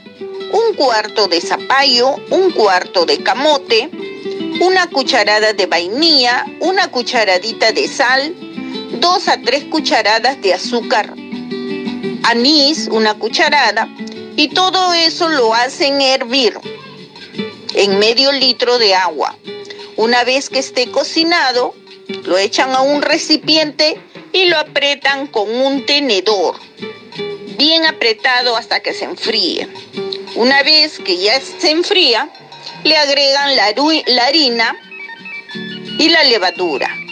un 0.52 0.76
cuarto 0.76 1.28
de 1.28 1.42
zapallo, 1.42 2.16
un 2.30 2.52
cuarto 2.52 3.06
de 3.06 3.22
camote, 3.22 3.90
una 4.62 4.88
cucharada 4.88 5.54
de 5.54 5.66
vainilla, 5.66 6.46
una 6.62 6.90
cucharadita 6.90 7.72
de 7.74 7.88
sal, 7.90 8.45
dos 9.00 9.28
a 9.28 9.42
tres 9.42 9.66
cucharadas 9.66 10.42
de 10.42 10.54
azúcar, 10.54 11.14
anís, 12.24 12.88
una 12.92 13.14
cucharada, 13.14 13.88
y 14.36 14.50
todo 14.50 14.94
eso 14.94 15.30
lo 15.30 15.54
hacen 15.54 16.02
hervir 16.02 16.58
en 17.74 18.00
medio 18.00 18.32
litro 18.32 18.78
de 18.78 18.96
agua. 18.96 19.38
Una 19.96 20.24
vez 20.24 20.50
que 20.50 20.60
esté 20.60 20.92
cocinado, 20.92 21.74
lo 22.24 22.38
echan 22.38 22.72
a 22.72 22.82
un 22.82 23.02
recipiente 23.02 23.98
y 24.34 24.46
lo 24.46 24.58
apretan 24.58 25.28
con 25.28 25.50
un 25.50 25.86
tenedor, 25.86 26.56
bien 27.58 27.86
apretado 27.86 28.58
hasta 28.58 28.82
que 28.82 28.94
se 28.94 29.06
enfríe. 29.06 29.70
Una 30.36 30.64
vez 30.64 31.00
que 31.00 31.18
ya 31.18 31.40
se 31.40 31.72
enfría, 31.72 32.30
le 32.84 32.98
agregan 32.98 33.56
la, 33.56 33.74
la 34.08 34.26
harina 34.26 34.76
y 35.98 36.10
la 36.10 36.24
levadura. 36.24 37.05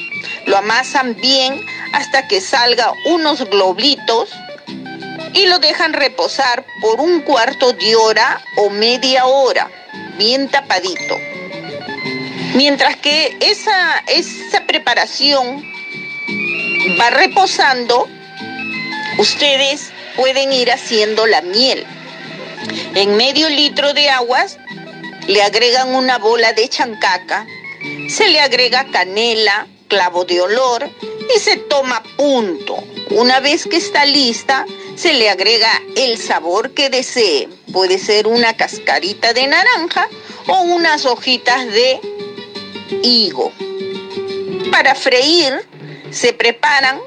Lo 0.45 0.57
amasan 0.57 1.15
bien 1.15 1.65
hasta 1.93 2.27
que 2.27 2.41
salga 2.41 2.93
unos 3.05 3.49
globitos 3.49 4.29
y 5.33 5.47
lo 5.47 5.59
dejan 5.59 5.93
reposar 5.93 6.65
por 6.81 6.99
un 6.99 7.21
cuarto 7.21 7.73
de 7.73 7.95
hora 7.95 8.41
o 8.57 8.69
media 8.69 9.25
hora, 9.25 9.69
bien 10.17 10.49
tapadito. 10.49 11.17
Mientras 12.55 12.95
que 12.97 13.35
esa, 13.39 14.03
esa 14.07 14.61
preparación 14.67 15.63
va 16.99 17.09
reposando, 17.09 18.07
ustedes 19.17 19.91
pueden 20.15 20.53
ir 20.53 20.71
haciendo 20.71 21.25
la 21.25 21.41
miel. 21.41 21.85
En 22.93 23.17
medio 23.17 23.49
litro 23.49 23.93
de 23.93 24.09
aguas 24.09 24.59
le 25.27 25.41
agregan 25.41 25.95
una 25.95 26.19
bola 26.19 26.53
de 26.53 26.69
chancaca, 26.69 27.47
se 28.07 28.29
le 28.29 28.39
agrega 28.39 28.85
canela, 28.91 29.67
clavo 29.93 30.25
de 30.25 30.41
olor 30.41 30.89
y 31.35 31.39
se 31.39 31.55
toma 31.55 32.01
punto. 32.17 32.83
Una 33.11 33.39
vez 33.39 33.67
que 33.67 33.77
está 33.77 34.05
lista, 34.05 34.65
se 34.95 35.13
le 35.13 35.29
agrega 35.29 35.69
el 35.95 36.17
sabor 36.17 36.71
que 36.71 36.89
desee. 36.89 37.47
Puede 37.71 37.99
ser 37.99 38.25
una 38.25 38.57
cascarita 38.57 39.33
de 39.33 39.45
naranja 39.45 40.09
o 40.47 40.61
unas 40.61 41.05
hojitas 41.05 41.67
de 41.71 41.99
higo. 43.03 43.51
Para 44.71 44.95
freír, 44.95 45.63
se 46.09 46.33
preparan 46.33 46.99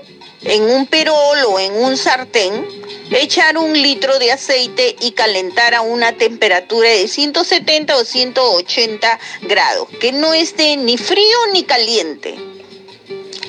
en 0.42 0.62
un 0.62 0.86
perol 0.86 1.38
o 1.48 1.58
en 1.58 1.72
un 1.72 1.96
sartén, 1.96 2.68
echar 3.10 3.58
un 3.58 3.72
litro 3.72 4.20
de 4.20 4.30
aceite 4.30 4.94
y 5.00 5.10
calentar 5.10 5.74
a 5.74 5.80
una 5.80 6.12
temperatura 6.12 6.90
de 6.90 7.08
170 7.08 7.96
o 7.96 8.04
180 8.04 9.18
grados, 9.42 9.88
que 10.00 10.12
no 10.12 10.32
esté 10.34 10.76
ni 10.76 10.96
frío 10.96 11.38
ni 11.52 11.64
caliente. 11.64 12.55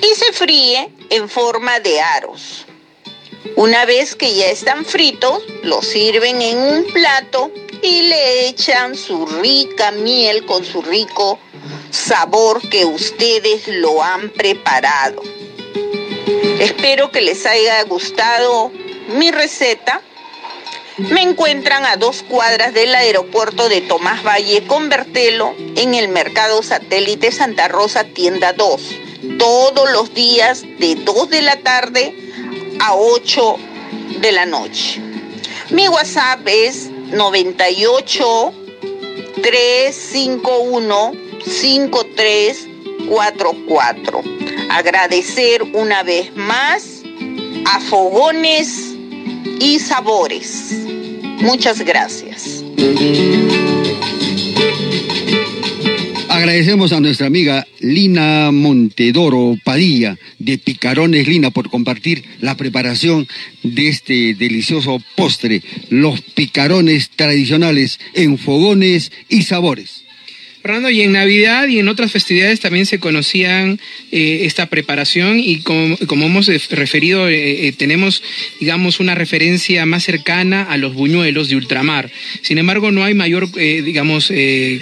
Y 0.02 0.14
se 0.14 0.32
fríe 0.32 0.90
en 1.10 1.28
forma 1.28 1.80
de 1.80 2.00
aros. 2.00 2.66
Una 3.56 3.84
vez 3.84 4.14
que 4.14 4.34
ya 4.34 4.46
están 4.46 4.84
fritos, 4.84 5.42
los 5.62 5.86
sirven 5.86 6.40
en 6.42 6.58
un 6.58 6.84
plato 6.92 7.50
y 7.82 8.02
le 8.02 8.48
echan 8.48 8.94
su 8.94 9.26
rica 9.26 9.90
miel 9.90 10.44
con 10.46 10.64
su 10.64 10.82
rico 10.82 11.38
sabor 11.90 12.60
que 12.68 12.84
ustedes 12.84 13.66
lo 13.68 14.02
han 14.02 14.30
preparado. 14.30 15.22
Espero 16.60 17.10
que 17.10 17.20
les 17.20 17.46
haya 17.46 17.82
gustado 17.84 18.70
mi 19.16 19.30
receta. 19.30 20.02
Me 20.98 21.22
encuentran 21.22 21.84
a 21.86 21.96
dos 21.96 22.24
cuadras 22.28 22.74
del 22.74 22.94
aeropuerto 22.94 23.68
de 23.68 23.80
Tomás 23.80 24.24
Valle 24.24 24.66
con 24.66 24.88
Bertelo 24.88 25.54
en 25.76 25.94
el 25.94 26.08
Mercado 26.08 26.62
Satélite 26.62 27.30
Santa 27.30 27.68
Rosa, 27.68 28.04
tienda 28.04 28.52
2, 28.52 28.80
todos 29.38 29.90
los 29.92 30.12
días 30.14 30.62
de 30.78 30.94
2 30.96 31.30
de 31.30 31.42
la 31.42 31.60
tarde 31.60 32.14
a 32.80 32.94
8 32.94 33.56
de 34.20 34.32
la 34.32 34.46
noche. 34.46 35.00
Mi 35.70 35.86
WhatsApp 35.88 36.40
es 36.46 36.90
98 36.90 38.52
351 39.42 41.12
5344. 41.46 44.22
Agradecer 44.70 45.62
una 45.62 46.02
vez 46.02 46.34
más 46.36 47.02
a 47.64 47.80
Fogones 47.80 48.94
y 49.60 49.78
Sabores. 49.78 50.72
Muchas 51.40 51.80
gracias. 51.80 52.62
Agradecemos 56.38 56.92
a 56.92 57.00
nuestra 57.00 57.26
amiga 57.26 57.66
Lina 57.80 58.52
Montedoro 58.52 59.58
Padilla 59.64 60.16
de 60.38 60.56
Picarones 60.56 61.26
Lina 61.26 61.50
por 61.50 61.68
compartir 61.68 62.22
la 62.40 62.56
preparación 62.56 63.26
de 63.64 63.88
este 63.88 64.34
delicioso 64.34 65.02
postre, 65.16 65.64
los 65.90 66.20
picarones 66.20 67.10
tradicionales 67.10 67.98
en 68.14 68.38
fogones 68.38 69.10
y 69.28 69.42
sabores. 69.42 70.04
Fernando, 70.62 70.90
y 70.90 71.02
en 71.02 71.12
Navidad 71.12 71.68
y 71.68 71.78
en 71.78 71.88
otras 71.88 72.10
festividades 72.10 72.58
también 72.58 72.84
se 72.84 72.98
conocían 72.98 73.78
eh, 74.10 74.40
esta 74.42 74.66
preparación 74.66 75.38
y 75.38 75.60
como, 75.60 75.96
hemos 76.10 76.48
referido, 76.70 77.28
eh, 77.28 77.68
eh, 77.68 77.72
tenemos, 77.72 78.24
digamos, 78.58 78.98
una 78.98 79.14
referencia 79.14 79.86
más 79.86 80.02
cercana 80.02 80.64
a 80.64 80.76
los 80.76 80.94
buñuelos 80.94 81.48
de 81.48 81.54
ultramar. 81.56 82.10
Sin 82.42 82.58
embargo, 82.58 82.90
no 82.90 83.04
hay 83.04 83.14
mayor, 83.14 83.50
digamos, 83.52 84.32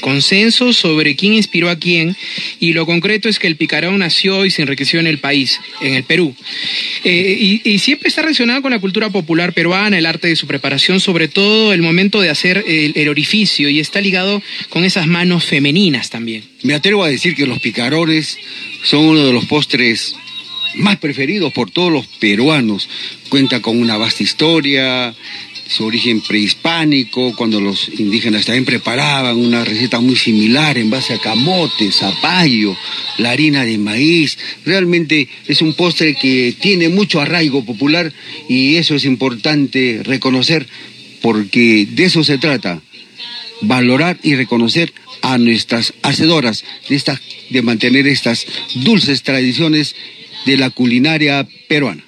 consenso 0.00 0.72
sobre 0.72 1.14
quién 1.14 1.34
inspiró 1.34 1.68
a 1.68 1.78
quién 1.78 2.16
y 2.58 2.72
lo 2.72 2.86
concreto 2.86 3.28
es 3.28 3.38
que 3.38 3.46
el 3.46 3.56
picarón 3.56 3.98
nació 3.98 4.46
y 4.46 4.50
se 4.50 4.62
enriqueció 4.62 4.98
en 4.98 5.06
el 5.06 5.18
país, 5.18 5.60
en 5.82 5.94
el 5.94 6.04
Perú. 6.04 6.34
Y, 7.04 7.78
siempre 7.78 8.08
está 8.08 8.22
relacionado 8.22 8.62
con 8.62 8.72
la 8.72 8.78
cultura 8.78 9.10
popular 9.10 9.52
peruana, 9.52 9.98
el 9.98 10.06
arte 10.06 10.28
de 10.28 10.36
su 10.36 10.46
preparación, 10.46 10.98
sobre 10.98 11.28
todo 11.28 11.72
el 11.72 11.82
momento 11.82 12.20
de 12.20 12.30
hacer 12.30 12.64
el, 12.66 12.92
el 12.96 13.08
orificio 13.08 13.68
y 13.68 13.78
está 13.78 14.00
ligado 14.00 14.42
con 14.70 14.84
esas 14.84 15.06
manos 15.06 15.44
femeninas 15.44 15.65
también. 16.10 16.44
Me 16.62 16.74
atrevo 16.74 17.02
a 17.02 17.08
decir 17.08 17.34
que 17.34 17.46
los 17.46 17.58
picarones 17.58 18.38
son 18.84 19.04
uno 19.04 19.24
de 19.24 19.32
los 19.32 19.46
postres 19.46 20.14
más 20.76 20.98
preferidos 20.98 21.52
por 21.52 21.70
todos 21.70 21.90
los 21.90 22.06
peruanos. 22.06 22.88
Cuenta 23.28 23.60
con 23.60 23.80
una 23.80 23.96
vasta 23.96 24.22
historia, 24.22 25.14
su 25.68 25.84
origen 25.84 26.20
prehispánico, 26.20 27.34
cuando 27.34 27.60
los 27.60 27.88
indígenas 27.98 28.44
también 28.44 28.64
preparaban 28.64 29.36
una 29.36 29.64
receta 29.64 30.00
muy 30.00 30.14
similar 30.14 30.78
en 30.78 30.90
base 30.90 31.14
a 31.14 31.18
camote, 31.18 31.90
zapallo, 31.90 32.76
la 33.18 33.30
harina 33.30 33.64
de 33.64 33.78
maíz. 33.78 34.38
Realmente 34.64 35.28
es 35.48 35.62
un 35.62 35.74
postre 35.74 36.14
que 36.14 36.54
tiene 36.60 36.88
mucho 36.88 37.20
arraigo 37.20 37.64
popular 37.64 38.12
y 38.48 38.76
eso 38.76 38.94
es 38.94 39.04
importante 39.04 40.00
reconocer 40.04 40.66
porque 41.22 41.88
de 41.90 42.04
eso 42.04 42.22
se 42.22 42.38
trata, 42.38 42.80
valorar 43.62 44.18
y 44.22 44.36
reconocer 44.36 44.92
a 45.22 45.38
nuestras 45.38 45.92
hacedoras 46.02 46.64
de, 46.88 47.20
de 47.50 47.62
mantener 47.62 48.06
estas 48.06 48.46
dulces 48.74 49.22
tradiciones 49.22 49.94
de 50.46 50.56
la 50.56 50.70
culinaria 50.70 51.46
peruana. 51.68 52.05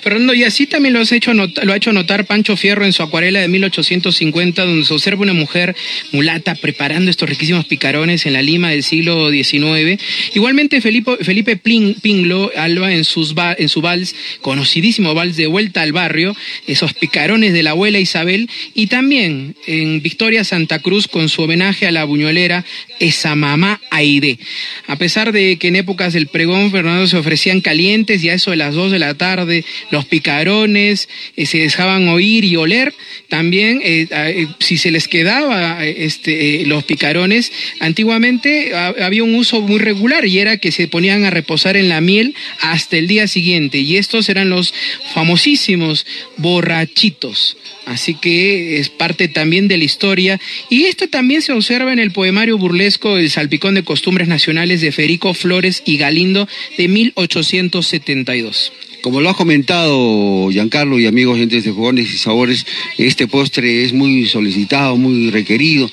Fernando, 0.00 0.34
y 0.34 0.44
así 0.44 0.66
también 0.66 0.94
lo, 0.94 1.00
has 1.00 1.12
hecho 1.12 1.32
lo 1.34 1.72
ha 1.72 1.76
hecho 1.76 1.92
notar 1.92 2.26
Pancho 2.26 2.56
Fierro 2.56 2.84
en 2.84 2.92
su 2.92 3.02
acuarela 3.02 3.40
de 3.40 3.48
1850, 3.48 4.64
donde 4.64 4.84
se 4.84 4.94
observa 4.94 5.22
una 5.22 5.32
mujer 5.32 5.74
mulata 6.12 6.54
preparando 6.54 7.10
estos 7.10 7.28
riquísimos 7.28 7.66
picarones 7.66 8.26
en 8.26 8.32
la 8.32 8.42
Lima 8.42 8.70
del 8.70 8.82
siglo 8.82 9.30
XIX. 9.30 10.00
Igualmente 10.34 10.80
Felipe, 10.80 11.18
Felipe 11.22 11.56
Pinglo 11.56 12.50
Alba 12.56 12.92
en, 12.92 12.98
en 12.98 13.68
su 13.68 13.80
vals, 13.80 14.14
conocidísimo 14.40 15.14
vals 15.14 15.36
de 15.36 15.46
Vuelta 15.46 15.82
al 15.82 15.92
Barrio, 15.92 16.36
esos 16.66 16.92
picarones 16.94 17.52
de 17.52 17.62
la 17.62 17.70
abuela 17.70 17.98
Isabel, 17.98 18.48
y 18.74 18.86
también 18.86 19.56
en 19.66 20.02
Victoria 20.02 20.44
Santa 20.44 20.78
Cruz 20.80 21.08
con 21.08 21.28
su 21.28 21.42
homenaje 21.42 21.86
a 21.86 21.92
la 21.92 22.04
buñuelera, 22.04 22.64
esa 23.00 23.34
mamá 23.34 23.80
Aide. 23.90 24.38
A 24.86 24.96
pesar 24.96 25.32
de 25.32 25.56
que 25.58 25.68
en 25.68 25.76
épocas 25.76 26.12
del 26.12 26.26
pregón, 26.26 26.70
Fernando, 26.70 27.06
se 27.06 27.16
ofrecían 27.16 27.60
calientes 27.60 28.22
y 28.22 28.28
a 28.28 28.34
eso 28.34 28.50
de 28.50 28.56
las 28.56 28.74
2 28.74 28.92
de 28.92 28.98
la 28.98 29.14
tarde 29.14 29.55
los 29.90 30.04
picarones 30.06 31.08
eh, 31.36 31.46
se 31.46 31.58
dejaban 31.58 32.08
oír 32.08 32.44
y 32.44 32.56
oler, 32.56 32.94
también 33.28 33.80
eh, 33.82 34.06
eh, 34.10 34.46
si 34.60 34.78
se 34.78 34.90
les 34.90 35.08
quedaba 35.08 35.84
este, 35.84 36.64
los 36.66 36.84
picarones, 36.84 37.52
antiguamente 37.80 38.74
había 38.74 39.24
un 39.24 39.34
uso 39.34 39.60
muy 39.60 39.78
regular 39.78 40.26
y 40.26 40.38
era 40.38 40.58
que 40.58 40.72
se 40.72 40.88
ponían 40.88 41.24
a 41.24 41.30
reposar 41.30 41.76
en 41.76 41.88
la 41.88 42.00
miel 42.00 42.34
hasta 42.60 42.96
el 42.96 43.06
día 43.06 43.26
siguiente 43.26 43.78
y 43.78 43.96
estos 43.96 44.28
eran 44.28 44.50
los 44.50 44.74
famosísimos 45.14 46.06
borrachitos. 46.36 47.56
Así 47.86 48.14
que 48.14 48.80
es 48.80 48.88
parte 48.88 49.28
también 49.28 49.68
de 49.68 49.78
la 49.78 49.84
historia. 49.84 50.40
Y 50.68 50.84
esto 50.84 51.08
también 51.08 51.40
se 51.40 51.52
observa 51.52 51.92
en 51.92 52.00
el 52.00 52.10
poemario 52.10 52.58
burlesco 52.58 53.16
El 53.16 53.30
Salpicón 53.30 53.76
de 53.76 53.84
Costumbres 53.84 54.26
Nacionales 54.26 54.80
de 54.80 54.90
Federico 54.90 55.34
Flores 55.34 55.84
y 55.86 55.96
Galindo 55.96 56.48
de 56.76 56.88
1872. 56.88 58.72
Como 59.06 59.20
lo 59.20 59.30
ha 59.30 59.36
comentado 59.36 60.50
Giancarlo 60.50 60.98
y 60.98 61.06
amigos 61.06 61.38
gente 61.38 61.60
de 61.60 61.72
Fogones 61.72 62.12
y 62.12 62.18
Sabores, 62.18 62.66
este 62.98 63.28
postre 63.28 63.84
es 63.84 63.92
muy 63.92 64.26
solicitado, 64.26 64.96
muy 64.96 65.30
requerido. 65.30 65.88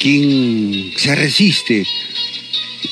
¿Quién 0.00 0.90
se 0.96 1.14
resiste 1.14 1.84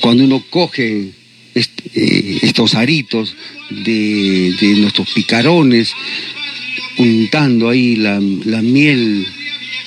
cuando 0.03 0.25
uno 0.25 0.45
coge 0.51 1.13
eh, 1.55 2.39
estos 2.43 2.75
aritos 2.75 3.35
de, 3.71 4.55
de 4.61 4.75
nuestros 4.77 5.09
picarones? 5.09 5.95
untando 6.99 7.71
ahí 7.71 7.97
la, 7.97 8.21
miel 8.21 9.27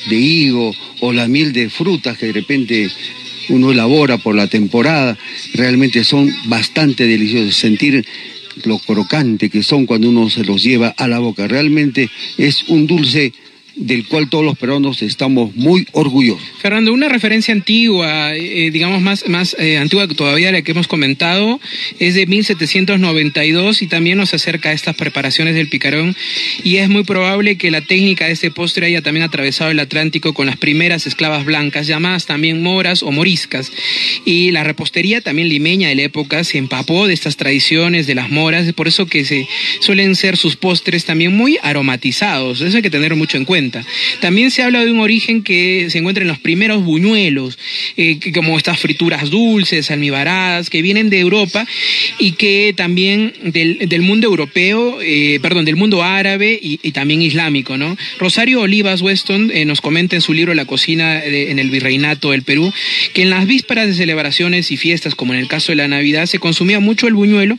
de 0.10 0.16
higo 0.16 0.76
o 1.02 1.14
la 1.14 1.28
miel 1.28 1.54
de 1.54 1.70
frutas 1.70 2.18
que 2.18 2.26
de 2.26 2.34
repente 2.34 2.90
uno 3.50 3.72
elabora 3.72 4.18
por 4.18 4.34
la 4.34 4.48
temporada, 4.48 5.16
realmente 5.54 6.04
son 6.04 6.34
bastante 6.46 7.06
deliciosos. 7.06 7.56
Sentir 7.56 8.04
lo 8.64 8.80
crocante 8.80 9.50
que 9.50 9.64
son 9.64 9.86
cuando 9.86 10.10
uno 10.10 10.30
se 10.30 10.44
los 10.44 10.64
lleva 10.64 10.90
a 10.90 11.08
la 11.08 11.20
boca. 11.20 11.48
Realmente 11.48 12.10
es 12.38 12.64
un 12.70 12.88
dulce 12.88 13.34
del 13.76 14.08
cual 14.08 14.30
todos 14.30 14.44
los 14.44 14.58
peruanos 14.58 15.02
estamos 15.02 15.56
muy 15.56 15.88
orgullosos. 15.92 16.44
Fernando, 16.60 16.94
una 16.94 17.10
referencia 17.10 17.54
antigua, 17.54 18.36
eh, 18.36 18.72
digamos 18.72 19.02
más, 19.02 19.28
más 19.28 19.56
eh, 19.60 19.78
antigua 19.78 20.08
que 20.08 20.16
todavía 20.16 20.52
la 20.52 20.62
que 20.62 20.72
hemos 20.72 20.88
comentado, 20.88 21.60
es 22.00 22.16
de 22.16 22.26
1792 22.26 23.82
y 23.82 23.88
también 23.88 24.18
nos 24.18 24.34
acerca 24.34 24.70
a 24.70 24.74
estas 24.74 24.96
preparaciones 24.96 25.56
del 25.56 25.68
picarón 25.68 26.16
y 26.64 26.78
es 26.78 26.90
muy 26.90 27.04
probable 27.04 27.58
que 27.58 27.72
la 27.72 27.82
técnica 27.82 28.26
de 28.26 28.32
este 28.32 28.52
postre 28.52 28.88
haya 28.88 29.02
también 29.02 29.24
atravesado 29.24 29.72
el 29.72 29.80
Atlántico 29.80 30.34
con 30.34 30.46
las 30.46 30.58
primeras 30.58 31.08
esclavas 31.08 31.46
blancas, 31.46 31.88
llamadas 31.88 32.26
también 32.26 32.62
moras 32.62 33.04
o 33.04 33.12
moriscas. 33.12 33.72
Y 34.26 34.52
la 34.52 34.64
repostería 34.64 35.22
también 35.22 35.50
limeña 35.50 35.90
de 35.90 35.96
la 35.96 36.04
época 36.04 36.44
se 36.44 36.58
empapó 36.58 37.08
de 37.08 37.14
estas 37.14 37.38
tradiciones 37.38 38.08
de 38.08 38.16
las 38.16 38.30
moras, 38.30 38.72
por 38.74 38.88
eso 38.88 39.06
que 39.06 39.26
se 39.26 39.48
suelen 39.80 40.16
ser 40.16 40.38
sus 40.38 40.56
postres 40.56 41.06
también 41.06 41.36
muy 41.36 41.58
aromatizados, 41.62 42.62
eso 42.62 42.78
hay 42.78 42.84
que 42.84 42.90
tener 42.90 43.16
mucho 43.16 43.38
en 43.38 43.46
cuenta. 43.46 43.65
También 44.20 44.52
se 44.52 44.64
habla 44.64 44.84
de 44.84 44.92
un 44.92 45.00
origen 45.00 45.44
que 45.44 45.88
se 45.90 45.98
encuentra 45.98 46.24
en 46.24 46.28
los 46.28 46.40
primeros 46.40 46.84
buñuelos, 46.84 47.58
eh, 47.98 48.20
como 48.34 48.58
estas 48.58 48.80
frituras 48.80 49.30
dulces, 49.30 49.92
almibaradas, 49.92 50.70
que 50.70 50.82
vienen 50.82 51.10
de 51.10 51.20
Europa 51.20 51.66
y 52.20 52.34
que 52.34 52.74
también 52.76 53.34
del, 53.44 54.02
mundo 54.02 54.28
europeo, 54.28 55.00
eh, 55.02 55.40
perdón, 55.42 55.66
del 55.66 55.76
mundo 55.76 56.04
árabe 56.04 56.60
y, 56.62 56.78
también 56.92 57.22
islámico, 57.22 57.78
¿no? 57.78 57.98
Rosario 58.20 58.62
Olivas 58.62 59.02
Weston 59.02 59.52
eh, 59.54 59.66
nos 59.66 59.82
comenta 59.82 60.16
en 60.16 60.22
su 60.22 60.34
libro 60.34 60.54
La 60.54 60.66
cocina 60.66 61.24
en 61.24 61.60
el 61.60 61.70
virreinato 61.70 62.32
del 62.32 62.44
Perú, 62.44 62.72
que 63.14 63.24
en 63.24 63.30
las 63.30 63.48
vísperas 63.48 63.88
de 63.88 63.94
celebraciones 63.94 64.72
y 64.72 64.78
fiestas, 64.78 65.16
como 65.16 65.34
en 65.34 65.40
el 65.40 65.48
caso 65.48 65.72
de 65.72 65.78
la 65.78 65.88
Navidad, 65.88 66.26
se 66.26 66.40
consumía 66.40 66.80
mucho 66.80 67.08
el 67.08 67.14
buñuelo, 67.14 67.58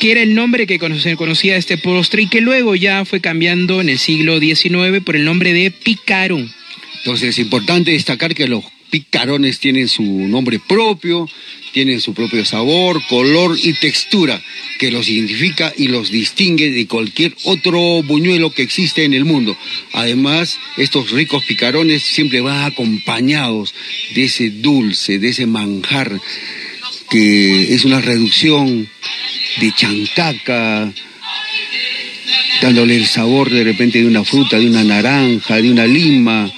que 0.00 0.12
era 0.12 0.22
el 0.22 0.34
nombre 0.34 0.66
que 0.66 0.78
se 1.00 1.16
conocía 1.16 1.56
este 1.56 1.76
postre 1.78 2.22
y 2.22 2.28
que 2.28 2.40
luego 2.40 2.74
ya 2.74 3.04
fue 3.04 3.20
cambiando 3.20 3.80
en 3.80 3.88
el 3.88 3.98
siglo 3.98 4.38
XIX 4.38 5.02
por 5.04 5.16
el 5.16 5.24
nombre 5.24 5.47
de 5.52 5.70
picarón. 5.70 6.52
Entonces 6.98 7.30
es 7.30 7.38
importante 7.38 7.92
destacar 7.92 8.34
que 8.34 8.48
los 8.48 8.64
picarones 8.90 9.58
tienen 9.58 9.88
su 9.88 10.02
nombre 10.02 10.58
propio, 10.58 11.28
tienen 11.72 12.00
su 12.00 12.14
propio 12.14 12.44
sabor, 12.44 13.02
color 13.08 13.56
y 13.62 13.74
textura 13.74 14.42
que 14.78 14.90
los 14.90 15.08
identifica 15.08 15.72
y 15.76 15.88
los 15.88 16.10
distingue 16.10 16.70
de 16.70 16.86
cualquier 16.86 17.34
otro 17.44 18.02
buñuelo 18.02 18.50
que 18.50 18.62
existe 18.62 19.04
en 19.04 19.14
el 19.14 19.24
mundo. 19.24 19.56
Además, 19.92 20.58
estos 20.76 21.10
ricos 21.10 21.44
picarones 21.44 22.02
siempre 22.02 22.40
van 22.40 22.64
acompañados 22.64 23.74
de 24.14 24.24
ese 24.24 24.50
dulce, 24.50 25.18
de 25.18 25.28
ese 25.28 25.46
manjar 25.46 26.20
que 27.10 27.74
es 27.74 27.84
una 27.84 28.00
reducción 28.00 28.88
de 29.60 29.72
chancaca, 29.72 30.92
dándole 32.60 32.96
el 32.96 33.06
sabor 33.06 33.50
de 33.50 33.64
repente 33.64 34.00
de 34.00 34.06
una 34.06 34.24
fruta, 34.24 34.58
de 34.58 34.66
una 34.66 34.84
naranja, 34.84 35.56
de 35.56 35.70
una 35.70 35.86
lima 35.86 36.50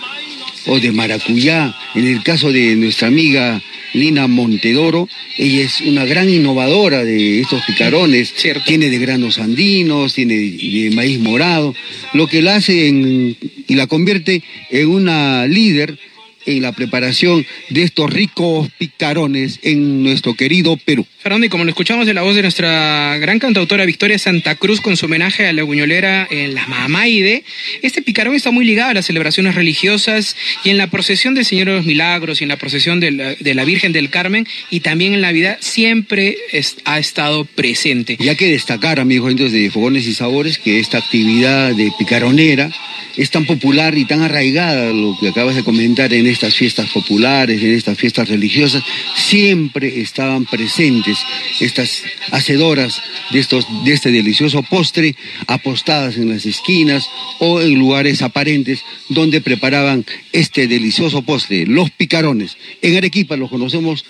o 0.67 0.79
de 0.79 0.93
maracuyá. 0.93 1.75
En 1.95 2.07
el 2.07 2.23
caso 2.23 2.53
de 2.53 2.77
nuestra 2.77 3.09
amiga 3.09 3.61
Lina 3.93 4.29
Montedoro, 4.29 5.09
ella 5.37 5.63
es 5.63 5.81
una 5.81 6.05
gran 6.05 6.29
innovadora 6.29 7.05
de 7.05 7.41
estos 7.41 7.63
picarones. 7.65 8.35
Tiene 8.65 8.89
de 8.89 8.99
granos 8.99 9.39
andinos, 9.39 10.15
tiene 10.15 10.35
de, 10.35 10.91
maíz 10.95 11.19
morado, 11.19 11.75
lo 12.13 12.27
que 12.27 12.43
la 12.43 12.57
hace 12.57 12.87
y 12.87 13.75
la 13.75 13.87
convierte 13.87 14.43
en 14.71 14.89
una 14.89 15.47
líder 15.47 15.99
en 16.47 16.63
la 16.63 16.73
preparación 16.73 17.47
de 17.69 17.83
estos 17.83 18.11
ricos 18.11 18.69
picarones 18.79 19.59
en 19.63 20.03
nuestro 20.03 20.35
querido 20.35 20.77
Perú. 20.77 21.07
Fernando, 21.23 21.47
y 21.47 21.51
como 21.51 21.65
lo 21.65 21.71
escuchamos 21.71 22.07
de 22.07 22.15
la 22.15 22.23
voz 22.23 22.35
de 22.35 22.43
nuestra 22.43 23.19
gran 23.19 23.39
cantautora 23.39 23.85
Victoria 23.85 24.19
Santa 24.19 24.55
Cruz 24.55 24.81
con 24.81 24.97
su 24.97 25.07
homenaje 25.07 25.47
a 25.47 25.53
la 25.53 25.63
buñolera 25.63 26.27
en 26.31 26.55
la 26.55 26.67
Mamaide, 26.67 27.45
este 27.83 28.01
picarón 28.01 28.35
está 28.35 28.51
muy 28.51 28.65
ligado 28.65 28.91
a 28.91 28.95
las 28.95 29.07
celebraciones 29.07 29.55
religiosas 29.55 30.37
y 30.65 30.71
en 30.71 30.79
la 30.79 30.89
procesión 30.89 31.35
del 31.35 31.45
Señor 31.45 31.69
de 31.69 31.75
los 31.75 31.87
Milagros 31.87 32.41
y 32.41 32.45
en 32.45 32.49
la 32.49 32.57
procesión 32.57 33.01
de 33.01 33.11
la, 33.11 33.65
Virgen 33.65 33.93
del 33.93 34.09
Carmen 34.11 34.49
y 34.71 34.81
también 34.81 35.15
en 35.15 35.21
Navidad 35.21 35.59
siempre 35.61 36.37
ha 36.85 36.99
estado 36.99 37.45
presente. 37.45 38.17
Y 38.19 38.29
hay 38.29 38.37
que 38.37 38.49
destacar, 38.49 38.99
amigos 38.99 39.35
de 39.37 39.71
Fogones 39.71 40.07
y 40.07 40.15
Sabores, 40.15 40.59
que 40.59 40.81
esta 40.81 40.99
actividad 40.99 41.75
de 41.75 41.93
picaronera 41.99 42.71
es 43.17 43.31
tan 43.31 43.45
popular 43.45 43.97
y 43.99 44.05
tan 44.05 44.23
arraigada, 44.23 44.93
lo 44.93 45.17
que 45.21 45.29
acabas 45.29 45.57
de 45.57 45.65
comentar, 45.65 46.13
en 46.15 46.27
estas 46.31 46.55
fiestas 46.55 46.89
populares, 46.91 47.63
en 47.63 47.75
estas 47.75 47.99
fiestas 47.99 48.29
religiosas, 48.29 48.83
siempre 49.15 50.01
estaban 50.01 50.45
presentes 50.47 51.19
estas 51.61 52.03
hacedoras 52.31 53.03
de, 53.31 53.39
estos, 53.39 53.67
de 53.85 53.93
este 53.93 54.11
delicioso 54.11 54.63
postre, 54.63 55.17
apostadas 55.47 56.17
en 56.17 56.29
las 56.29 56.47
esquinas 56.47 57.09
o 57.39 57.61
en 57.61 57.79
lugares 57.79 58.23
aparentes 58.23 58.85
donde 59.09 59.41
preparaban 59.41 60.05
este 60.33 60.67
delicioso 60.67 61.23
postre, 61.23 61.67
los 61.67 61.91
picarones. 61.91 62.57
En 62.83 62.97
Arequipa 62.97 63.37
los 63.37 63.51
conocemos 63.51 64.05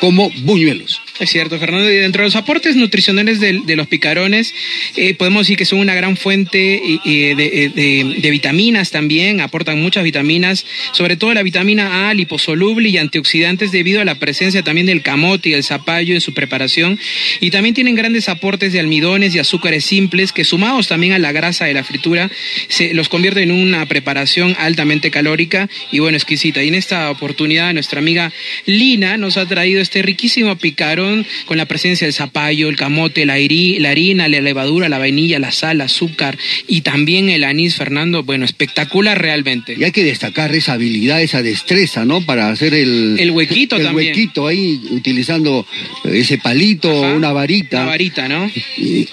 como 0.00 0.30
buñuelos. 0.42 1.00
Es 1.20 1.30
cierto, 1.30 1.58
Fernando. 1.58 1.90
Y 1.90 1.96
dentro 1.96 2.22
de 2.22 2.28
los 2.28 2.36
aportes 2.36 2.76
nutricionales 2.76 3.40
de, 3.40 3.76
los 3.76 3.88
picarones, 3.88 4.54
eh, 4.94 5.14
podemos 5.14 5.42
decir 5.42 5.56
que 5.56 5.64
son 5.64 5.80
una 5.80 5.94
gran 5.94 6.16
fuente 6.16 6.80
de, 7.04 8.28
vitaminas 8.30 8.92
también, 8.92 9.40
aportan 9.40 9.80
muchas 9.80 10.04
vitaminas, 10.04 10.64
sobre 10.92 11.16
todo 11.16 11.34
la 11.34 11.42
vitamina 11.42 12.08
A, 12.08 12.14
liposoluble 12.14 12.88
y 12.88 12.98
antioxidantes 12.98 13.72
debido 13.72 14.00
a 14.00 14.04
la 14.04 14.14
presencia 14.14 14.62
también 14.62 14.86
del 14.86 15.02
camote 15.02 15.48
y 15.48 15.54
el 15.54 15.64
zapallo 15.64 16.14
en 16.14 16.20
su 16.20 16.34
preparación. 16.34 17.00
Y 17.40 17.50
también 17.50 17.74
tienen 17.74 17.96
grandes 17.96 18.28
aportes 18.28 18.72
de 18.72 18.78
almidones 18.78 19.34
y 19.34 19.40
azúcares 19.40 19.84
simples 19.84 20.32
que 20.32 20.44
sumados 20.44 20.86
también 20.86 21.14
a 21.14 21.18
la 21.18 21.32
grasa 21.32 21.64
de 21.64 21.74
la 21.74 21.82
fritura, 21.82 22.30
se 22.68 22.94
los 22.94 23.08
convierte 23.08 23.42
en 23.42 23.50
una 23.50 23.86
preparación 23.86 24.54
altamente 24.58 25.10
calórica 25.10 25.68
y 25.90 25.98
bueno, 25.98 26.16
exquisita. 26.16 26.62
Y 26.62 26.68
en 26.68 26.76
esta 26.76 27.10
oportunidad 27.10 27.72
nuestra 27.74 27.98
amiga 27.98 28.32
Lina 28.66 29.16
nos 29.16 29.36
ha 29.36 29.46
traído 29.46 29.80
este 29.80 30.02
riquísimo 30.02 30.56
picarón 30.56 31.07
con 31.46 31.56
la 31.56 31.66
presencia 31.66 32.06
del 32.06 32.14
zapallo, 32.14 32.68
el 32.68 32.76
camote, 32.76 33.26
la, 33.26 33.36
la 33.36 33.90
harina, 33.90 34.28
la 34.28 34.40
levadura, 34.40 34.88
la 34.88 34.98
vainilla, 34.98 35.38
la 35.38 35.52
sal, 35.52 35.80
azúcar 35.80 36.38
y 36.66 36.82
también 36.82 37.28
el 37.28 37.44
anís, 37.44 37.76
Fernando. 37.76 38.22
Bueno, 38.22 38.44
espectacular 38.44 39.20
realmente. 39.20 39.76
Y 39.78 39.84
hay 39.84 39.92
que 39.92 40.04
destacar 40.04 40.54
esa 40.54 40.74
habilidad, 40.74 41.22
esa 41.22 41.42
destreza, 41.42 42.04
¿no? 42.04 42.20
Para 42.24 42.50
hacer 42.50 42.74
el... 42.74 43.16
El 43.18 43.30
huequito 43.30 43.76
el 43.76 43.84
también. 43.84 44.08
huequito 44.08 44.46
ahí, 44.46 44.80
utilizando 44.90 45.66
ese 46.04 46.38
palito, 46.38 47.00
una 47.00 47.32
varita. 47.32 47.82
Una 47.82 47.90
varita, 47.90 48.28
¿no? 48.28 48.50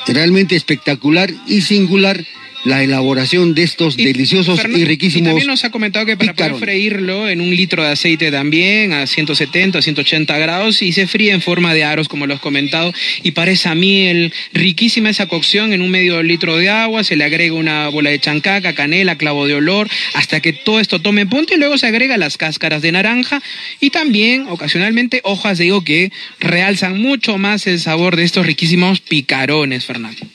Realmente 0.07 0.55
espectacular 0.55 1.31
y 1.47 1.61
singular 1.61 2.23
la 2.65 2.83
elaboración 2.83 3.53
de 3.53 3.63
estos 3.63 3.95
deliciosos 3.95 4.59
y 4.65 4.83
riquísimos. 4.85 5.27
Y 5.27 5.29
también 5.29 5.47
nos 5.47 5.63
ha 5.63 5.71
comentado 5.71 6.05
que 6.05 6.17
para 6.17 6.33
poder 6.33 6.55
freírlo 6.55 7.29
en 7.29 7.39
un 7.39 7.55
litro 7.55 7.83
de 7.83 7.89
aceite 7.89 8.31
también, 8.31 8.91
a 8.91 9.07
170, 9.07 9.81
180 9.81 10.37
grados, 10.37 10.81
y 10.81 10.91
se 10.91 11.07
fríe 11.07 11.31
en 11.31 11.41
forma 11.41 11.73
de 11.73 11.83
aros, 11.83 12.07
como 12.07 12.27
lo 12.27 12.33
has 12.33 12.41
comentado, 12.41 12.93
y 13.23 13.31
para 13.31 13.51
esa 13.51 13.75
miel, 13.75 14.33
riquísima 14.51 15.09
esa 15.09 15.27
cocción 15.27 15.73
en 15.73 15.81
un 15.81 15.91
medio 15.91 16.21
litro 16.23 16.57
de 16.57 16.69
agua, 16.69 17.03
se 17.03 17.15
le 17.15 17.23
agrega 17.23 17.53
una 17.53 17.87
bola 17.89 18.09
de 18.09 18.19
chancaca, 18.19 18.73
canela, 18.73 19.17
clavo 19.17 19.47
de 19.47 19.53
olor, 19.53 19.87
hasta 20.13 20.41
que 20.41 20.53
todo 20.53 20.79
esto 20.79 20.99
tome 21.01 21.25
punto, 21.25 21.53
y 21.53 21.57
luego 21.57 21.77
se 21.77 21.87
agrega 21.87 22.17
las 22.17 22.37
cáscaras 22.37 22.81
de 22.81 22.91
naranja 22.91 23.41
y 23.79 23.91
también 23.91 24.47
ocasionalmente 24.49 25.21
hojas 25.23 25.57
de 25.57 25.67
higo 25.67 25.83
que 25.83 26.11
realzan 26.39 26.99
mucho 26.99 27.37
más 27.37 27.67
el 27.67 27.79
sabor 27.79 28.15
de 28.15 28.23
estos 28.23 28.45
riquísimos 28.45 29.01
picarones, 29.01 29.85
Fernando. 29.85 30.25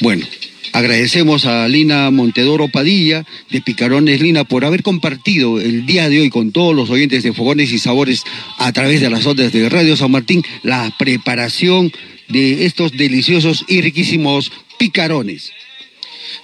Bueno, 0.00 0.26
Agradecemos 0.72 1.44
a 1.44 1.68
Lina 1.68 2.10
Montedoro 2.10 2.68
Padilla 2.68 3.26
de 3.50 3.60
Picarones 3.60 4.22
Lina 4.22 4.44
por 4.44 4.64
haber 4.64 4.82
compartido 4.82 5.60
el 5.60 5.84
día 5.84 6.08
de 6.08 6.20
hoy 6.20 6.30
con 6.30 6.50
todos 6.50 6.74
los 6.74 6.88
oyentes 6.88 7.22
de 7.22 7.34
Fogones 7.34 7.72
y 7.72 7.78
Sabores 7.78 8.24
a 8.56 8.72
través 8.72 9.02
de 9.02 9.10
las 9.10 9.26
ondas 9.26 9.52
de 9.52 9.68
Radio 9.68 9.96
San 9.98 10.10
Martín 10.10 10.42
la 10.62 10.90
preparación 10.98 11.92
de 12.28 12.64
estos 12.64 12.92
deliciosos 12.92 13.66
y 13.68 13.82
riquísimos 13.82 14.50
picarones. 14.78 15.52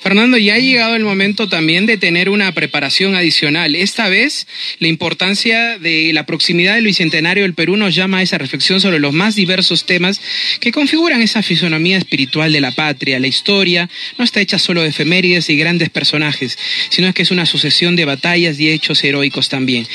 Fernando, 0.00 0.36
ya 0.36 0.54
ha 0.54 0.58
llegado 0.58 0.96
el 0.96 1.04
momento 1.04 1.48
también 1.48 1.86
de 1.86 1.96
tener 1.96 2.28
una 2.28 2.52
preparación 2.52 3.14
adicional. 3.14 3.74
Esta 3.74 4.08
vez, 4.08 4.46
la 4.78 4.88
importancia 4.88 5.78
de 5.78 6.12
la 6.12 6.26
proximidad 6.26 6.74
del 6.74 6.84
Bicentenario 6.84 7.42
del 7.42 7.54
Perú 7.54 7.76
nos 7.76 7.94
llama 7.94 8.18
a 8.18 8.22
esa 8.22 8.38
reflexión 8.38 8.80
sobre 8.80 8.98
los 8.98 9.12
más 9.12 9.34
diversos 9.34 9.86
temas 9.86 10.20
que 10.60 10.72
configuran 10.72 11.22
esa 11.22 11.42
fisonomía 11.42 11.96
espiritual 11.98 12.52
de 12.52 12.60
la 12.60 12.72
patria. 12.72 13.18
La 13.18 13.26
historia 13.26 13.88
no 14.16 14.24
está 14.24 14.40
hecha 14.40 14.58
solo 14.58 14.82
de 14.82 14.88
efemérides 14.88 15.50
y 15.50 15.56
grandes 15.56 15.90
personajes, 15.90 16.58
sino 16.90 17.12
que 17.12 17.22
es 17.22 17.30
una 17.30 17.46
sucesión 17.46 17.96
de 17.96 18.04
batallas 18.04 18.58
y 18.60 18.70
hechos 18.70 19.02
heroicos 19.04 19.48
también. 19.48 19.86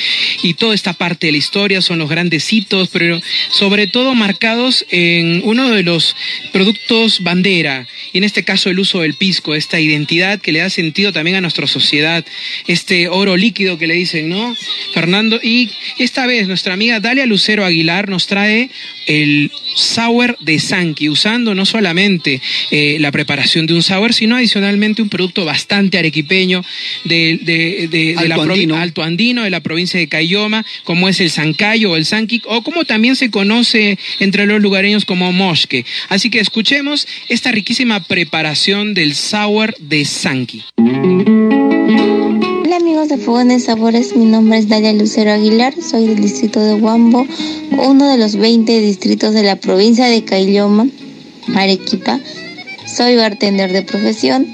Y 0.42 0.56
toda 0.56 0.76
esta 0.76 0.94
parte 0.94 1.28
de 1.28 1.32
la 1.34 1.38
historia 1.38 1.82
son 1.82 2.00
los 2.00 2.10
grandes 2.10 2.52
hitos, 2.52 2.90
pero 2.90 3.22
sobre 3.52 3.88
todo 3.88 4.16
marcados 4.16 4.86
en 4.90 5.42
uno 5.44 5.70
de 5.72 5.84
los 5.84 6.16
productos 6.52 7.24
bandera, 7.24 7.88
y 8.12 8.20
en 8.20 8.24
este 8.24 8.44
caso 8.44 8.70
el 8.70 8.80
uso 8.80 9.02
del 9.02 9.16
pisco, 9.16 9.56
esta 9.56 9.80
identidad 9.84 10.40
que 10.40 10.52
le 10.52 10.60
da 10.60 10.70
sentido 10.70 11.14
también 11.14 11.38
a 11.38 11.42
nuestra 11.42 11.68
sociedad, 11.68 12.26
este 12.68 13.08
oro 13.10 13.38
líquido 13.38 13.78
que 13.78 13.88
le 13.88 13.96
dicen, 13.96 14.30
¿no? 14.30 14.56
Fernando, 14.94 15.40
y 15.42 15.70
esta 15.98 16.26
vez 16.26 16.48
nuestra 16.48 16.74
amiga 16.74 17.00
Dalia 17.00 17.26
Lucero 17.26 17.66
Aguilar 17.66 18.10
nos 18.10 18.28
trae 18.28 18.70
el 19.08 19.52
sour 19.76 20.38
de 20.40 20.60
Sanki, 20.60 21.10
usando 21.10 21.56
no 21.56 21.66
solamente 21.66 22.42
eh, 22.72 22.98
la 23.00 23.12
preparación 23.12 23.66
de 23.66 23.74
un 23.74 23.84
sour, 23.84 24.14
sino 24.14 24.36
adicionalmente 24.36 25.02
un 25.02 25.10
producto 25.10 25.46
bastante 25.46 25.98
arequipeño 25.98 26.64
de, 27.04 27.40
de, 27.42 28.16
la 28.28 28.36
provincia 28.36 28.82
alto 28.82 29.04
andino, 29.04 29.44
de 29.44 29.50
la 29.50 29.62
provincia 29.62 30.00
de 30.00 30.08
Cayoma, 30.08 30.66
como 30.84 31.10
es 31.10 31.20
el 31.20 31.30
Sancayo 31.30 31.92
o 31.92 31.96
el 31.96 32.06
Sanki, 32.06 32.42
o 32.46 32.64
como 32.64 32.86
también 32.86 33.16
se 33.16 33.32
conoce 33.32 33.98
entre 34.20 34.46
los 34.46 34.62
lugareños 34.62 35.06
como 35.06 35.32
mosque. 35.32 35.86
Así 36.10 36.30
que 36.30 36.40
escuchemos 36.40 37.08
esta 37.30 37.52
riquísima 37.52 38.04
preparación 38.04 38.94
del 38.94 39.16
sour 39.16 39.73
de 39.80 40.06
Sanki. 40.06 40.64
Hola 40.78 42.76
amigos 42.78 43.10
de 43.10 43.18
Fogones 43.18 43.66
Sabores, 43.66 44.16
mi 44.16 44.26
nombre 44.26 44.58
es 44.58 44.68
Dalia 44.68 44.94
Lucero 44.94 45.32
Aguilar, 45.32 45.74
soy 45.82 46.08
del 46.08 46.22
distrito 46.22 46.60
de 46.60 46.76
Huambo, 46.76 47.26
uno 47.78 48.10
de 48.10 48.18
los 48.18 48.36
20 48.36 48.80
distritos 48.82 49.34
de 49.34 49.44
la 49.44 49.56
provincia 49.56 50.08
de 50.08 50.24
Caylloma, 50.24 50.88
Arequipa. 51.56 52.20
Soy 52.86 53.16
bartender 53.16 53.72
de 53.72 53.84
profesión 53.84 54.48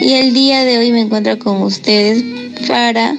y 0.00 0.12
el 0.14 0.34
día 0.34 0.64
de 0.64 0.78
hoy 0.78 0.92
me 0.92 1.00
encuentro 1.00 1.38
con 1.38 1.62
ustedes 1.62 2.22
para 2.68 3.16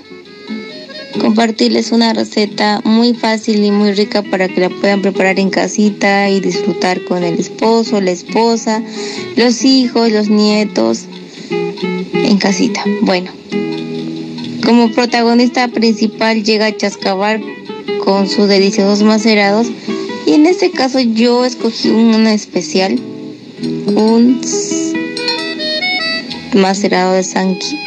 compartirles 1.20 1.91
una 1.91 2.14
receta 2.14 2.82
muy 2.84 3.14
fácil 3.14 3.64
y 3.64 3.72
muy 3.72 3.91
rica 3.93 4.22
para 4.24 4.47
que 4.47 4.62
la 4.62 4.70
puedan 4.70 5.02
preparar 5.02 5.39
en 5.39 5.49
casita 5.49 6.30
y 6.30 6.39
disfrutar 6.39 7.04
con 7.06 7.24
el 7.24 7.39
esposo, 7.39 7.99
la 7.99 8.12
esposa, 8.12 8.82
los 9.36 9.64
hijos, 9.64 10.12
los 10.12 10.30
nietos 10.30 11.08
en 11.52 12.38
casita. 12.38 12.84
Bueno, 13.02 13.32
como 14.64 14.91
protagonista 14.91 15.68
principal 15.68 16.43
llega 16.43 16.76
Chascabar 16.76 17.41
con 18.04 18.30
sus 18.30 18.47
deliciosos 18.47 19.04
macerados 19.04 19.68
y 20.26 20.34
en 20.34 20.45
este 20.45 20.72
caso 20.72 20.99
yo 20.99 21.45
escogí 21.45 21.89
una 21.89 22.34
especial, 22.34 22.99
un 23.88 24.41
macerado 26.54 27.14
de 27.14 27.24
sanqui. 27.24 27.78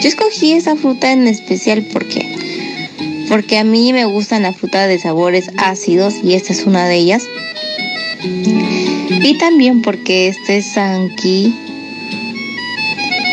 Yo 0.00 0.08
escogí 0.08 0.52
esa 0.52 0.76
fruta 0.76 1.12
en 1.12 1.26
especial 1.26 1.86
porque 1.92 2.34
porque 3.28 3.58
a 3.58 3.64
mí 3.64 3.92
me 3.92 4.04
gustan 4.04 4.42
las 4.42 4.56
frutas 4.56 4.86
de 4.86 4.98
sabores 4.98 5.50
ácidos 5.56 6.14
y 6.22 6.34
esta 6.34 6.52
es 6.52 6.66
una 6.66 6.86
de 6.86 6.96
ellas. 6.96 7.24
Y 8.22 9.38
también 9.38 9.82
porque 9.82 10.28
este 10.28 10.62
sanqui 10.62 11.54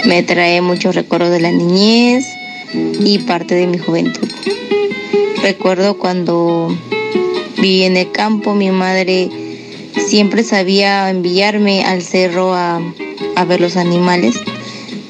me 0.06 0.24
trae 0.24 0.62
muchos 0.62 0.96
recuerdos 0.96 1.32
de 1.32 1.40
la 1.40 1.52
niñez 1.52 2.26
y 2.74 3.20
parte 3.20 3.56
de 3.56 3.68
mi 3.68 3.78
juventud. 3.78 4.28
Recuerdo 5.42 5.98
cuando 5.98 6.76
viví 7.58 7.84
en 7.84 7.98
el 7.98 8.12
campo, 8.12 8.54
mi 8.54 8.72
madre 8.72 9.30
siempre 10.08 10.44
sabía 10.44 11.10
enviarme 11.10 11.84
al 11.84 12.02
cerro 12.02 12.54
a, 12.54 12.82
ver 13.48 13.60
los 13.60 13.76
animales. 13.76 14.36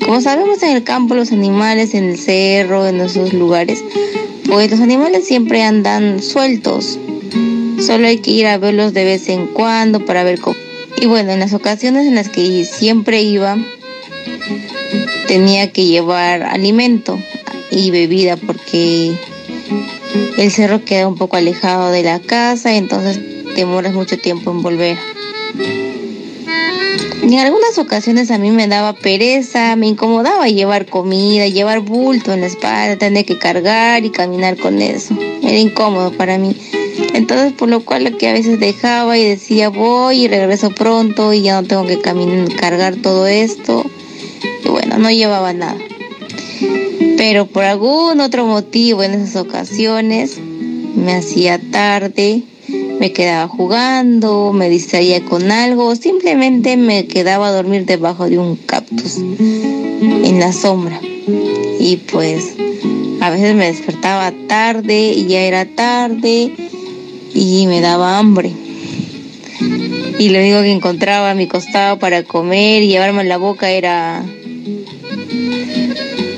Como 0.05 0.21
sabemos 0.21 0.63
en 0.63 0.75
el 0.75 0.83
campo, 0.83 1.15
los 1.15 1.31
animales 1.31 1.93
en 1.93 2.05
el 2.05 2.17
cerro, 2.17 2.87
en 2.87 3.01
esos 3.01 3.33
lugares, 3.33 3.83
pues 4.45 4.71
los 4.71 4.79
animales 4.79 5.25
siempre 5.25 5.63
andan 5.63 6.21
sueltos. 6.21 6.97
Solo 7.85 8.07
hay 8.07 8.19
que 8.19 8.31
ir 8.31 8.47
a 8.47 8.57
verlos 8.57 8.93
de 8.93 9.03
vez 9.03 9.27
en 9.27 9.47
cuando 9.47 10.05
para 10.05 10.23
ver 10.23 10.39
cómo. 10.39 10.55
Y 11.01 11.07
bueno, 11.07 11.31
en 11.31 11.39
las 11.39 11.53
ocasiones 11.53 12.07
en 12.07 12.15
las 12.15 12.29
que 12.29 12.63
siempre 12.63 13.21
iba, 13.21 13.57
tenía 15.27 15.71
que 15.71 15.85
llevar 15.85 16.43
alimento 16.43 17.19
y 17.71 17.91
bebida 17.91 18.37
porque 18.37 19.13
el 20.37 20.51
cerro 20.51 20.83
queda 20.83 21.07
un 21.07 21.15
poco 21.15 21.37
alejado 21.37 21.91
de 21.91 22.03
la 22.03 22.19
casa, 22.19 22.75
entonces 22.75 23.19
demoras 23.55 23.93
mucho 23.93 24.17
tiempo 24.17 24.51
en 24.51 24.61
volver. 24.61 24.97
en 27.21 27.39
algunas 27.39 27.77
ocasiones 27.77 28.31
a 28.31 28.37
mí 28.37 28.51
me 28.51 28.67
daba 28.67 28.93
pereza, 28.93 29.75
me 29.75 29.87
incomodaba 29.87 30.47
llevar 30.47 30.85
comida, 30.85 31.47
llevar 31.47 31.79
bulto 31.79 32.33
en 32.33 32.41
la 32.41 32.47
espalda, 32.47 32.97
tener 32.97 33.25
que 33.25 33.37
cargar 33.37 34.03
y 34.03 34.09
caminar 34.09 34.57
con 34.57 34.81
eso. 34.81 35.15
Era 35.41 35.57
incómodo 35.57 36.11
para 36.11 36.37
mí. 36.37 36.55
Entonces, 37.13 37.53
por 37.53 37.69
lo 37.69 37.83
cual 37.85 38.03
lo 38.03 38.17
que 38.17 38.27
a 38.27 38.33
veces 38.33 38.59
dejaba 38.59 39.17
y 39.17 39.23
decía 39.23 39.69
voy 39.69 40.25
y 40.25 40.27
regreso 40.27 40.71
pronto 40.71 41.33
y 41.33 41.41
ya 41.41 41.61
no 41.61 41.67
tengo 41.67 41.85
que 41.85 41.99
caminar, 41.99 42.53
cargar 42.55 42.95
todo 42.95 43.27
esto. 43.27 43.85
No 44.97 45.11
llevaba 45.11 45.53
nada. 45.53 45.77
Pero 47.17 47.45
por 47.45 47.63
algún 47.63 48.19
otro 48.19 48.45
motivo 48.45 49.03
en 49.03 49.13
esas 49.13 49.35
ocasiones 49.35 50.39
me 50.95 51.13
hacía 51.13 51.59
tarde, 51.71 52.43
me 52.99 53.13
quedaba 53.13 53.47
jugando, 53.47 54.53
me 54.53 54.69
distraía 54.69 55.23
con 55.23 55.51
algo, 55.51 55.95
simplemente 55.95 56.77
me 56.77 57.07
quedaba 57.07 57.47
a 57.47 57.51
dormir 57.51 57.85
debajo 57.85 58.29
de 58.29 58.37
un 58.37 58.55
cactus 58.55 59.17
en 59.17 60.39
la 60.39 60.51
sombra. 60.51 60.99
Y 61.79 61.97
pues 62.11 62.55
a 63.21 63.29
veces 63.29 63.55
me 63.55 63.67
despertaba 63.67 64.33
tarde 64.47 65.13
y 65.13 65.27
ya 65.27 65.41
era 65.41 65.65
tarde 65.65 66.53
y 67.33 67.67
me 67.67 67.81
daba 67.81 68.17
hambre. 68.17 68.51
Y 70.19 70.29
lo 70.29 70.39
único 70.39 70.61
que 70.61 70.71
encontraba 70.71 71.31
a 71.31 71.35
mi 71.35 71.47
costado 71.47 71.97
para 71.97 72.23
comer 72.23 72.83
y 72.83 72.87
llevarme 72.87 73.21
en 73.21 73.29
la 73.29 73.37
boca 73.37 73.69
era 73.71 74.23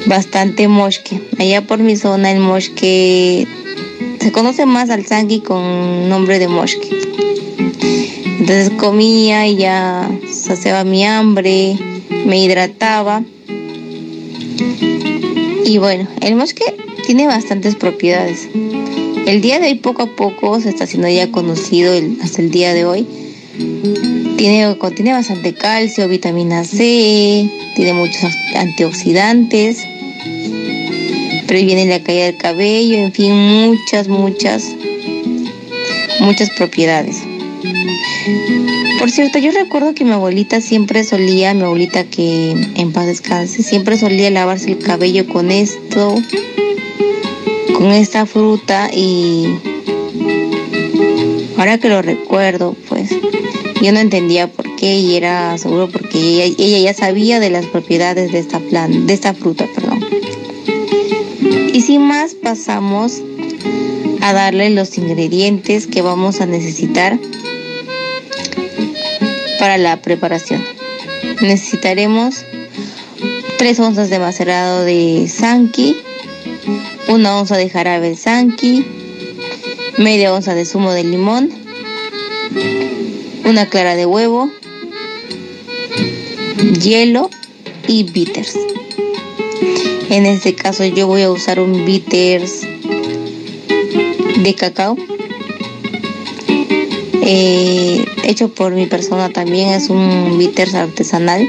bastante 0.06 0.68
mosque. 0.68 1.22
Allá 1.40 1.62
por 1.62 1.80
mi 1.80 1.96
zona 1.96 2.32
el 2.32 2.40
mosque 2.40 3.48
se 4.20 4.32
conoce 4.32 4.66
más 4.66 4.90
al 4.90 5.06
sangui 5.06 5.40
con 5.42 6.10
nombre 6.10 6.40
de 6.40 6.48
mosque. 6.48 6.90
Entonces 8.40 8.72
comía 8.72 9.48
y 9.48 9.58
ya 9.58 10.10
saciaba 10.32 10.84
mi 10.84 11.06
hambre, 11.06 11.78
me 12.26 12.44
hidrataba. 12.44 13.24
Y 15.66 15.78
bueno, 15.78 16.08
el 16.22 16.36
mosque 16.36 16.64
tiene 17.06 17.28
bastantes 17.28 17.76
propiedades. 17.76 18.50
El 19.26 19.42
día 19.42 19.60
de 19.60 19.68
hoy 19.68 19.76
poco 19.76 20.04
a 20.04 20.16
poco 20.16 20.60
se 20.60 20.70
está 20.70 20.84
haciendo 20.84 21.08
ya 21.08 21.32
conocido 21.32 21.94
hasta 22.22 22.42
el 22.42 22.52
día 22.52 22.74
de 22.74 22.86
hoy. 22.86 23.08
Tiene, 24.38 24.78
contiene 24.78 25.14
bastante 25.14 25.54
calcio, 25.54 26.10
vitamina 26.10 26.66
C, 26.66 27.50
tiene 27.76 27.94
muchos 27.94 28.34
antioxidantes 28.56 29.86
previene 31.54 31.86
la 31.86 32.02
caída 32.02 32.26
del 32.26 32.38
cabello, 32.38 32.96
en 32.96 33.14
fin, 33.14 33.32
muchas, 33.32 34.08
muchas, 34.08 34.76
muchas 36.20 36.50
propiedades. 36.50 37.18
Por 38.98 39.12
cierto, 39.12 39.38
yo 39.38 39.52
recuerdo 39.52 39.94
que 39.94 40.04
mi 40.04 40.14
abuelita 40.14 40.62
siempre 40.62 41.04
solía, 41.04 41.54
mi 41.54 41.62
abuelita 41.62 42.06
que 42.06 42.56
en 42.76 42.92
paz 42.92 43.06
descanse, 43.06 43.62
siempre 43.62 44.00
solía 44.00 44.32
lavarse 44.32 44.72
el 44.72 44.80
cabello 44.80 45.28
con 45.28 45.52
esto, 45.52 46.16
con 47.78 47.92
esta 47.92 48.26
fruta 48.26 48.90
y 48.92 49.46
ahora 51.60 51.78
que 51.78 51.88
lo 51.88 52.02
recuerdo, 52.02 52.76
pues 52.90 53.12
yo 53.80 53.92
no 53.92 54.00
entendía 54.00 54.48
por 54.48 54.76
qué 54.76 54.96
y 54.96 55.18
era 55.18 55.56
seguro 55.60 55.88
porque 55.88 56.46
ella, 56.58 56.80
ya 56.80 56.96
sabía 56.96 57.40
de 57.40 57.52
las 57.52 57.68
propiedades 57.68 58.32
de 58.32 58.40
esta 58.40 58.58
planta, 58.58 58.98
de 58.98 59.14
esta 59.14 59.36
fruta. 59.36 59.68
Y 61.74 61.82
sin 61.82 62.04
más 62.04 62.36
pasamos 62.36 63.22
a 64.22 64.32
darle 64.32 64.70
los 64.70 64.98
ingredientes 64.98 65.88
que 65.88 66.04
vamos 66.04 66.40
a 66.40 66.46
necesitar 66.46 67.20
para 69.60 69.80
la 69.80 70.02
preparación. 70.02 70.64
Necesitaremos 71.42 72.46
3 73.58 73.80
onzas 73.80 74.12
de 74.12 74.20
macerado 74.20 74.84
de 74.84 75.28
sanki, 75.28 75.98
una 77.08 77.40
onza 77.40 77.58
de 77.58 77.70
jarabe 77.70 78.16
de 78.16 78.86
media 79.98 80.34
onza 80.34 80.54
de 80.54 80.66
zumo 80.66 80.94
de 80.94 81.04
limón, 81.04 81.50
una 83.46 83.68
clara 83.68 83.96
de 83.96 84.06
huevo, 84.06 84.50
hielo 86.82 87.32
y 87.88 88.04
bitters. 88.04 88.58
En 90.10 90.26
este 90.26 90.56
caso 90.56 90.86
yo 90.86 91.08
voy 91.08 91.22
a 91.24 91.32
usar 91.32 91.60
un 91.60 91.86
bitters 91.86 92.62
de 94.38 94.56
cacao. 94.56 94.98
Eh, 97.26 98.06
hecho 98.24 98.50
por 98.50 98.74
mi 98.74 98.86
persona 98.86 99.30
también 99.30 99.70
es 99.70 99.90
un 99.90 100.38
bitters 100.38 100.74
artesanal. 100.76 101.48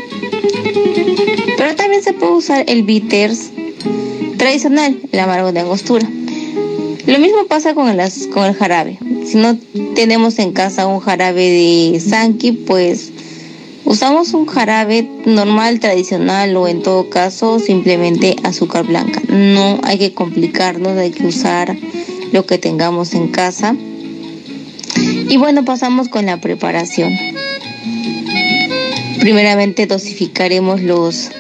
Pero 1.57 1.75
también 1.77 2.03
se 2.03 2.13
puede 2.13 2.33
usar 2.33 2.65
el 2.69 2.83
bitters 2.83 3.51
tradicional 4.37 4.99
el 5.11 5.19
amargo 5.21 5.53
de 5.53 5.61
angostura. 5.61 6.09
Lo 7.07 7.19
mismo 7.19 7.47
pasa 7.47 7.75
con 7.75 7.89
el, 7.89 8.01
con 8.33 8.45
el 8.45 8.55
jarabe. 8.55 8.99
Si 9.27 9.37
no 9.37 9.57
tenemos 9.95 10.39
en 10.39 10.53
casa 10.53 10.87
un 10.87 11.01
jarabe 11.01 11.43
de 11.43 12.01
sanki 12.01 12.53
pues 12.53 13.14
Usamos 13.85 14.33
un 14.33 14.47
jarabe 14.47 15.07
normal, 15.27 15.79
tradicional 15.79 16.57
o 16.57 16.69
en 16.69 16.83
todo 16.83 17.11
caso 17.11 17.59
simplemente 17.59 18.35
azúcar 18.43 18.87
blanca. 18.87 19.21
No 19.29 19.79
hay 19.83 19.99
que 19.99 20.15
complicarnos, 20.15 20.97
hay 20.97 21.11
que 21.11 21.27
usar 21.27 21.77
lo 22.33 22.47
que 22.47 22.57
tengamos 22.57 23.13
en 23.13 23.29
casa. 23.29 23.77
Y 25.29 25.37
bueno, 25.37 25.65
pasamos 25.67 26.09
con 26.09 26.25
la 26.25 26.41
preparación. 26.41 27.13
Primeramente 29.21 29.87
dosificaremos 29.87 30.81
los 30.81 31.31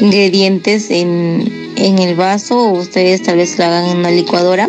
ingredientes 0.00 0.90
en, 0.90 1.72
en 1.76 1.98
el 1.98 2.16
vaso 2.16 2.58
o 2.58 2.72
ustedes 2.72 3.22
tal 3.22 3.38
vez 3.38 3.58
lo 3.58 3.64
hagan 3.64 3.86
en 3.86 3.96
una 3.96 4.10
licuadora. 4.10 4.68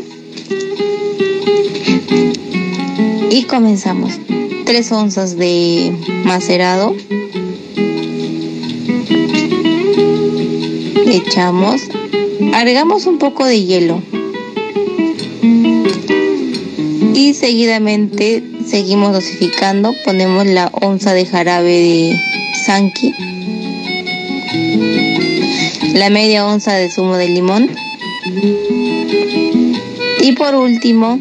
Y 3.30 3.44
comenzamos. 3.44 4.14
3 4.70 4.92
onzas 4.92 5.36
de 5.36 5.92
macerado. 6.26 6.96
Echamos, 11.08 11.82
agregamos 12.54 13.08
un 13.08 13.18
poco 13.18 13.46
de 13.46 13.64
hielo 13.64 14.00
y 17.16 17.34
seguidamente 17.34 18.44
seguimos 18.64 19.12
dosificando. 19.12 19.92
Ponemos 20.06 20.46
la 20.46 20.70
onza 20.72 21.14
de 21.14 21.26
jarabe 21.26 21.72
de 21.72 22.22
sanki, 22.64 23.12
la 25.96 26.12
media 26.12 26.46
onza 26.46 26.76
de 26.76 26.92
zumo 26.92 27.18
de 27.18 27.28
limón 27.28 27.72
y 30.22 30.32
por 30.34 30.54
último 30.54 31.20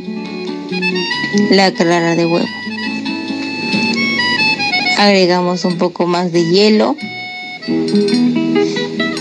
la 1.50 1.72
clara 1.72 2.14
de 2.14 2.26
huevo 2.26 2.57
agregamos 4.98 5.64
un 5.64 5.78
poco 5.78 6.06
más 6.06 6.32
de 6.32 6.44
hielo. 6.44 6.96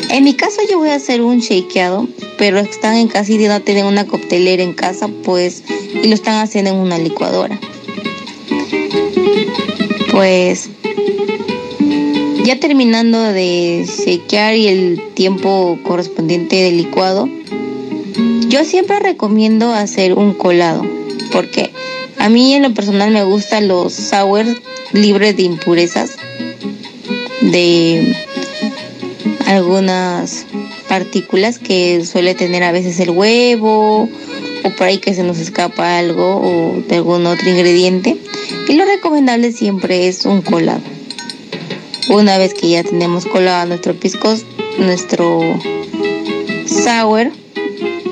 En 0.09 0.23
mi 0.23 0.33
caso 0.33 0.59
yo 0.69 0.79
voy 0.79 0.89
a 0.89 0.95
hacer 0.95 1.21
un 1.21 1.39
shakeado, 1.39 2.07
pero 2.37 2.57
están 2.57 2.95
en 2.95 3.07
casa 3.07 3.31
y 3.31 3.37
no 3.37 3.61
tienen 3.61 3.85
una 3.85 4.05
coctelera 4.05 4.63
en 4.63 4.73
casa, 4.73 5.07
pues, 5.23 5.63
y 5.93 6.07
lo 6.07 6.15
están 6.15 6.41
haciendo 6.41 6.71
en 6.71 6.77
una 6.77 6.97
licuadora. 6.97 7.59
Pues, 10.11 10.71
ya 12.43 12.59
terminando 12.59 13.21
de 13.21 13.87
shakear 13.87 14.55
y 14.55 14.67
el 14.67 15.01
tiempo 15.13 15.77
correspondiente 15.83 16.55
del 16.55 16.77
licuado, 16.77 17.29
yo 18.47 18.63
siempre 18.63 18.97
recomiendo 18.97 19.73
hacer 19.73 20.15
un 20.15 20.33
colado, 20.33 20.83
porque 21.31 21.71
a 22.17 22.29
mí 22.29 22.55
en 22.55 22.63
lo 22.63 22.73
personal 22.73 23.11
me 23.11 23.23
gustan 23.23 23.67
los 23.67 23.93
sour 23.93 24.45
libre 24.93 25.33
de 25.33 25.43
impurezas, 25.43 26.11
de 27.41 28.15
algunas 29.45 30.45
partículas 30.87 31.59
que 31.59 32.05
suele 32.05 32.35
tener 32.35 32.63
a 32.63 32.71
veces 32.71 32.99
el 32.99 33.11
huevo 33.11 34.09
o 34.63 34.69
por 34.71 34.87
ahí 34.87 34.97
que 34.97 35.13
se 35.13 35.23
nos 35.23 35.39
escapa 35.39 35.97
algo 35.97 36.37
o 36.37 36.81
de 36.87 36.95
algún 36.97 37.25
otro 37.25 37.49
ingrediente. 37.49 38.17
Y 38.67 38.73
lo 38.73 38.85
recomendable 38.85 39.51
siempre 39.51 40.07
es 40.07 40.25
un 40.25 40.41
colado. 40.41 40.81
Una 42.09 42.37
vez 42.37 42.53
que 42.53 42.69
ya 42.69 42.83
tenemos 42.83 43.25
colado 43.25 43.67
nuestro 43.67 43.93
pisco, 43.93 44.33
nuestro 44.77 45.41
sour, 46.65 47.31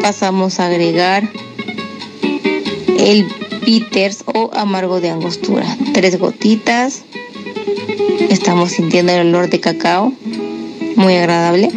pasamos 0.01 0.59
a 0.59 0.67
agregar 0.67 1.29
el 2.99 3.25
bitters 3.65 4.23
o 4.25 4.51
amargo 4.53 5.01
de 5.01 5.09
angostura. 5.09 5.65
Tres 5.93 6.17
gotitas. 6.19 7.03
Estamos 8.29 8.71
sintiendo 8.71 9.11
el 9.11 9.27
olor 9.27 9.49
de 9.49 9.59
cacao. 9.59 10.13
Muy 10.95 11.15
agradable. 11.15 11.69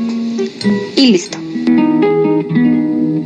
Y 0.97 1.07
listo. 1.07 1.39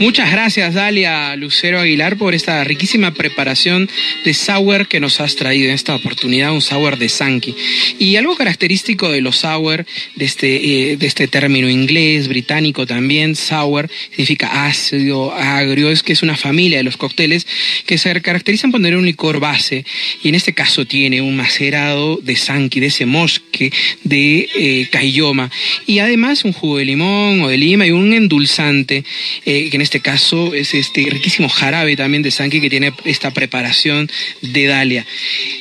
Muchas 0.02 0.32
gracias, 0.32 0.74
Dalia 0.74 1.36
Lucero 1.36 1.78
Aguilar, 1.78 2.16
por 2.16 2.34
esta 2.34 2.64
riquísima 2.64 3.14
preparación 3.14 3.88
de 4.24 4.34
sour 4.34 4.88
que 4.88 4.98
nos 4.98 5.20
has 5.20 5.36
traído 5.36 5.68
en 5.68 5.74
esta 5.76 5.94
oportunidad, 5.94 6.52
un 6.52 6.60
sour 6.60 6.98
de 6.98 7.08
Sankey. 7.08 7.54
Y 8.00 8.16
algo 8.16 8.34
característico 8.34 9.12
de 9.12 9.20
los 9.20 9.36
sour, 9.36 9.86
de 10.16 10.24
este, 10.24 10.56
eh, 10.90 10.96
de 10.96 11.06
este 11.06 11.28
término 11.28 11.70
inglés, 11.70 12.26
británico 12.26 12.84
también, 12.84 13.36
sour, 13.36 13.88
significa 14.10 14.66
ácido, 14.66 15.32
agrio, 15.32 15.88
es 15.88 16.02
que 16.02 16.14
es 16.14 16.24
una 16.24 16.36
familia 16.36 16.78
de 16.78 16.82
los 16.82 16.96
cócteles 16.96 17.46
que 17.86 17.96
se 17.96 18.20
caracterizan 18.22 18.72
por 18.72 18.80
tener 18.80 18.96
un 18.96 19.06
licor 19.06 19.38
base. 19.38 19.84
Y 20.24 20.30
en 20.30 20.34
este 20.34 20.52
caso 20.52 20.84
tiene 20.84 21.22
un 21.22 21.36
macerado 21.36 22.16
de 22.16 22.34
Sankey, 22.34 22.80
de 22.80 22.88
ese 22.88 23.06
mosque 23.06 23.72
de 24.02 24.48
eh, 24.52 24.88
Cayoma. 24.90 25.48
Y 25.86 26.00
además 26.00 26.44
un 26.44 26.52
jugo 26.52 26.78
de 26.78 26.86
limón 26.86 27.42
o 27.42 27.48
de 27.48 27.56
lima 27.56 27.86
y 27.86 27.92
un 27.92 28.12
endulzante, 28.12 29.04
eh, 29.46 29.70
que 29.70 29.76
en 29.76 29.82
este 29.91 29.91
este 29.92 30.00
caso 30.00 30.54
es 30.54 30.72
este 30.72 31.06
riquísimo 31.10 31.50
jarabe 31.50 31.96
también 31.96 32.22
de 32.22 32.30
Sanki 32.30 32.62
que 32.62 32.70
tiene 32.70 32.94
esta 33.04 33.30
preparación 33.30 34.10
de 34.40 34.64
Dalia. 34.64 35.04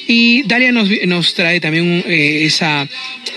Y 0.07 0.43
Dalia 0.43 0.71
nos, 0.71 1.33
trae 1.33 1.59
también 1.59 2.01
eh, 2.07 2.45
esa 2.45 2.87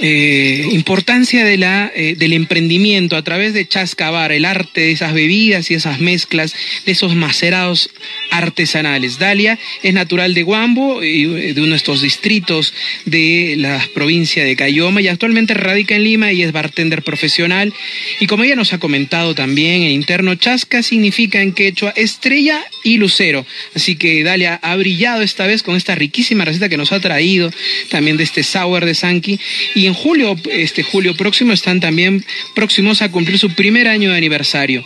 eh, 0.00 0.64
importancia 0.70 1.44
de 1.44 1.56
la, 1.56 1.90
eh, 1.96 2.14
del 2.16 2.32
emprendimiento 2.32 3.16
a 3.16 3.22
través 3.22 3.54
de 3.54 3.66
Chascabar, 3.66 4.30
el 4.30 4.44
arte 4.44 4.82
de 4.82 4.92
esas 4.92 5.14
bebidas 5.14 5.68
y 5.72 5.74
esas 5.74 5.98
mezclas, 5.98 6.54
de 6.86 6.92
esos 6.92 7.16
macerados 7.16 7.90
artesanales. 8.30 9.18
Dalia 9.18 9.58
es 9.82 9.94
natural 9.94 10.32
de 10.32 10.44
Guambo, 10.44 11.00
de 11.00 11.54
uno 11.56 11.70
de 11.70 11.76
estos 11.76 12.02
distritos 12.02 12.72
de 13.04 13.56
la 13.58 13.84
provincia 13.94 14.44
de 14.44 14.54
Cayoma 14.54 15.00
y 15.00 15.08
actualmente 15.08 15.54
radica 15.54 15.96
en 15.96 16.04
Lima 16.04 16.32
y 16.32 16.44
es 16.44 16.52
bartender 16.52 17.02
profesional. 17.02 17.74
Y 18.20 18.28
como 18.28 18.44
ella 18.44 18.54
nos 18.54 18.72
ha 18.72 18.78
comentado 18.78 19.34
también 19.34 19.82
en 19.82 19.90
interno, 19.90 20.36
Chasca 20.36 20.83
significa 20.84 21.42
en 21.42 21.52
quechua 21.52 21.92
estrella 21.96 22.64
y 22.82 22.98
lucero. 22.98 23.44
Así 23.74 23.96
que 23.96 24.22
Dalia 24.22 24.60
ha 24.62 24.76
brillado 24.76 25.22
esta 25.22 25.46
vez 25.46 25.62
con 25.62 25.76
esta 25.76 25.94
riquísima 25.94 26.44
receta 26.44 26.68
que 26.68 26.76
nos 26.76 26.92
ha 26.92 27.00
traído 27.00 27.50
también 27.88 28.16
de 28.16 28.24
este 28.24 28.42
sour 28.42 28.84
de 28.84 28.94
Sanki. 28.94 29.40
Y 29.74 29.86
en 29.86 29.94
julio, 29.94 30.36
este 30.50 30.82
julio 30.82 31.16
próximo, 31.16 31.52
están 31.52 31.80
también 31.80 32.24
próximos 32.54 33.02
a 33.02 33.10
cumplir 33.10 33.38
su 33.38 33.50
primer 33.50 33.88
año 33.88 34.10
de 34.10 34.16
aniversario. 34.16 34.84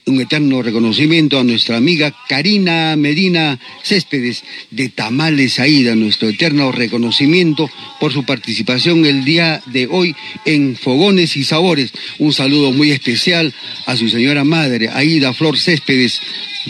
un 0.08 0.20
eterno 0.20 0.62
reconocimiento 0.62 1.36
a 1.36 1.42
nuestra 1.42 1.76
amiga 1.76 2.14
Karina 2.28 2.94
Medina 2.94 3.58
Céspedes 3.82 4.44
de 4.70 4.88
Tamales 4.88 5.58
Aida, 5.58 5.96
nuestro 5.96 6.28
eterno 6.28 6.70
reconocimiento 6.70 7.68
por 7.98 8.12
su 8.12 8.24
participación 8.24 9.04
el 9.04 9.24
día 9.24 9.60
de 9.66 9.88
hoy 9.90 10.14
en 10.44 10.76
Fogones 10.76 11.36
y 11.36 11.42
Sabores. 11.42 11.90
Un 12.20 12.32
saludo 12.32 12.70
muy 12.70 12.92
especial 12.92 13.52
a 13.86 13.96
su 13.96 14.08
señora 14.08 14.44
madre, 14.44 14.90
Aida 14.90 15.34
Flor 15.34 15.58
Céspedes 15.58 16.20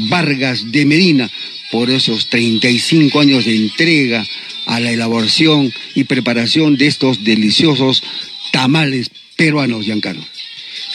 Vargas 0.09 0.73
de 0.73 0.87
Medina, 0.87 1.31
por 1.71 1.91
esos 1.91 2.31
35 2.31 3.21
años 3.21 3.45
de 3.45 3.55
entrega 3.55 4.25
a 4.65 4.81
la 4.81 4.93
elaboración 4.93 5.71
y 5.95 6.05
preparación 6.05 6.79
de 6.79 6.87
estos 6.87 7.23
deliciosos 7.23 8.03
tamales 8.51 9.11
peruanos, 9.37 9.85
Giancarlo. 9.85 10.25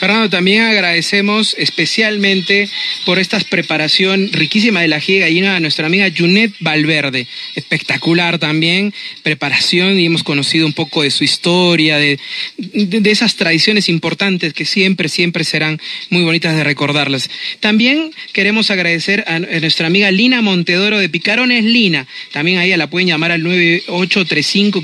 Fernando, 0.02 0.28
también 0.30 0.62
agradecemos 0.62 1.54
especialmente 1.56 2.68
por 3.06 3.20
esta 3.20 3.38
preparación 3.38 4.30
riquísima 4.32 4.80
de 4.80 4.88
la 4.88 4.98
de 4.98 5.18
gallina 5.20 5.54
a 5.54 5.60
nuestra 5.60 5.86
amiga 5.86 6.10
Junet 6.10 6.52
Valverde. 6.58 7.28
Espectacular 7.54 8.40
también, 8.40 8.92
preparación 9.22 10.00
y 10.00 10.06
hemos 10.06 10.24
conocido 10.24 10.66
un 10.66 10.72
poco 10.72 11.04
de 11.04 11.12
su 11.12 11.22
historia, 11.22 11.98
de, 11.98 12.18
de, 12.56 13.10
esas 13.12 13.36
tradiciones 13.36 13.88
importantes 13.88 14.52
que 14.54 14.64
siempre, 14.64 15.08
siempre 15.08 15.44
serán 15.44 15.80
muy 16.10 16.24
bonitas 16.24 16.56
de 16.56 16.64
recordarlas. 16.64 17.30
También 17.60 18.10
queremos 18.32 18.72
agradecer 18.72 19.22
a, 19.28 19.38
nuestra 19.38 19.86
amiga 19.86 20.10
Lina 20.10 20.42
Montedoro 20.42 20.98
de 20.98 21.08
Picarones 21.08 21.62
Lina. 21.62 22.08
También 22.32 22.58
a 22.58 22.64
ella 22.64 22.76
la 22.76 22.90
pueden 22.90 23.06
llamar 23.06 23.30
al 23.30 23.44
9835 23.44 24.82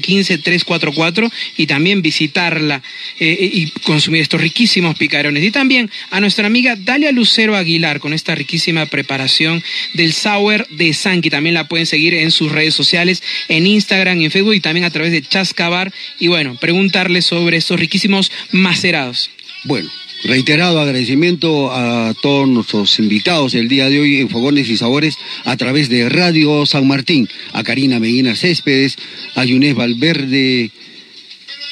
y 1.57 1.67
también 1.67 2.03
visitarla 2.03 2.85
eh, 3.19 3.51
y 3.53 3.67
consumir 3.81 4.23
estos 4.23 4.41
riquísimos 4.41 4.95
picarones 4.95 5.08
y 5.09 5.51
también 5.51 5.91
a 6.11 6.21
nuestra 6.21 6.47
amiga 6.47 6.77
Dalia 6.77 7.13
Lucero 7.13 7.57
Aguilar 7.57 7.99
con 7.99 8.13
esta 8.13 8.35
riquísima 8.35 8.87
preparación 8.87 9.63
del 9.95 10.13
sour 10.13 10.67
de 10.69 10.93
Sanki. 10.93 11.31
También 11.31 11.55
la 11.55 11.67
pueden 11.67 11.87
seguir 11.87 12.15
en 12.15 12.31
sus 12.31 12.53
redes 12.53 12.75
sociales, 12.75 13.23
en 13.49 13.67
Instagram, 13.67 14.21
en 14.21 14.31
Facebook 14.31 14.55
y 14.55 14.61
también 14.61 14.85
a 14.85 14.91
través 14.91 15.13
de 15.13 15.23
Chascabar. 15.23 15.93
Y 16.19 16.29
bueno, 16.29 16.57
preguntarle 16.57 17.23
sobre 17.23 17.57
estos 17.57 17.81
riquísimos 17.81 18.31
macerados. 18.53 19.31
Bueno, 19.65 19.91
Reiterado 20.25 20.81
agradecimiento 20.81 21.71
a 21.73 22.13
todos 22.21 22.49
nuestros 22.49 22.99
invitados 22.99 23.55
el 23.55 23.69
día 23.69 23.89
de 23.89 24.01
hoy 24.01 24.17
en 24.17 24.29
Fogones 24.29 24.69
y 24.69 24.77
Sabores 24.77 25.17
a 25.45 25.57
través 25.57 25.89
de 25.89 26.09
Radio 26.09 26.67
San 26.67 26.89
Martín, 26.89 27.29
a 27.53 27.63
Karina 27.63 28.01
Medina 28.01 28.35
Céspedes, 28.35 28.97
a 29.37 29.45
Yunés 29.45 29.77
Valverde, 29.77 30.73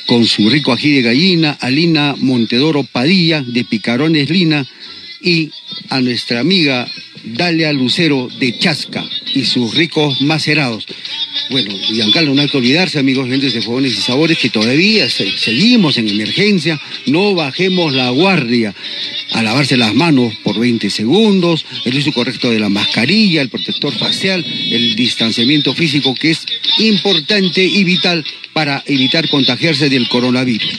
con 0.07 0.25
su 0.25 0.49
rico 0.49 0.73
ají 0.73 0.93
de 0.93 1.03
gallina, 1.03 1.59
a 1.61 1.69
Lina 1.69 2.15
Montedoro 2.19 2.85
Padilla 2.85 3.43
de 3.43 3.65
Picarones 3.65 4.31
Lina 4.31 4.67
y 5.21 5.51
a 5.91 6.01
nuestra 6.01 6.41
amiga 6.41 6.89
Dalia 7.27 7.73
Lucero 7.73 8.29
de 8.39 8.57
Chasca 8.59 9.05
y 9.35 9.45
sus 9.45 9.75
ricos 9.75 10.21
macerados. 10.23 10.87
Bueno, 11.51 11.73
y 11.89 11.95
Giancarlo, 11.95 12.35
no 12.35 12.43
hay 12.43 12.49
que 12.49 12.57
olvidarse, 12.57 12.99
amigos, 12.99 13.29
gentes 13.29 13.53
de 13.53 13.63
Fogones 13.63 13.93
y 13.93 14.01
Sabores, 14.01 14.39
que 14.39 14.51
todavía 14.51 15.09
seguimos 15.09 15.99
en 15.99 16.09
emergencia, 16.09 16.81
no 17.07 17.35
bajemos 17.35 17.93
la 17.93 18.11
guardia 18.11 18.75
a 19.33 19.43
lavarse 19.43 19.77
las 19.77 19.95
manos 19.95 20.35
por 20.43 20.59
20 20.59 20.89
segundos, 20.91 21.67
el 21.85 21.97
uso 21.97 22.13
correcto 22.13 22.51
de 22.51 22.59
la 22.59 22.69
mascarilla, 22.69 23.43
el 23.43 23.49
protector 23.49 23.93
facial, 23.93 24.45
el 24.71 24.97
distanciamiento 24.97 25.75
físico, 25.75 26.15
que 26.15 26.31
es 26.31 26.47
importante 26.79 27.63
y 27.63 27.85
vital 27.85 28.25
para 28.53 28.83
evitar 28.87 29.29
contagiarse 29.29 29.89
del 29.89 30.09
coronavirus. 30.09 30.79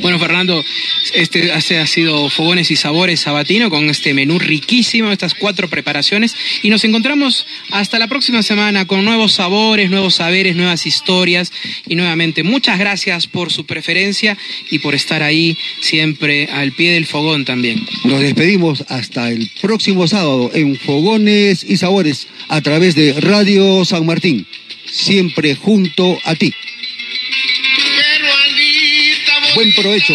Bueno, 0.00 0.18
Fernando, 0.18 0.62
este 1.14 1.52
ha 1.52 1.86
sido 1.86 2.28
Fogones 2.28 2.70
y 2.70 2.76
Sabores 2.76 3.20
Sabatino 3.20 3.70
con 3.70 3.88
este 3.88 4.12
menú 4.12 4.38
riquísimo, 4.38 5.10
estas 5.10 5.34
cuatro 5.34 5.65
preparaciones, 5.68 6.34
y 6.62 6.70
nos 6.70 6.84
encontramos 6.84 7.46
hasta 7.70 7.98
la 7.98 8.08
próxima 8.08 8.42
semana 8.42 8.86
con 8.86 9.04
nuevos 9.04 9.32
sabores, 9.32 9.90
nuevos 9.90 10.16
saberes, 10.16 10.56
nuevas 10.56 10.86
historias, 10.86 11.52
y 11.88 11.94
nuevamente 11.94 12.42
muchas 12.42 12.78
gracias 12.78 13.26
por 13.26 13.52
su 13.52 13.66
preferencia 13.66 14.36
y 14.70 14.78
por 14.78 14.94
estar 14.94 15.22
ahí 15.22 15.56
siempre 15.80 16.48
al 16.52 16.72
pie 16.72 16.92
del 16.92 17.06
fogón 17.06 17.44
también. 17.44 17.86
Nos 18.04 18.20
despedimos 18.20 18.84
hasta 18.88 19.30
el 19.30 19.50
próximo 19.60 20.06
sábado 20.06 20.50
en 20.54 20.76
Fogones 20.76 21.64
y 21.68 21.76
Sabores 21.76 22.28
a 22.48 22.60
través 22.60 22.94
de 22.94 23.20
Radio 23.20 23.84
San 23.84 24.06
Martín, 24.06 24.46
siempre 24.90 25.54
junto 25.54 26.18
a 26.24 26.34
ti. 26.34 26.52
Buen 29.54 29.72
provecho. 29.74 30.14